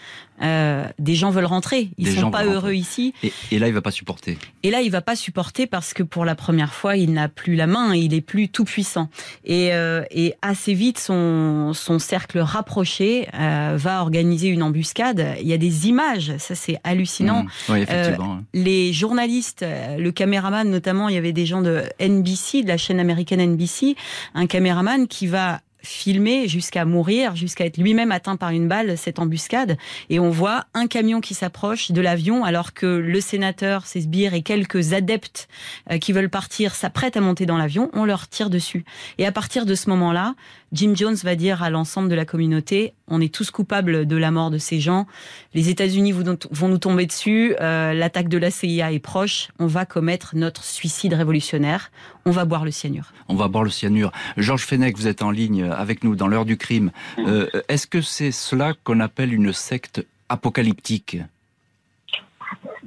euh, 0.43 0.85
des 0.99 1.15
gens 1.15 1.29
veulent 1.29 1.45
rentrer, 1.45 1.89
ils 1.97 2.13
ne 2.13 2.21
sont 2.21 2.31
pas 2.31 2.45
heureux 2.45 2.73
ici. 2.73 3.13
Et, 3.51 3.59
là, 3.59 3.67
il 3.67 3.73
va 3.73 3.81
pas 3.81 3.91
supporter. 3.91 4.37
Et 4.63 4.71
là, 4.71 4.81
il 4.81 4.91
va 4.91 5.01
pas 5.01 5.15
supporter 5.15 5.67
parce 5.67 5.93
que 5.93 6.03
pour 6.03 6.25
la 6.25 6.35
première 6.35 6.73
fois, 6.73 6.97
il 6.97 7.13
n'a 7.13 7.29
plus 7.29 7.55
la 7.55 7.67
main, 7.67 7.95
il 7.95 8.13
est 8.13 8.21
plus 8.21 8.49
tout 8.49 8.65
puissant. 8.65 9.09
Et, 9.45 9.73
euh, 9.73 10.03
et 10.11 10.35
assez 10.41 10.73
vite, 10.73 10.99
son, 10.99 11.71
son 11.73 11.99
cercle 11.99 12.39
rapproché 12.39 13.27
euh, 13.33 13.75
va 13.77 14.01
organiser 14.01 14.49
une 14.49 14.63
embuscade. 14.63 15.35
Il 15.39 15.47
y 15.47 15.53
a 15.53 15.57
des 15.57 15.87
images, 15.87 16.33
ça 16.37 16.55
c'est 16.55 16.77
hallucinant. 16.83 17.43
Mmh. 17.43 17.49
Oui, 17.69 17.79
effectivement. 17.79 18.39
les 18.53 18.93
journalistes, 18.93 19.65
le 19.97 20.11
caméraman 20.11 20.69
notamment, 20.69 21.09
il 21.09 21.15
y 21.15 21.17
avait 21.17 21.33
des 21.33 21.45
gens 21.45 21.61
de 21.61 21.83
NBC, 21.99 22.63
de 22.63 22.67
la 22.67 22.77
chaîne 22.77 22.99
américaine 22.99 23.41
NBC, 23.53 23.95
un 24.33 24.47
caméraman 24.47 25.07
qui 25.07 25.27
va 25.27 25.61
filmer 25.83 26.47
jusqu'à 26.47 26.85
mourir, 26.85 27.35
jusqu'à 27.35 27.65
être 27.65 27.77
lui-même 27.77 28.11
atteint 28.11 28.37
par 28.37 28.49
une 28.49 28.67
balle, 28.67 28.97
cette 28.97 29.19
embuscade. 29.19 29.77
Et 30.09 30.19
on 30.19 30.29
voit 30.29 30.65
un 30.73 30.87
camion 30.87 31.21
qui 31.21 31.33
s'approche 31.33 31.91
de 31.91 32.01
l'avion 32.01 32.43
alors 32.43 32.73
que 32.73 32.85
le 32.85 33.21
sénateur, 33.21 33.85
ses 33.85 34.01
sbires 34.01 34.33
et 34.33 34.41
quelques 34.41 34.93
adeptes 34.93 35.47
euh, 35.91 35.97
qui 35.97 36.13
veulent 36.13 36.29
partir 36.29 36.73
s'apprêtent 36.73 37.17
à 37.17 37.21
monter 37.21 37.45
dans 37.45 37.57
l'avion. 37.57 37.89
On 37.93 38.05
leur 38.05 38.27
tire 38.27 38.49
dessus. 38.49 38.85
Et 39.17 39.25
à 39.25 39.31
partir 39.31 39.65
de 39.65 39.75
ce 39.75 39.89
moment-là, 39.89 40.35
Jim 40.73 40.93
Jones 40.95 41.15
va 41.23 41.35
dire 41.35 41.61
à 41.61 41.69
l'ensemble 41.69 42.09
de 42.09 42.15
la 42.15 42.25
communauté, 42.25 42.93
on 43.07 43.21
est 43.21 43.31
tous 43.31 43.51
coupables 43.51 44.07
de 44.07 44.17
la 44.17 44.31
mort 44.31 44.49
de 44.49 44.57
ces 44.57 44.79
gens. 44.79 45.05
Les 45.53 45.69
États-Unis 45.69 46.11
vont 46.11 46.67
nous 46.67 46.77
tomber 46.79 47.05
dessus. 47.05 47.55
Euh, 47.61 47.93
l'attaque 47.93 48.27
de 48.27 48.39
la 48.39 48.49
CIA 48.49 48.91
est 48.91 48.99
proche. 48.99 49.49
On 49.59 49.67
va 49.67 49.85
commettre 49.85 50.35
notre 50.35 50.63
suicide 50.63 51.13
révolutionnaire. 51.13 51.91
On 52.25 52.31
va 52.31 52.45
boire 52.45 52.65
le 52.65 52.71
cyanure. 52.71 53.13
On 53.29 53.35
va 53.35 53.49
boire 53.49 53.63
le 53.63 53.69
cyanure. 53.69 54.11
Georges 54.35 54.65
Fenech, 54.65 54.97
vous 54.97 55.07
êtes 55.07 55.21
en 55.21 55.29
ligne 55.29 55.63
avec 55.63 56.03
nous 56.03 56.15
dans 56.15 56.27
l'heure 56.27 56.45
du 56.45 56.57
crime. 56.57 56.89
Euh, 57.19 57.47
est-ce 57.69 57.85
que 57.85 58.01
c'est 58.01 58.31
cela 58.31 58.73
qu'on 58.83 58.99
appelle 58.99 59.31
une 59.31 59.53
secte 59.53 60.03
apocalyptique? 60.27 61.17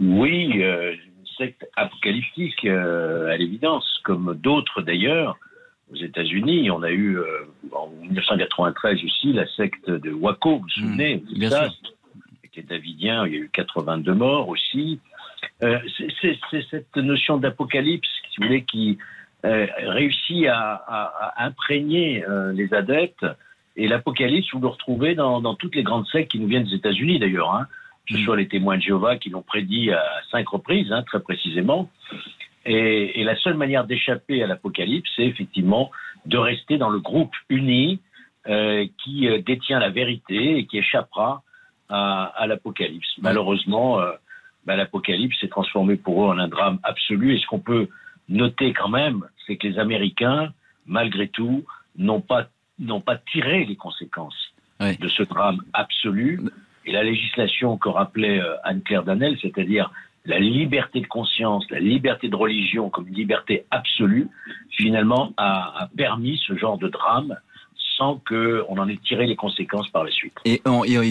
Oui, 0.00 0.60
euh, 0.60 0.92
une 0.92 1.26
secte 1.38 1.64
apocalyptique, 1.76 2.64
à 2.64 3.36
l'évidence, 3.36 4.00
comme 4.02 4.34
d'autres 4.34 4.82
d'ailleurs 4.82 5.38
aux 5.90 5.96
États-Unis. 5.96 6.70
On 6.70 6.82
a 6.82 6.90
eu 6.90 7.18
euh, 7.18 7.46
en 7.72 7.88
1993 7.88 9.04
aussi 9.04 9.32
la 9.32 9.46
secte 9.48 9.88
de 9.90 10.10
Waco, 10.10 10.56
vous 10.56 10.58
vous 10.58 10.66
mmh, 10.66 10.70
souvenez 10.70 11.22
Bien 11.34 11.50
sûr. 11.50 11.72
Qui 12.52 12.60
est 12.60 12.68
davidien, 12.68 13.26
il 13.26 13.32
y 13.32 13.36
a 13.36 13.40
eu 13.40 13.50
82 13.52 14.14
morts 14.14 14.48
aussi. 14.48 14.98
Euh, 15.62 15.78
c'est 16.20 16.64
cette 16.70 16.96
notion 16.96 17.36
d'apocalypse, 17.36 18.08
si 18.30 18.40
vous 18.40 18.46
voulez, 18.46 18.64
qui 18.64 18.98
euh, 19.44 19.66
réussit 19.78 20.46
à, 20.46 20.74
à, 20.86 21.44
imprégner 21.44 22.24
les 22.54 22.72
adeptes. 22.72 23.26
Et 23.76 23.88
l'apocalypse, 23.88 24.48
vous 24.54 24.60
le 24.60 24.68
retrouvez 24.68 25.14
dans, 25.14 25.42
dans, 25.42 25.54
toutes 25.54 25.74
les 25.74 25.82
grandes 25.82 26.06
sectes 26.06 26.30
qui 26.30 26.38
nous 26.38 26.46
viennent 26.46 26.64
des 26.64 26.74
États-Unis 26.74 27.18
d'ailleurs. 27.18 27.54
Hein. 27.54 27.66
Que 28.08 28.14
ce 28.14 28.20
mmh. 28.20 28.24
soit 28.24 28.36
les 28.36 28.48
témoins 28.48 28.76
de 28.78 28.82
Jéhovah 28.82 29.16
qui 29.16 29.28
l'ont 29.28 29.42
prédit 29.42 29.90
à 29.90 30.02
cinq 30.30 30.48
reprises, 30.48 30.90
hein, 30.92 31.02
très 31.02 31.20
précisément. 31.20 31.90
Et, 32.66 33.22
la 33.22 33.36
seule 33.36 33.54
manière 33.54 33.84
d'échapper 33.84 34.42
à 34.42 34.46
l'apocalypse, 34.46 35.08
c'est 35.14 35.24
effectivement 35.24 35.90
de 36.26 36.36
rester 36.36 36.78
dans 36.78 36.90
le 36.90 36.98
groupe 36.98 37.32
uni 37.48 38.00
euh, 38.48 38.86
qui 39.02 39.28
euh, 39.28 39.40
détient 39.40 39.78
la 39.78 39.90
vérité 39.90 40.58
et 40.58 40.66
qui 40.66 40.78
échappera 40.78 41.42
à, 41.88 42.46
l'apocalypse. 42.48 43.06
Malheureusement, 43.18 44.00
euh, 44.00 44.10
bah, 44.64 44.74
l'apocalypse 44.74 45.38
s'est 45.40 45.48
transformé 45.48 45.94
pour 45.94 46.24
eux 46.24 46.28
en 46.28 46.38
un 46.38 46.48
drame 46.48 46.80
absolu. 46.82 47.36
Et 47.36 47.38
ce 47.38 47.46
qu'on 47.46 47.60
peut 47.60 47.88
noter 48.28 48.72
quand 48.72 48.88
même, 48.88 49.24
c'est 49.46 49.56
que 49.56 49.68
les 49.68 49.78
Américains, 49.78 50.52
malgré 50.86 51.28
tout, 51.28 51.64
n'ont 51.96 52.20
pas, 52.20 52.48
n'ont 52.80 53.00
pas 53.00 53.16
tiré 53.16 53.64
les 53.64 53.76
conséquences 53.76 54.52
de 54.80 55.08
ce 55.08 55.22
drame 55.22 55.62
absolu. 55.72 56.40
Et 56.84 56.92
la 56.92 57.04
législation 57.04 57.78
que 57.78 57.88
rappelait 57.88 58.40
Anne-Claire 58.64 59.04
Danel, 59.04 59.38
c'est-à-dire 59.40 59.92
la 60.26 60.38
liberté 60.38 61.00
de 61.00 61.06
conscience, 61.06 61.64
la 61.70 61.80
liberté 61.80 62.28
de 62.28 62.36
religion 62.36 62.90
comme 62.90 63.08
liberté 63.08 63.64
absolue, 63.70 64.28
finalement, 64.70 65.32
a, 65.36 65.88
permis 65.96 66.40
ce 66.46 66.56
genre 66.56 66.78
de 66.78 66.88
drame 66.88 67.36
sans 67.96 68.20
qu'on 68.28 68.78
en 68.78 68.88
ait 68.88 68.98
tiré 69.04 69.26
les 69.26 69.36
conséquences 69.36 69.88
par 69.88 70.04
la 70.04 70.10
suite. 70.10 70.34
Et, 70.44 70.60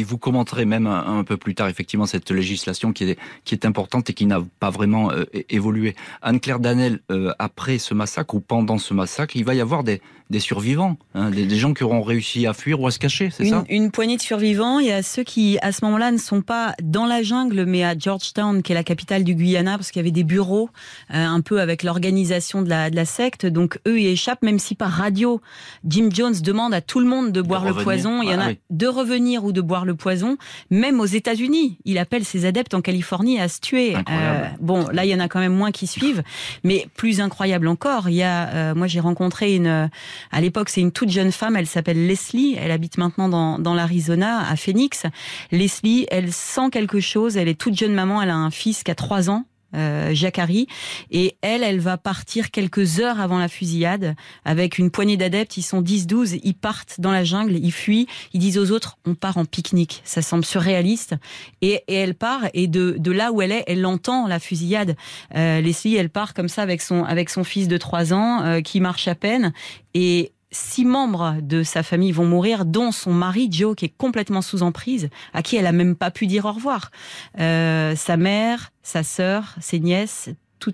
vous 0.03 0.17
commenterez 0.17 0.65
même 0.65 0.87
un, 0.87 1.23
peu 1.23 1.37
plus 1.37 1.55
tard 1.55 1.67
effectivement 1.67 2.05
cette 2.05 2.29
législation 2.29 2.93
qui 2.93 3.05
est, 3.05 3.19
qui 3.43 3.55
est 3.55 3.65
importante 3.65 4.09
et 4.09 4.13
qui 4.13 4.25
n'a 4.25 4.39
pas 4.59 4.69
vraiment 4.69 5.11
euh, 5.11 5.25
évolué. 5.49 5.95
Anne-Claire 6.21 6.59
Danel, 6.59 6.99
euh, 7.11 7.31
après 7.39 7.77
ce 7.79 7.93
massacre 7.93 8.35
ou 8.35 8.39
pendant 8.39 8.77
ce 8.77 8.93
massacre, 8.93 9.35
il 9.35 9.45
va 9.45 9.55
y 9.55 9.61
avoir 9.61 9.83
des, 9.83 10.01
des 10.31 10.39
survivants, 10.39 10.97
hein, 11.13 11.29
des, 11.29 11.47
gens 11.55 11.73
qui 11.73 11.83
auront 11.83 12.01
réussi 12.01 12.47
à 12.47 12.53
fuir 12.53 12.81
ou 12.81 12.87
à 12.87 12.91
se 12.91 12.97
cacher, 12.97 13.29
c'est 13.29 13.45
ça? 13.45 13.63
Une 13.69 13.91
poignée 13.91 14.17
de 14.17 14.21
survivants. 14.21 14.79
Il 14.79 14.87
y 14.87 14.91
a 14.91 15.03
ceux 15.03 15.23
qui, 15.23 15.59
à 15.61 15.71
ce 15.71 15.85
moment-là, 15.85 16.11
ne 16.11 16.17
sont 16.17 16.41
pas 16.41 16.73
dans 16.81 17.05
la 17.05 17.21
jungle, 17.21 17.65
mais 17.65 17.83
à 17.83 17.95
Georgetown, 17.97 18.63
qui 18.63 18.71
est 18.71 18.75
la 18.75 18.83
capitale 18.83 19.23
du 19.23 19.35
Guyana, 19.35 19.77
parce 19.77 19.91
qu'il 19.91 19.99
y 19.99 20.03
avait 20.03 20.11
des 20.11 20.23
bureaux, 20.23 20.69
euh, 21.13 21.25
un 21.25 21.41
peu 21.41 21.61
avec 21.61 21.83
l'organisation 21.83 22.63
de 22.63 22.69
la, 22.69 22.89
de 22.89 22.95
la 22.95 23.05
secte. 23.05 23.45
Donc 23.45 23.79
eux, 23.87 23.99
ils 23.99 24.07
échappent, 24.07 24.41
même 24.41 24.57
si 24.57 24.73
par 24.73 24.89
radio, 24.89 25.41
Jim 25.85 26.09
Jones 26.11 26.35
demande 26.41 26.73
à 26.75 26.81
tout 26.81 26.99
le 26.99 27.07
monde 27.07 27.31
de 27.31 27.41
boire 27.41 27.65
le 27.65 27.73
poison. 27.73 28.21
Il 28.21 28.29
y 28.29 28.35
en 28.35 28.39
a 28.39 28.51
de 28.69 28.87
revenir 28.87 29.43
ou 29.43 29.51
de 29.51 29.61
boire 29.61 29.85
le 29.85 29.95
poison. 29.95 30.37
Même 30.69 30.99
aux 30.99 31.05
États-Unis, 31.05 31.79
il 31.85 31.97
appelle 31.97 32.25
ses 32.25 32.45
adeptes 32.45 32.73
en 32.73 32.81
Californie 32.81 33.39
à 33.39 33.47
se 33.47 33.59
tuer. 33.59 33.95
Euh, 33.95 34.45
bon, 34.59 34.87
là, 34.91 35.05
il 35.05 35.11
y 35.11 35.15
en 35.15 35.19
a 35.19 35.27
quand 35.27 35.39
même 35.39 35.55
moins 35.55 35.71
qui 35.71 35.87
suivent, 35.87 36.23
mais 36.63 36.87
plus 36.95 37.21
incroyable 37.21 37.67
encore, 37.67 38.09
il 38.09 38.15
y 38.15 38.23
a, 38.23 38.49
euh, 38.49 38.75
moi, 38.75 38.87
j'ai 38.87 38.99
rencontré 38.99 39.55
une 39.55 39.89
à 40.31 40.41
l'époque, 40.41 40.69
c'est 40.69 40.81
une 40.81 40.91
toute 40.91 41.09
jeune 41.09 41.31
femme, 41.31 41.55
elle 41.55 41.67
s'appelle 41.67 42.07
Leslie, 42.07 42.55
elle 42.59 42.71
habite 42.71 42.97
maintenant 42.97 43.29
dans, 43.29 43.57
dans 43.59 43.73
l'Arizona, 43.73 44.47
à 44.47 44.55
Phoenix. 44.55 45.03
Leslie, 45.51 46.05
elle 46.11 46.31
sent 46.31 46.69
quelque 46.71 46.99
chose, 46.99 47.37
elle 47.37 47.47
est 47.47 47.59
toute 47.59 47.77
jeune 47.77 47.93
maman, 47.93 48.21
elle 48.21 48.29
a 48.29 48.35
un 48.35 48.51
fils 48.51 48.83
qui 48.83 48.91
a 48.91 48.95
3 48.95 49.29
ans, 49.29 49.45
euh, 49.75 50.13
Jacari. 50.13 50.67
Et 51.11 51.37
elle, 51.41 51.63
elle 51.63 51.79
va 51.79 51.97
partir 51.97 52.51
quelques 52.51 52.99
heures 52.99 53.19
avant 53.19 53.37
la 53.37 53.47
fusillade 53.47 54.15
avec 54.43 54.77
une 54.77 54.91
poignée 54.91 55.17
d'adeptes. 55.17 55.57
Ils 55.57 55.63
sont 55.63 55.81
10-12, 55.81 56.39
ils 56.43 56.53
partent 56.53 56.99
dans 56.99 57.11
la 57.11 57.23
jungle, 57.23 57.55
ils 57.55 57.71
fuient. 57.71 58.07
Ils 58.33 58.39
disent 58.39 58.57
aux 58.57 58.71
autres, 58.71 58.97
on 59.05 59.15
part 59.15 59.37
en 59.37 59.45
pique-nique. 59.45 60.01
Ça 60.05 60.21
semble 60.21 60.45
surréaliste. 60.45 61.15
Et, 61.61 61.83
et, 61.87 61.95
elle 61.95 62.15
part, 62.15 62.41
et 62.53 62.67
de, 62.67 62.95
de 62.97 63.11
là 63.11 63.31
où 63.31 63.41
elle 63.41 63.51
est, 63.51 63.63
elle 63.67 63.85
entend 63.85 64.27
la 64.27 64.39
fusillade. 64.39 64.95
Euh, 65.35 65.61
Leslie, 65.61 65.95
elle 65.95 66.09
part 66.09 66.33
comme 66.33 66.49
ça 66.49 66.61
avec 66.61 66.81
son, 66.81 67.03
avec 67.03 67.29
son 67.29 67.43
fils 67.43 67.67
de 67.67 67.77
3 67.77 68.13
ans 68.13 68.43
euh, 68.43 68.61
qui 68.61 68.79
marche 68.79 69.07
à 69.07 69.15
peine. 69.15 69.53
Et 69.93 70.33
six 70.51 70.85
membres 70.85 71.37
de 71.41 71.63
sa 71.63 71.83
famille 71.83 72.11
vont 72.11 72.25
mourir, 72.25 72.65
dont 72.65 72.91
son 72.91 73.13
mari 73.13 73.49
Joe, 73.51 73.75
qui 73.75 73.85
est 73.85 73.93
complètement 73.97 74.41
sous 74.41 74.63
emprise, 74.63 75.09
à 75.33 75.41
qui 75.41 75.55
elle 75.57 75.67
a 75.67 75.71
même 75.71 75.95
pas 75.95 76.11
pu 76.11 76.27
dire 76.27 76.45
au 76.45 76.51
revoir. 76.51 76.91
Euh, 77.39 77.95
sa 77.95 78.17
mère, 78.17 78.71
sa 78.83 79.03
sœur, 79.03 79.55
ses 79.59 79.79
nièces, 79.79 80.29
tout 80.59 80.73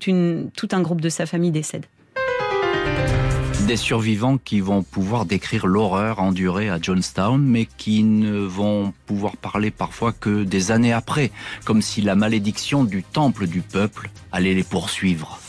un 0.72 0.82
groupe 0.82 1.02
de 1.02 1.10
sa 1.10 1.26
famille 1.26 1.52
décède. 1.52 1.86
Des 3.68 3.78
survivants 3.78 4.38
qui 4.38 4.60
vont 4.60 4.84
pouvoir 4.84 5.26
décrire 5.26 5.68
l'horreur 5.68 6.20
endurée 6.20 6.70
à 6.70 6.80
Jonestown, 6.82 7.42
mais 7.42 7.66
qui 7.66 8.04
ne 8.04 8.40
vont 8.40 8.94
pouvoir 9.06 9.38
parler 9.38 9.72
parfois 9.72 10.12
que 10.12 10.44
des 10.44 10.72
années 10.72 10.94
après, 10.94 11.32
comme 11.64 11.82
si 11.82 12.02
la 12.02 12.16
malédiction 12.16 12.84
du 12.84 13.04
temple 13.04 13.48
du 13.48 13.62
peuple 13.62 14.10
allait 14.32 14.56
les 14.56 14.64
poursuivre. 14.64 15.40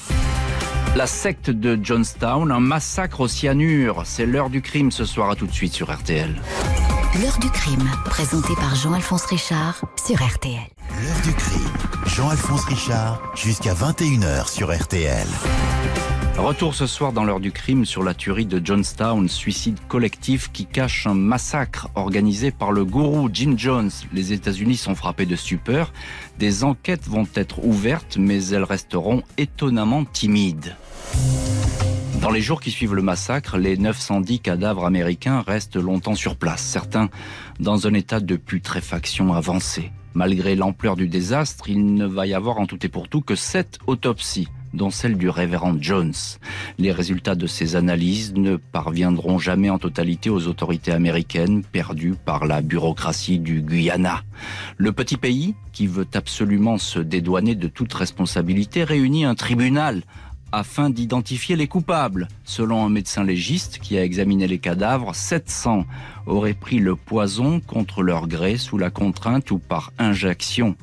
La 0.96 1.06
secte 1.06 1.50
de 1.50 1.78
Jonestown, 1.82 2.52
un 2.52 2.60
massacre 2.60 3.20
au 3.20 3.28
cyanure. 3.28 4.02
C'est 4.04 4.26
l'heure 4.26 4.50
du 4.50 4.62
crime 4.62 4.90
ce 4.90 5.04
soir, 5.04 5.30
à 5.30 5.36
tout 5.36 5.46
de 5.46 5.52
suite 5.52 5.72
sur 5.72 5.90
RTL. 5.92 6.34
L'heure 7.20 7.38
du 7.38 7.50
crime, 7.50 7.90
présenté 8.04 8.54
par 8.54 8.74
Jean-Alphonse 8.74 9.24
Richard 9.26 9.82
sur 10.04 10.16
RTL. 10.16 10.60
L'heure 11.02 11.22
du 11.24 11.32
crime, 11.32 11.72
Jean-Alphonse 12.06 12.64
Richard, 12.64 13.22
jusqu'à 13.34 13.74
21h 13.74 14.48
sur 14.48 14.74
RTL. 14.74 15.28
Retour 16.38 16.74
ce 16.74 16.86
soir 16.86 17.12
dans 17.12 17.24
l'heure 17.24 17.40
du 17.40 17.52
crime 17.52 17.84
sur 17.84 18.02
la 18.02 18.14
tuerie 18.14 18.46
de 18.46 18.60
Jonestown, 18.64 19.28
suicide 19.28 19.78
collectif 19.86 20.50
qui 20.50 20.64
cache 20.64 21.06
un 21.06 21.14
massacre 21.14 21.88
organisé 21.94 22.50
par 22.50 22.72
le 22.72 22.84
gourou 22.84 23.28
Jim 23.32 23.54
Jones. 23.56 23.90
Les 24.12 24.32
États-Unis 24.32 24.76
sont 24.76 24.94
frappés 24.94 25.26
de 25.26 25.36
stupeur. 25.36 25.92
Des 26.38 26.64
enquêtes 26.64 27.06
vont 27.06 27.28
être 27.34 27.64
ouvertes, 27.64 28.16
mais 28.18 28.44
elles 28.48 28.64
resteront 28.64 29.22
étonnamment 29.36 30.04
timides. 30.04 30.74
Dans 32.22 32.30
les 32.30 32.40
jours 32.40 32.60
qui 32.60 32.70
suivent 32.70 32.94
le 32.94 33.02
massacre, 33.02 33.58
les 33.58 33.76
910 33.76 34.40
cadavres 34.40 34.86
américains 34.86 35.44
restent 35.46 35.76
longtemps 35.76 36.14
sur 36.14 36.36
place, 36.36 36.62
certains 36.62 37.10
dans 37.60 37.86
un 37.86 37.94
état 37.94 38.20
de 38.20 38.36
putréfaction 38.36 39.34
avancée. 39.34 39.92
Malgré 40.14 40.56
l'ampleur 40.56 40.96
du 40.96 41.08
désastre, 41.08 41.68
il 41.68 41.94
ne 41.94 42.06
va 42.06 42.26
y 42.26 42.34
avoir 42.34 42.58
en 42.58 42.66
tout 42.66 42.84
et 42.84 42.88
pour 42.88 43.08
tout 43.08 43.20
que 43.20 43.34
sept 43.34 43.78
autopsies 43.86 44.48
dont 44.74 44.90
celle 44.90 45.16
du 45.16 45.28
révérend 45.28 45.74
Jones. 45.80 46.12
Les 46.78 46.92
résultats 46.92 47.34
de 47.34 47.46
ces 47.46 47.76
analyses 47.76 48.34
ne 48.34 48.56
parviendront 48.56 49.38
jamais 49.38 49.70
en 49.70 49.78
totalité 49.78 50.30
aux 50.30 50.46
autorités 50.46 50.92
américaines 50.92 51.62
perdues 51.62 52.14
par 52.24 52.46
la 52.46 52.62
bureaucratie 52.62 53.38
du 53.38 53.62
Guyana. 53.62 54.22
Le 54.76 54.92
petit 54.92 55.16
pays, 55.16 55.54
qui 55.72 55.86
veut 55.86 56.06
absolument 56.14 56.78
se 56.78 56.98
dédouaner 56.98 57.54
de 57.54 57.68
toute 57.68 57.92
responsabilité, 57.92 58.84
réunit 58.84 59.24
un 59.24 59.34
tribunal 59.34 60.02
afin 60.52 60.90
d'identifier 60.90 61.56
les 61.56 61.66
coupables. 61.66 62.28
Selon 62.44 62.84
un 62.84 62.90
médecin 62.90 63.24
légiste 63.24 63.78
qui 63.78 63.96
a 63.96 64.04
examiné 64.04 64.46
les 64.46 64.58
cadavres, 64.58 65.14
700 65.14 65.86
auraient 66.26 66.54
pris 66.54 66.78
le 66.78 66.94
poison 66.94 67.60
contre 67.60 68.02
leur 68.02 68.28
gré 68.28 68.56
sous 68.56 68.78
la 68.78 68.90
contrainte 68.90 69.50
ou 69.50 69.58
par 69.58 69.92
injection. 69.98 70.76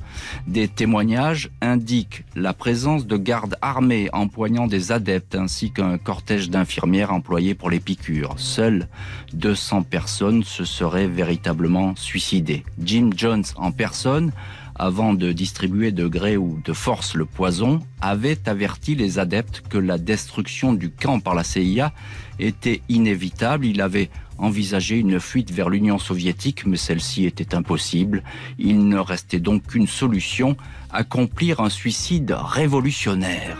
Des 0.46 0.68
témoignages 0.68 1.50
indiquent 1.60 2.24
la 2.34 2.52
présence 2.52 3.06
de 3.06 3.16
gardes 3.16 3.56
armés 3.62 4.08
empoignant 4.12 4.66
des 4.66 4.92
adeptes 4.92 5.34
ainsi 5.34 5.70
qu'un 5.70 5.96
cortège 5.98 6.50
d'infirmières 6.50 7.12
employées 7.12 7.54
pour 7.54 7.70
les 7.70 7.80
piqûres. 7.80 8.34
Seules 8.36 8.88
200 9.32 9.82
personnes 9.82 10.44
se 10.44 10.64
seraient 10.64 11.08
véritablement 11.08 11.94
suicidées. 11.96 12.64
Jim 12.82 13.10
Jones 13.16 13.44
en 13.56 13.72
personne 13.72 14.32
avant 14.80 15.12
de 15.12 15.30
distribuer 15.32 15.92
de 15.92 16.08
gré 16.08 16.38
ou 16.38 16.58
de 16.64 16.72
force 16.72 17.14
le 17.14 17.26
poison, 17.26 17.80
avait 18.00 18.48
averti 18.48 18.94
les 18.94 19.18
adeptes 19.18 19.62
que 19.68 19.76
la 19.76 19.98
destruction 19.98 20.72
du 20.72 20.90
camp 20.90 21.20
par 21.20 21.34
la 21.34 21.44
CIA 21.44 21.92
était 22.38 22.80
inévitable. 22.88 23.66
Il 23.66 23.82
avait 23.82 24.08
envisagé 24.38 24.96
une 24.96 25.20
fuite 25.20 25.50
vers 25.50 25.68
l'Union 25.68 25.98
soviétique, 25.98 26.64
mais 26.64 26.78
celle-ci 26.78 27.26
était 27.26 27.54
impossible. 27.54 28.22
Il 28.58 28.88
ne 28.88 28.96
restait 28.96 29.38
donc 29.38 29.66
qu'une 29.66 29.86
solution, 29.86 30.56
accomplir 30.90 31.60
un 31.60 31.68
suicide 31.68 32.34
révolutionnaire. 32.34 33.58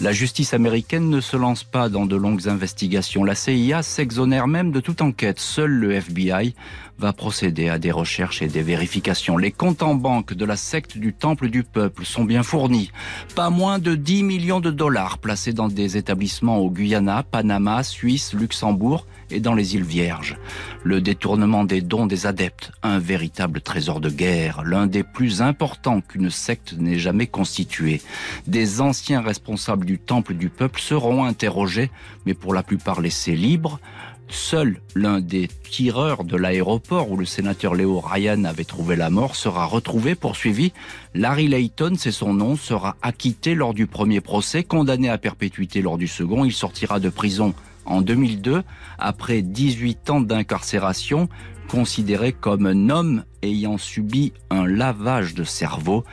La 0.00 0.10
justice 0.10 0.54
américaine 0.54 1.08
ne 1.08 1.20
se 1.20 1.36
lance 1.36 1.62
pas 1.62 1.88
dans 1.88 2.04
de 2.04 2.16
longues 2.16 2.48
investigations. 2.48 3.22
La 3.22 3.36
CIA 3.36 3.84
s'exonère 3.84 4.48
même 4.48 4.72
de 4.72 4.80
toute 4.80 5.00
enquête. 5.00 5.38
Seul 5.38 5.70
le 5.70 5.92
FBI 5.92 6.54
va 6.98 7.12
procéder 7.12 7.68
à 7.68 7.78
des 7.78 7.90
recherches 7.90 8.42
et 8.42 8.48
des 8.48 8.62
vérifications. 8.62 9.36
Les 9.36 9.50
comptes 9.50 9.82
en 9.82 9.94
banque 9.94 10.34
de 10.34 10.44
la 10.44 10.56
secte 10.56 10.96
du 10.96 11.12
Temple 11.12 11.48
du 11.48 11.62
Peuple 11.62 12.04
sont 12.04 12.24
bien 12.24 12.42
fournis. 12.42 12.90
Pas 13.34 13.50
moins 13.50 13.78
de 13.78 13.94
10 13.94 14.22
millions 14.22 14.60
de 14.60 14.70
dollars 14.70 15.18
placés 15.18 15.52
dans 15.52 15.68
des 15.68 15.96
établissements 15.96 16.58
au 16.58 16.70
Guyana, 16.70 17.22
Panama, 17.22 17.82
Suisse, 17.82 18.32
Luxembourg 18.32 19.06
et 19.30 19.40
dans 19.40 19.54
les 19.54 19.74
îles 19.74 19.84
Vierges. 19.84 20.36
Le 20.82 21.00
détournement 21.00 21.64
des 21.64 21.80
dons 21.80 22.06
des 22.06 22.26
adeptes, 22.26 22.72
un 22.82 22.98
véritable 22.98 23.60
trésor 23.60 24.00
de 24.00 24.10
guerre, 24.10 24.62
l'un 24.64 24.86
des 24.86 25.02
plus 25.02 25.42
importants 25.42 26.00
qu'une 26.00 26.30
secte 26.30 26.74
n'ait 26.78 26.98
jamais 26.98 27.26
constitué. 27.26 28.00
Des 28.46 28.80
anciens 28.80 29.20
responsables 29.20 29.86
du 29.86 29.98
Temple 29.98 30.34
du 30.34 30.50
Peuple 30.50 30.80
seront 30.80 31.24
interrogés, 31.24 31.90
mais 32.26 32.34
pour 32.34 32.54
la 32.54 32.62
plupart 32.62 33.00
laissés 33.00 33.36
libres. 33.36 33.80
Seul 34.28 34.80
l'un 34.94 35.20
des 35.20 35.48
tireurs 35.70 36.24
de 36.24 36.36
l'aéroport 36.36 37.10
où 37.10 37.16
le 37.16 37.24
sénateur 37.24 37.74
Léo 37.74 38.00
Ryan 38.00 38.44
avait 38.44 38.64
trouvé 38.64 38.96
la 38.96 39.10
mort 39.10 39.36
sera 39.36 39.66
retrouvé, 39.66 40.14
poursuivi. 40.14 40.72
Larry 41.14 41.48
Layton, 41.48 41.94
c'est 41.98 42.10
son 42.10 42.34
nom, 42.34 42.56
sera 42.56 42.96
acquitté 43.02 43.54
lors 43.54 43.74
du 43.74 43.86
premier 43.86 44.20
procès, 44.20 44.64
condamné 44.64 45.08
à 45.08 45.18
perpétuité 45.18 45.82
lors 45.82 45.98
du 45.98 46.08
second. 46.08 46.44
Il 46.44 46.52
sortira 46.52 47.00
de 47.00 47.10
prison 47.10 47.54
en 47.84 48.00
2002 48.00 48.62
après 48.98 49.42
18 49.42 50.10
ans 50.10 50.20
d'incarcération, 50.20 51.28
considéré 51.68 52.32
comme 52.32 52.66
un 52.66 52.90
homme 52.90 53.24
ayant 53.42 53.78
subi 53.78 54.32
un 54.50 54.66
lavage 54.66 55.34
de 55.34 55.44
cerveau 55.44 56.04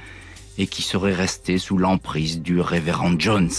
et 0.58 0.68
qui 0.68 0.82
serait 0.82 1.14
resté 1.14 1.58
sous 1.58 1.78
l'emprise 1.78 2.42
du 2.42 2.60
révérend 2.60 3.18
Jones. 3.18 3.50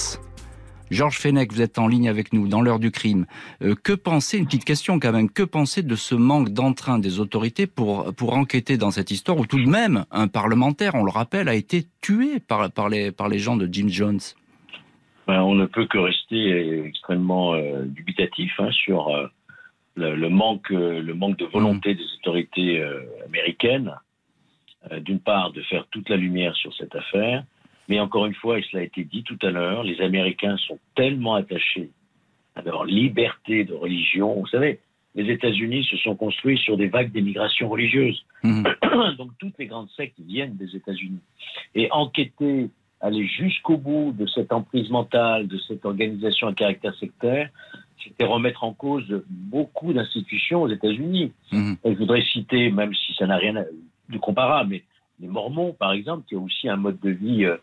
Georges 0.93 1.19
Fenech, 1.19 1.51
vous 1.51 1.63
êtes 1.63 1.79
en 1.79 1.89
ligne 1.89 2.11
avec 2.11 2.35
nous 2.35 2.49
dans 2.49 2.61
l'heure 2.61 2.79
du 2.79 2.91
crime. 2.91 3.25
Euh, 3.63 3.75
que 3.75 3.95
penser, 3.95 4.37
une 4.37 4.45
petite 4.45 4.67
question 4.67 5.01
quand 5.01 5.13
même, 5.13 5.31
que 5.31 5.43
penser 5.43 5.83
de 5.83 5.95
ce 5.95 6.15
manque 6.15 6.51
d'entrain 6.51 6.99
des 6.99 7.19
autorités 7.19 7.67
pour, 7.67 8.15
pour 8.15 8.35
enquêter 8.35 8.77
dans 8.77 8.91
cette 8.91 9.11
histoire 9.11 9.39
où 9.39 9.47
tout 9.47 9.59
de 9.59 9.69
même 9.69 10.05
un 10.11 10.29
parlementaire, 10.29 10.95
on 10.95 11.03
le 11.03 11.11
rappelle, 11.11 11.49
a 11.49 11.55
été 11.55 11.85
tué 12.03 12.41
par, 12.41 12.71
par, 12.71 12.91
les, 12.91 13.11
par 13.11 13.31
les 13.31 13.39
gens 13.39 13.57
de 13.57 13.67
Jim 13.73 13.89
Jones? 13.89 14.21
Ben, 15.27 15.41
On 15.41 15.55
ne 15.55 15.65
peut 15.65 15.87
que 15.87 15.97
rester 15.97 16.85
extrêmement 16.85 17.55
euh, 17.55 17.85
dubitatif 17.87 18.53
hein, 18.59 18.71
sur 18.73 19.09
euh, 19.09 19.29
le, 19.95 20.29
manque, 20.29 20.69
le 20.69 21.15
manque 21.15 21.39
de 21.39 21.47
volonté 21.47 21.95
mmh. 21.95 21.97
des 21.97 22.05
autorités 22.19 22.85
américaines, 23.27 23.95
d'une 25.01 25.21
part, 25.21 25.53
de 25.53 25.63
faire 25.63 25.87
toute 25.91 26.09
la 26.09 26.17
lumière 26.17 26.55
sur 26.57 26.75
cette 26.75 26.95
affaire, 26.95 27.45
mais 27.93 28.01
encore 28.01 28.25
une 28.25 28.33
fois, 28.33 28.59
et 28.59 28.65
cela 28.71 28.81
a 28.81 28.87
été 28.87 29.05
dit 29.05 29.23
tout 29.23 29.39
à 29.43 29.51
l'heure, 29.51 29.83
les 29.85 30.01
Américains 30.01 30.57
sont 30.67 30.79
tellement 30.95 31.35
attachés 31.35 31.91
à 32.55 32.63
leur 32.63 32.87
liberté 32.87 33.65
de 33.65 33.75
religion. 33.75 34.33
Vous 34.33 34.47
savez, 34.47 34.81
les 35.15 35.31
États-Unis 35.31 35.85
se 35.85 35.99
sont 35.99 36.17
construits 36.17 36.57
sur 36.57 36.79
des 36.79 36.87
vagues 36.87 37.13
d'émigration 37.13 37.69
religieuse. 37.69 38.25
Mhm. 38.45 38.65
Donc 39.19 39.33
toutes 39.39 39.59
les 39.59 39.67
grandes 39.67 39.91
sectes 39.91 40.19
viennent 40.21 40.57
des 40.57 40.75
États-Unis. 40.75 41.21
Et 41.75 41.93
enquêter, 41.93 42.71
aller 43.03 43.27
jusqu'au 43.27 43.77
bout 43.77 44.15
de 44.19 44.27
cette 44.27 44.55
emprise 44.55 44.89
mentale, 44.89 45.47
de 45.47 45.59
cette 45.59 45.85
organisation 45.85 46.49
à 46.49 46.55
caractère 46.55 46.95
sectaire, 46.95 47.51
c'était 48.03 48.25
remettre 48.25 48.65
en 48.65 48.73
cause 48.73 49.23
beaucoup 49.29 49.93
d'institutions 49.93 50.63
aux 50.63 50.69
États-Unis. 50.71 51.35
Et 51.53 51.93
Je 51.93 51.99
voudrais 51.99 52.23
citer, 52.23 52.71
même 52.71 52.95
si 52.95 53.13
ça 53.19 53.27
n'a 53.27 53.37
rien 53.37 53.53
de 54.09 54.17
comparable, 54.17 54.71
mais 54.71 54.83
les 55.21 55.29
Mormons, 55.29 55.75
par 55.79 55.93
exemple, 55.93 56.25
qui 56.27 56.37
ont 56.37 56.45
aussi 56.45 56.71
un 56.71 56.77
mode 56.77 56.99
de 57.01 57.11
vie 57.11 57.45
euh, 57.45 57.59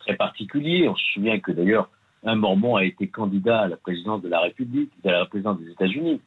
très 0.00 0.16
particulier. 0.16 0.88
On 0.88 0.96
se 0.96 1.04
souvient 1.12 1.38
que 1.38 1.52
d'ailleurs, 1.52 1.88
un 2.24 2.34
Mormon 2.34 2.76
a 2.76 2.84
été 2.84 3.06
candidat 3.08 3.60
à 3.62 3.68
la 3.68 3.76
présidence 3.76 4.20
de 4.22 4.28
la 4.28 4.40
République, 4.40 4.90
à 5.04 5.12
la 5.12 5.26
présidence 5.26 5.58
des 5.60 5.70
États-Unis. 5.70 6.20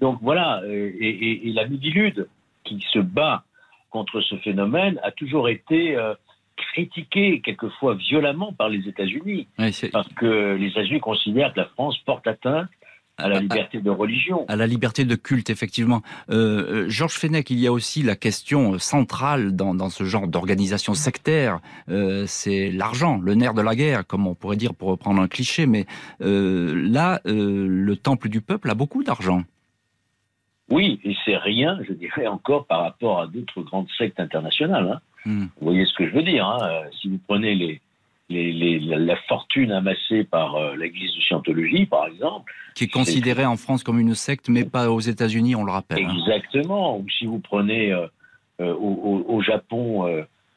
Donc 0.00 0.18
voilà, 0.22 0.60
euh, 0.62 0.90
et, 0.98 1.08
et- 1.08 1.48
et 1.48 1.52
la 1.52 1.66
Midilude, 1.68 2.28
qui 2.64 2.80
se 2.92 2.98
bat 2.98 3.44
contre 3.90 4.20
ce 4.22 4.36
phénomène, 4.36 4.98
a 5.02 5.10
toujours 5.10 5.48
été 5.48 5.96
euh, 5.96 6.14
critiquée, 6.56 7.40
quelquefois 7.40 7.94
violemment, 7.94 8.52
par 8.52 8.68
les 8.68 8.88
États-Unis, 8.88 9.46
parce 9.90 10.08
que 10.14 10.56
les 10.56 10.68
États-Unis 10.68 11.00
considèrent 11.00 11.52
que 11.52 11.60
la 11.60 11.66
France 11.66 11.98
porte 11.98 12.26
atteinte 12.26 12.68
à 13.22 13.28
la 13.28 13.40
liberté 13.40 13.80
de 13.80 13.90
religion. 13.90 14.44
À 14.48 14.56
la 14.56 14.66
liberté 14.66 15.04
de 15.04 15.14
culte, 15.14 15.50
effectivement. 15.50 16.02
Euh, 16.30 16.84
euh, 16.86 16.88
Georges 16.88 17.14
Fenech, 17.14 17.50
il 17.50 17.58
y 17.58 17.66
a 17.66 17.72
aussi 17.72 18.02
la 18.02 18.16
question 18.16 18.78
centrale 18.78 19.54
dans, 19.54 19.74
dans 19.74 19.90
ce 19.90 20.04
genre 20.04 20.26
d'organisation 20.28 20.94
sectaire, 20.94 21.60
euh, 21.88 22.24
c'est 22.26 22.70
l'argent, 22.70 23.18
le 23.18 23.34
nerf 23.34 23.54
de 23.54 23.62
la 23.62 23.74
guerre, 23.74 24.06
comme 24.06 24.26
on 24.26 24.34
pourrait 24.34 24.56
dire 24.56 24.74
pour 24.74 24.88
reprendre 24.88 25.20
un 25.20 25.28
cliché. 25.28 25.66
Mais 25.66 25.86
euh, 26.22 26.88
là, 26.88 27.20
le 27.24 27.94
temple 27.94 28.28
du 28.28 28.40
peuple 28.40 28.70
a 28.70 28.74
beaucoup 28.74 29.02
d'argent. 29.04 29.42
Oui, 30.70 31.00
et 31.04 31.16
c'est 31.24 31.36
rien, 31.36 31.78
je 31.86 31.92
dirais 31.92 32.26
encore, 32.26 32.66
par 32.66 32.82
rapport 32.82 33.20
à 33.20 33.26
d'autres 33.26 33.62
grandes 33.62 33.88
sectes 33.98 34.20
internationales. 34.20 34.88
hein. 34.92 35.00
Hmm. 35.26 35.46
Vous 35.60 35.66
voyez 35.66 35.84
ce 35.84 35.92
que 35.94 36.08
je 36.08 36.14
veux 36.14 36.22
dire. 36.22 36.46
hein. 36.46 36.82
Si 37.00 37.08
vous 37.08 37.18
prenez 37.26 37.54
les, 37.54 37.80
les, 38.30 38.52
les- 38.52 38.78
la, 38.78 39.16
fortune 39.28 39.72
amassée 39.72 40.24
par 40.24 40.54
euh, 40.56 40.76
l'Église 40.76 41.14
de 41.14 41.20
Scientologie, 41.20 41.84
par 41.86 42.06
exemple, 42.06 42.52
Qui 42.74 42.84
est 42.84 42.88
considéré 42.88 43.44
en 43.44 43.56
France 43.56 43.82
comme 43.82 43.98
une 43.98 44.14
secte, 44.14 44.48
mais 44.48 44.64
pas 44.64 44.90
aux 44.90 45.00
États-Unis, 45.00 45.54
on 45.56 45.64
le 45.64 45.72
rappelle. 45.72 46.04
hein. 46.04 46.14
exactement, 46.16 46.96
ou 46.98 47.06
si 47.10 47.26
vous 47.26 47.40
prenez 47.40 47.92
euh, 47.92 48.06
euh, 48.60 48.74
au, 48.74 49.42
Japon 49.42 50.06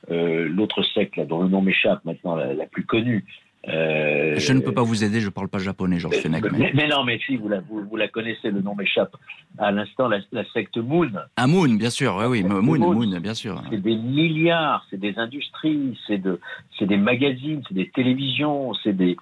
l'autre 0.09 0.83
secte, 0.93 1.15
là, 1.17 1.25
dont 1.25 1.41
le 1.41 1.49
nom 1.49 1.61
m'échappe 1.61 2.03
maintenant, 2.05 2.35
la, 2.35 2.53
la 2.53 2.65
plus 2.65 2.85
connue. 2.85 3.25
Euh, 3.69 4.35
Je 4.37 4.53
ne 4.53 4.59
peux 4.59 4.73
pas 4.73 4.83
vous 4.83 5.03
aider, 5.03 5.21
je 5.21 5.29
parle 5.29 5.47
pas 5.47 5.59
japonais, 5.59 5.97
Georges 5.99 6.17
Fenech. 6.17 6.43
mais, 6.43 6.49
mais- 6.59 6.71
mais 6.73 6.87
non, 6.87 7.03
mais 7.03 7.19
si, 7.25 7.37
vous 7.37 7.47
la, 7.49 7.61
vous, 7.61 7.81
vous 7.89 7.95
la 7.95 8.07
connaissez, 8.07 8.51
le 8.51 8.61
nom 8.61 8.75
m'échappe. 8.75 9.15
À 9.57 9.71
l'instant, 9.71 10.07
la, 10.07 10.19
la 10.31 10.43
secte 10.51 10.77
Moon, 10.77 11.09
Ah, 11.37 11.47
Moon, 11.47 11.69
bien 11.75 11.89
sûr, 11.89 12.15
oui, 12.17 12.25
oui, 12.25 12.43
Moon, 12.43 12.61
Moon. 12.61 12.93
Moon, 12.93 13.19
bien 13.21 13.33
sûr. 13.33 13.61
c'est 13.69 13.77
des 13.81 13.95
milliards, 13.95 14.85
c'est 14.89 14.99
des 14.99 15.17
industries, 15.17 15.97
c'est 16.07 16.17
de, 16.17 16.39
c'est 16.77 16.85
des 16.87 16.97
magazines, 16.97 17.61
c'est 17.67 17.75
des 17.75 17.89
télévisions, 17.89 18.73
c'est 18.83 18.95
de, 18.97 19.15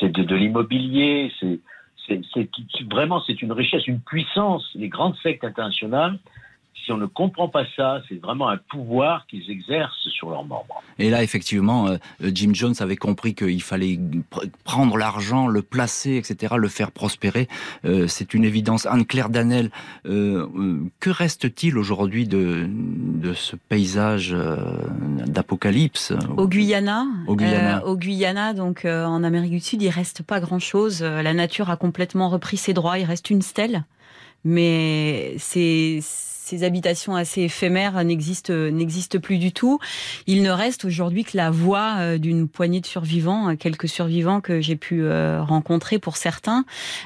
de 0.00 0.34
l'immobilier, 0.36 1.32
c'est- 1.40 1.58
vraiment 2.90 3.20
c'est 3.26 3.42
une 3.42 3.52
richesse, 3.52 3.86
une 3.86 4.00
puissance. 4.00 4.66
Les 4.74 4.88
grandes 4.88 5.16
sectes 5.22 5.44
internationales, 5.44 6.18
si 6.84 6.92
on 6.92 6.96
ne 6.96 7.06
comprend 7.06 7.48
pas 7.48 7.64
ça, 7.76 8.00
c'est 8.08 8.20
vraiment 8.20 8.48
un 8.48 8.56
pouvoir 8.56 9.26
qu'ils 9.26 9.50
exercent 9.50 10.08
sur 10.16 10.30
leurs 10.30 10.44
membres. 10.44 10.82
Et 10.98 11.10
là, 11.10 11.22
effectivement, 11.22 11.88
euh, 11.88 11.96
Jim 12.32 12.50
Jones 12.54 12.74
avait 12.80 12.96
compris 12.96 13.34
qu'il 13.34 13.62
fallait 13.62 13.98
pr- 14.32 14.50
prendre 14.64 14.96
l'argent, 14.96 15.46
le 15.48 15.62
placer, 15.62 16.16
etc., 16.16 16.54
le 16.56 16.68
faire 16.68 16.90
prospérer. 16.90 17.48
Euh, 17.84 18.06
c'est 18.06 18.34
une 18.34 18.44
évidence. 18.44 18.86
Anne-Claire 18.86 19.28
Danel, 19.28 19.70
euh, 20.06 20.46
euh, 20.56 20.80
que 21.00 21.10
reste-t-il 21.10 21.76
aujourd'hui 21.78 22.26
de, 22.26 22.66
de 22.68 23.32
ce 23.34 23.54
paysage 23.56 24.32
euh, 24.32 24.56
d'apocalypse 25.26 26.12
Au 26.36 26.48
Guyana, 26.48 27.06
Au 27.26 27.36
Guyana. 27.36 27.78
euh, 27.78 27.86
au 27.86 27.96
Guyana, 27.96 28.54
donc 28.54 28.84
euh, 28.84 29.04
en 29.04 29.22
Amérique 29.24 29.50
du 29.52 29.60
Sud, 29.60 29.82
il 29.82 29.90
reste 29.90 30.22
pas 30.22 30.40
grand-chose. 30.40 31.02
Euh, 31.02 31.22
La 31.22 31.34
nature 31.34 31.70
a 31.70 31.76
complètement 31.76 32.28
repris 32.28 32.56
ses 32.56 32.72
droits. 32.72 32.98
Il 32.98 33.04
reste 33.04 33.30
une 33.30 33.42
stèle, 33.42 33.84
mais 34.44 35.34
ces, 35.38 35.98
ces 36.48 36.64
habitations 36.64 37.14
assez 37.14 37.42
éphémères 37.42 38.02
n'existent 38.04 38.54
n'existent 38.54 39.18
plus 39.18 39.36
du 39.36 39.52
tout. 39.52 39.78
Il 40.26 40.42
ne 40.42 40.50
reste 40.50 40.86
aujourd'hui 40.86 41.24
que 41.24 41.36
la 41.36 41.50
voix 41.50 41.96
euh, 41.98 42.16
d'une 42.16 42.48
poignée 42.48 42.80
de 42.80 42.86
survivants, 42.86 43.50
euh, 43.50 43.54
quelques 43.54 43.88
survivants 43.88 44.40
que 44.40 44.62
j'ai 44.62 44.76
pu 44.76 45.02
euh, 45.02 45.42
rencontrer 45.42 45.98
pour 45.98 46.16
certains, 46.16 46.64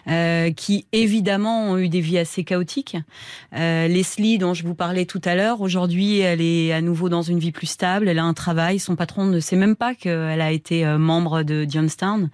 euh, 0.08 0.52
qui 0.52 0.86
évidemment 0.92 1.70
ont 1.70 1.78
eu 1.78 1.88
des 1.88 2.00
vies 2.00 2.18
assez 2.18 2.44
chaotiques. 2.44 2.96
Euh, 3.56 3.88
Leslie, 3.88 4.38
dont 4.38 4.54
je 4.54 4.62
vous 4.62 4.76
parlais 4.76 5.06
tout 5.06 5.20
à 5.24 5.34
l'heure, 5.34 5.60
aujourd'hui, 5.60 6.20
elle 6.20 6.40
est 6.40 6.72
à 6.72 6.80
nouveau 6.80 7.08
dans 7.08 7.22
une 7.22 7.40
vie 7.40 7.52
plus 7.52 7.66
stable. 7.66 8.08
Elle 8.08 8.20
a 8.20 8.24
un 8.24 8.34
travail. 8.34 8.78
Son 8.78 8.94
patron 8.94 9.24
ne 9.24 9.40
sait 9.40 9.56
même 9.56 9.74
pas 9.74 9.96
qu'elle 9.96 10.40
a 10.40 10.52
été 10.52 10.84
membre 10.84 11.42
de 11.42 11.66
Johnstown. 11.68 12.30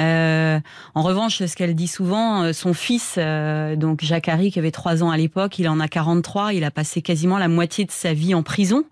Euh, 0.00 0.58
en 0.96 1.02
revanche, 1.02 1.44
ce 1.44 1.54
qu'elle 1.54 1.76
dit 1.76 1.88
souvent, 1.88 2.52
son 2.52 2.74
fils, 2.74 3.18
donc 3.76 4.02
Jacques 4.02 4.28
Harry, 4.28 4.50
qui 4.50 4.58
avait 4.58 4.72
trois 4.72 5.04
ans 5.04 5.10
à 5.10 5.16
l'époque, 5.16 5.58
il 5.60 5.68
en 5.68 5.78
a 5.78 5.86
43. 5.86 6.39
Il 6.48 6.64
a 6.64 6.70
passé 6.70 7.02
quasiment 7.02 7.38
la 7.38 7.48
moitié 7.48 7.84
de 7.84 7.90
sa 7.90 8.12
vie 8.14 8.34
en 8.34 8.42
prison. 8.42 8.84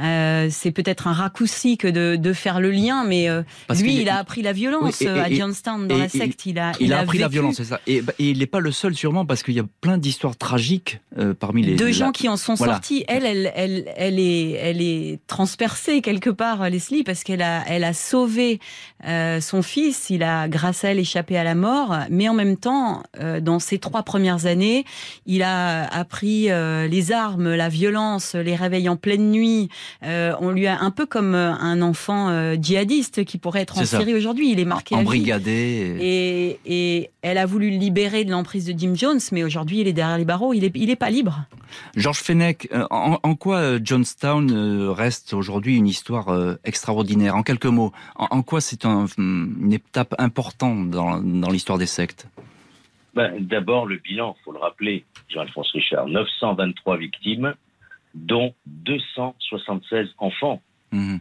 Euh, 0.00 0.48
c'est 0.50 0.70
peut-être 0.70 1.06
un 1.06 1.12
raccourci 1.12 1.76
que 1.78 1.88
de, 1.88 2.16
de 2.16 2.32
faire 2.32 2.60
le 2.60 2.70
lien, 2.70 3.04
mais 3.04 3.28
euh, 3.28 3.42
lui, 3.80 3.96
il 4.00 4.08
a 4.08 4.16
appris 4.18 4.42
la 4.42 4.52
violence 4.52 5.00
Oui, 5.00 5.06
et- 5.06 5.10
à 5.20 5.30
Johnstown 5.30 5.86
dans 5.88 5.96
et- 5.96 6.00
la 6.00 6.08
secte. 6.08 6.46
Il 6.46 6.58
a, 6.58 6.72
Il, 6.80 6.92
a 6.92 7.00
appris 7.00 7.18
la 7.18 7.28
violence, 7.28 7.56
c'est 7.56 7.64
ça. 7.64 7.80
Et, 7.86 8.00
bah, 8.02 8.12
il 8.18 8.38
n'est 8.38 8.46
pas 8.46 8.60
le 8.60 8.72
seul, 8.72 8.94
sûrement, 8.94 9.24
parce 9.26 9.42
qu'il 9.42 9.54
y 9.54 9.60
a 9.60 9.64
plein 9.80 9.98
d'histoires 9.98 10.36
tragiques 10.36 11.00
euh, 11.18 11.34
parmi 11.34 11.62
les. 11.62 11.74
deux 11.76 11.92
gens 11.92 12.12
qui 12.12 12.28
en 12.28 12.36
sont 12.36 12.54
Voilà. 12.54 12.74
sortis. 12.74 13.04
Elle, 13.08 13.24
elle, 13.26 13.52
elle, 13.54 13.84
elle 13.96 14.18
est, 14.18 14.50
elle 14.52 14.80
est 14.80 15.18
transpercée 15.26 16.00
quelque 16.02 16.30
part, 16.30 16.68
Leslie, 16.70 17.02
parce 17.04 17.24
qu'elle 17.24 17.42
a, 17.42 17.62
elle 17.66 17.84
a 17.84 17.92
sauvé 17.92 18.60
son 19.40 19.62
fils. 19.62 20.10
Il 20.10 20.22
a, 20.22 20.48
grâce 20.48 20.84
à 20.84 20.90
elle, 20.90 20.98
échappé 20.98 21.36
à 21.36 21.44
la 21.44 21.54
mort. 21.54 21.96
Mais 22.10 22.28
en 22.28 22.34
même 22.34 22.56
temps, 22.56 23.02
dans 23.40 23.58
ses 23.58 23.78
trois 23.78 24.02
premières 24.02 24.46
années, 24.46 24.84
il 25.26 25.42
a 25.42 25.84
appris 25.92 26.48
euh, 26.82 26.86
les 26.88 27.12
armes, 27.12 27.54
la 27.54 27.68
violence, 27.68 28.34
les 28.34 28.56
réveils 28.56 28.88
en 28.88 28.96
pleine 28.96 29.30
nuit. 29.30 29.68
Euh, 30.02 30.32
on 30.40 30.50
lui 30.50 30.66
a 30.66 30.80
un 30.80 30.90
peu 30.90 31.06
comme 31.06 31.34
euh, 31.34 31.52
un 31.52 31.82
enfant 31.82 32.28
euh, 32.28 32.56
djihadiste 32.60 33.24
qui 33.24 33.38
pourrait 33.38 33.62
être 33.62 33.78
en. 33.78 33.84
Syrie 33.84 34.14
aujourd'hui. 34.14 34.52
Il 34.52 34.60
est 34.60 34.64
marqué. 34.64 34.94
Embrigadés. 34.94 35.96
et- 36.00 36.58
Et, 36.66 37.10
elle 37.22 37.38
a 37.38 37.46
voulu 37.46 37.70
le 37.70 37.76
libérer 37.76 38.24
de 38.24 38.30
l'emprise 38.30 38.64
de 38.66 38.76
Jim 38.78 38.94
Jones, 38.96 39.20
mais 39.30 39.44
aujourd'hui 39.44 39.80
il 39.80 39.86
est 39.88 39.92
derrière 39.92 40.18
les 40.18 40.24
barreaux, 40.24 40.52
il 40.54 40.64
est, 40.64 40.72
il 40.74 40.90
est 40.90 40.96
pas 40.96 41.10
libre. 41.10 41.44
Georges 41.96 42.18
Fenech, 42.18 42.68
en, 42.90 43.18
en 43.22 43.34
quoi 43.36 43.78
Johnstown 43.82 44.88
reste 44.90 45.32
aujourd'hui 45.32 45.76
une 45.76 45.86
histoire 45.86 46.26
extraordinaire? 46.64 47.36
En 47.36 47.42
quelques 47.42 47.66
mots, 47.66 47.92
en, 48.16 48.26
en 48.30 48.42
quoi 48.42 48.60
c'est 48.60 48.84
un- 48.86 49.06
une 49.18 49.72
étape 49.72 50.14
importante 50.18 50.90
dans, 50.90 51.20
dans 51.20 51.50
l'histoire 51.50 51.78
des 51.78 51.86
sectes? 51.86 52.26
Ben, 53.14 53.38
D'abord, 53.46 53.86
le 53.86 53.96
bilan, 53.96 54.34
il 54.38 54.42
faut 54.42 54.52
le 54.52 54.58
rappeler, 54.58 55.04
Jean-Alphonse 55.28 55.70
Richard, 55.72 56.06
923 56.08 56.96
victimes, 56.96 57.54
dont 58.14 58.54
276 58.66 60.08
enfants. 60.18 60.62
Mhm. 60.92 61.20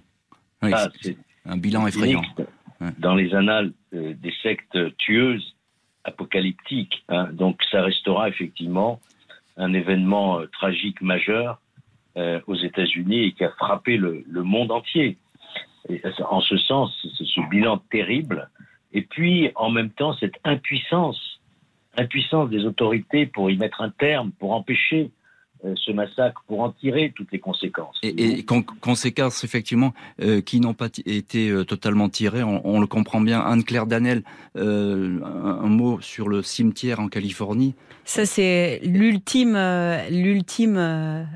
Oui, 0.63 0.71
Ça, 0.71 0.89
c'est 1.01 1.13
c'est 1.43 1.49
un 1.49 1.57
bilan 1.57 1.87
effrayant. 1.87 2.21
Ouais. 2.79 2.89
dans 2.97 3.13
les 3.15 3.33
annales 3.35 3.73
euh, 3.93 4.13
des 4.15 4.33
sectes 4.41 4.77
tueuses 4.97 5.55
apocalyptiques. 6.03 7.03
hein. 7.09 7.29
Donc 7.31 7.61
ça 7.71 7.83
restera 7.83 8.27
effectivement 8.29 8.99
un 9.57 9.73
événement 9.73 10.39
euh, 10.39 10.47
tragique 10.47 11.01
majeur 11.01 11.59
euh, 12.17 12.39
aux 12.47 12.55
États-Unis 12.55 13.19
et 13.25 13.31
qui 13.33 13.43
a 13.43 13.51
frappé 13.51 13.97
le, 13.97 14.23
le 14.27 14.43
monde 14.43 14.71
entier. 14.71 15.17
Et 15.89 16.01
en 16.27 16.41
ce 16.41 16.57
sens, 16.57 16.91
c'est 17.17 17.25
ce 17.25 17.49
bilan 17.49 17.77
terrible. 17.91 18.49
Et 18.93 19.01
puis, 19.03 19.51
en 19.55 19.69
même 19.71 19.89
temps, 19.91 20.13
cette 20.19 20.35
impuissance, 20.43 21.39
impuissance 21.97 22.49
des 22.49 22.65
autorités 22.65 23.25
pour 23.25 23.51
y 23.51 23.57
mettre 23.57 23.81
un 23.81 23.89
terme, 23.89 24.31
pour 24.39 24.53
empêcher 24.53 25.11
euh, 25.65 25.73
ce 25.75 25.91
massacre, 25.91 26.41
pour 26.47 26.61
en 26.61 26.71
tirer 26.71 27.13
toutes 27.15 27.31
les 27.31 27.39
conséquences. 27.39 27.97
Et, 28.01 28.39
et 28.39 28.45
con- 28.45 28.63
conséquences, 28.63 29.43
effectivement, 29.43 29.93
euh, 30.21 30.41
qui 30.41 30.59
n'ont 30.59 30.73
pas 30.73 30.89
été 31.05 31.49
euh, 31.49 31.65
totalement 31.65 32.09
tirées, 32.09 32.43
on, 32.43 32.65
on 32.65 32.79
le 32.79 32.87
comprend 32.87 33.21
bien. 33.21 33.41
Anne-Claire 33.41 33.85
Danel, 33.85 34.23
euh, 34.55 35.19
un, 35.23 35.65
un 35.65 35.69
mot 35.69 35.99
sur 36.01 36.29
le 36.29 36.41
cimetière 36.41 36.99
en 36.99 37.09
Californie. 37.09 37.75
Ça 38.05 38.25
c'est 38.25 38.79
l'ultime, 38.83 39.57
l'ultime 40.09 41.27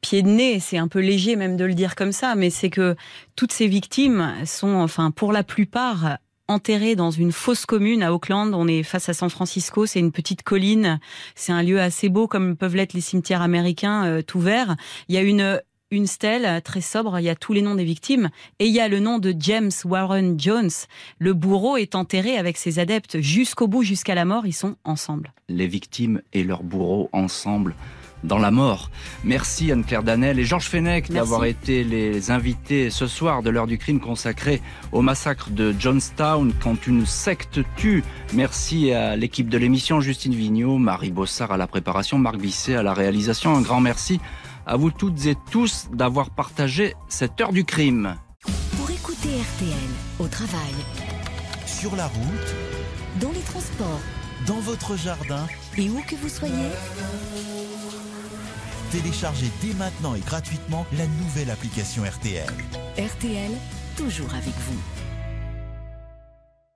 pied 0.00 0.22
de 0.22 0.28
nez. 0.28 0.60
C'est 0.60 0.78
un 0.78 0.86
peu 0.86 1.00
léger 1.00 1.34
même 1.34 1.56
de 1.56 1.64
le 1.64 1.74
dire 1.74 1.96
comme 1.96 2.12
ça, 2.12 2.34
mais 2.36 2.50
c'est 2.50 2.70
que 2.70 2.94
toutes 3.34 3.52
ces 3.52 3.66
victimes 3.66 4.32
sont, 4.44 4.74
enfin, 4.74 5.10
pour 5.10 5.32
la 5.32 5.42
plupart 5.42 6.18
enterrées 6.48 6.96
dans 6.96 7.10
une 7.10 7.32
fosse 7.32 7.66
commune 7.66 8.02
à 8.02 8.12
Auckland. 8.12 8.54
On 8.54 8.68
est 8.68 8.82
face 8.82 9.08
à 9.08 9.14
San 9.14 9.30
Francisco, 9.30 9.86
c'est 9.86 10.00
une 10.00 10.12
petite 10.12 10.42
colline. 10.42 11.00
C'est 11.34 11.52
un 11.52 11.62
lieu 11.62 11.80
assez 11.80 12.08
beau 12.08 12.28
comme 12.28 12.56
peuvent 12.56 12.76
l'être 12.76 12.92
les 12.92 13.00
cimetières 13.00 13.42
américains, 13.42 14.04
euh, 14.04 14.22
tout 14.22 14.40
vert. 14.40 14.76
Il 15.08 15.14
y 15.14 15.18
a 15.18 15.22
une 15.22 15.60
une 15.90 16.06
stèle 16.06 16.60
très 16.62 16.80
sobre. 16.80 17.18
Il 17.18 17.24
y 17.24 17.28
a 17.28 17.34
tous 17.34 17.52
les 17.52 17.62
noms 17.62 17.74
des 17.74 17.84
victimes 17.84 18.30
et 18.58 18.66
il 18.66 18.72
y 18.72 18.80
a 18.80 18.88
le 18.88 19.00
nom 19.00 19.18
de 19.18 19.34
James 19.38 19.70
Warren 19.84 20.38
Jones. 20.38 20.70
Le 21.18 21.32
bourreau 21.32 21.76
est 21.76 21.94
enterré 21.94 22.36
avec 22.36 22.56
ses 22.56 22.78
adeptes 22.78 23.20
jusqu'au 23.20 23.68
bout, 23.68 23.82
jusqu'à 23.82 24.14
la 24.14 24.24
mort. 24.24 24.46
Ils 24.46 24.52
sont 24.52 24.76
ensemble. 24.84 25.32
Les 25.48 25.66
victimes 25.66 26.20
et 26.32 26.44
leurs 26.44 26.62
bourreaux 26.62 27.08
ensemble 27.12 27.74
dans 28.24 28.38
la 28.38 28.50
mort. 28.50 28.90
Merci 29.22 29.70
Anne-Claire 29.70 30.02
Danel 30.02 30.38
et 30.38 30.44
Georges 30.44 30.68
Fenech 30.68 31.10
d'avoir 31.10 31.44
été 31.44 31.84
les 31.84 32.30
invités 32.30 32.90
ce 32.90 33.06
soir 33.06 33.42
de 33.42 33.50
l'heure 33.50 33.66
du 33.66 33.78
crime 33.78 34.00
consacré 34.00 34.60
au 34.92 35.02
massacre 35.02 35.50
de 35.50 35.74
Johnstown 35.78 36.52
quand 36.62 36.86
une 36.86 37.06
secte 37.06 37.60
tue. 37.76 38.02
Merci 38.32 38.92
à 38.92 39.16
l'équipe 39.16 39.48
de 39.48 39.58
l'émission 39.58 40.00
Justine 40.00 40.34
Vignot, 40.34 40.78
Marie 40.78 41.12
Bossard 41.12 41.52
à 41.52 41.56
la 41.56 41.66
préparation, 41.66 42.18
Marc 42.18 42.38
Bisset 42.38 42.74
à 42.74 42.82
la 42.82 42.94
réalisation. 42.94 43.54
Un 43.54 43.62
grand 43.62 43.80
merci 43.80 44.20
à 44.66 44.76
vous 44.76 44.90
toutes 44.90 45.26
et 45.26 45.36
tous 45.50 45.88
d'avoir 45.92 46.30
partagé 46.30 46.94
cette 47.08 47.40
heure 47.40 47.52
du 47.52 47.64
crime. 47.64 48.16
Pour 48.76 48.90
écouter 48.90 49.28
RTL 49.28 49.90
au 50.18 50.26
travail, 50.26 50.74
Sur 51.66 51.96
la 51.96 52.06
route, 52.06 52.54
dans 53.20 53.30
les 53.30 53.40
transports 53.40 54.00
dans 54.46 54.60
votre 54.60 54.96
jardin, 54.96 55.46
et 55.76 55.88
où 55.88 56.00
que 56.02 56.16
vous 56.16 56.28
soyez, 56.28 56.70
téléchargez 58.90 59.50
dès 59.62 59.74
maintenant 59.74 60.14
et 60.14 60.20
gratuitement 60.20 60.86
la 60.96 61.06
nouvelle 61.06 61.50
application 61.50 62.04
RTL. 62.04 62.46
RTL, 62.98 63.52
toujours 63.96 64.32
avec 64.34 64.54
vous. 64.54 64.93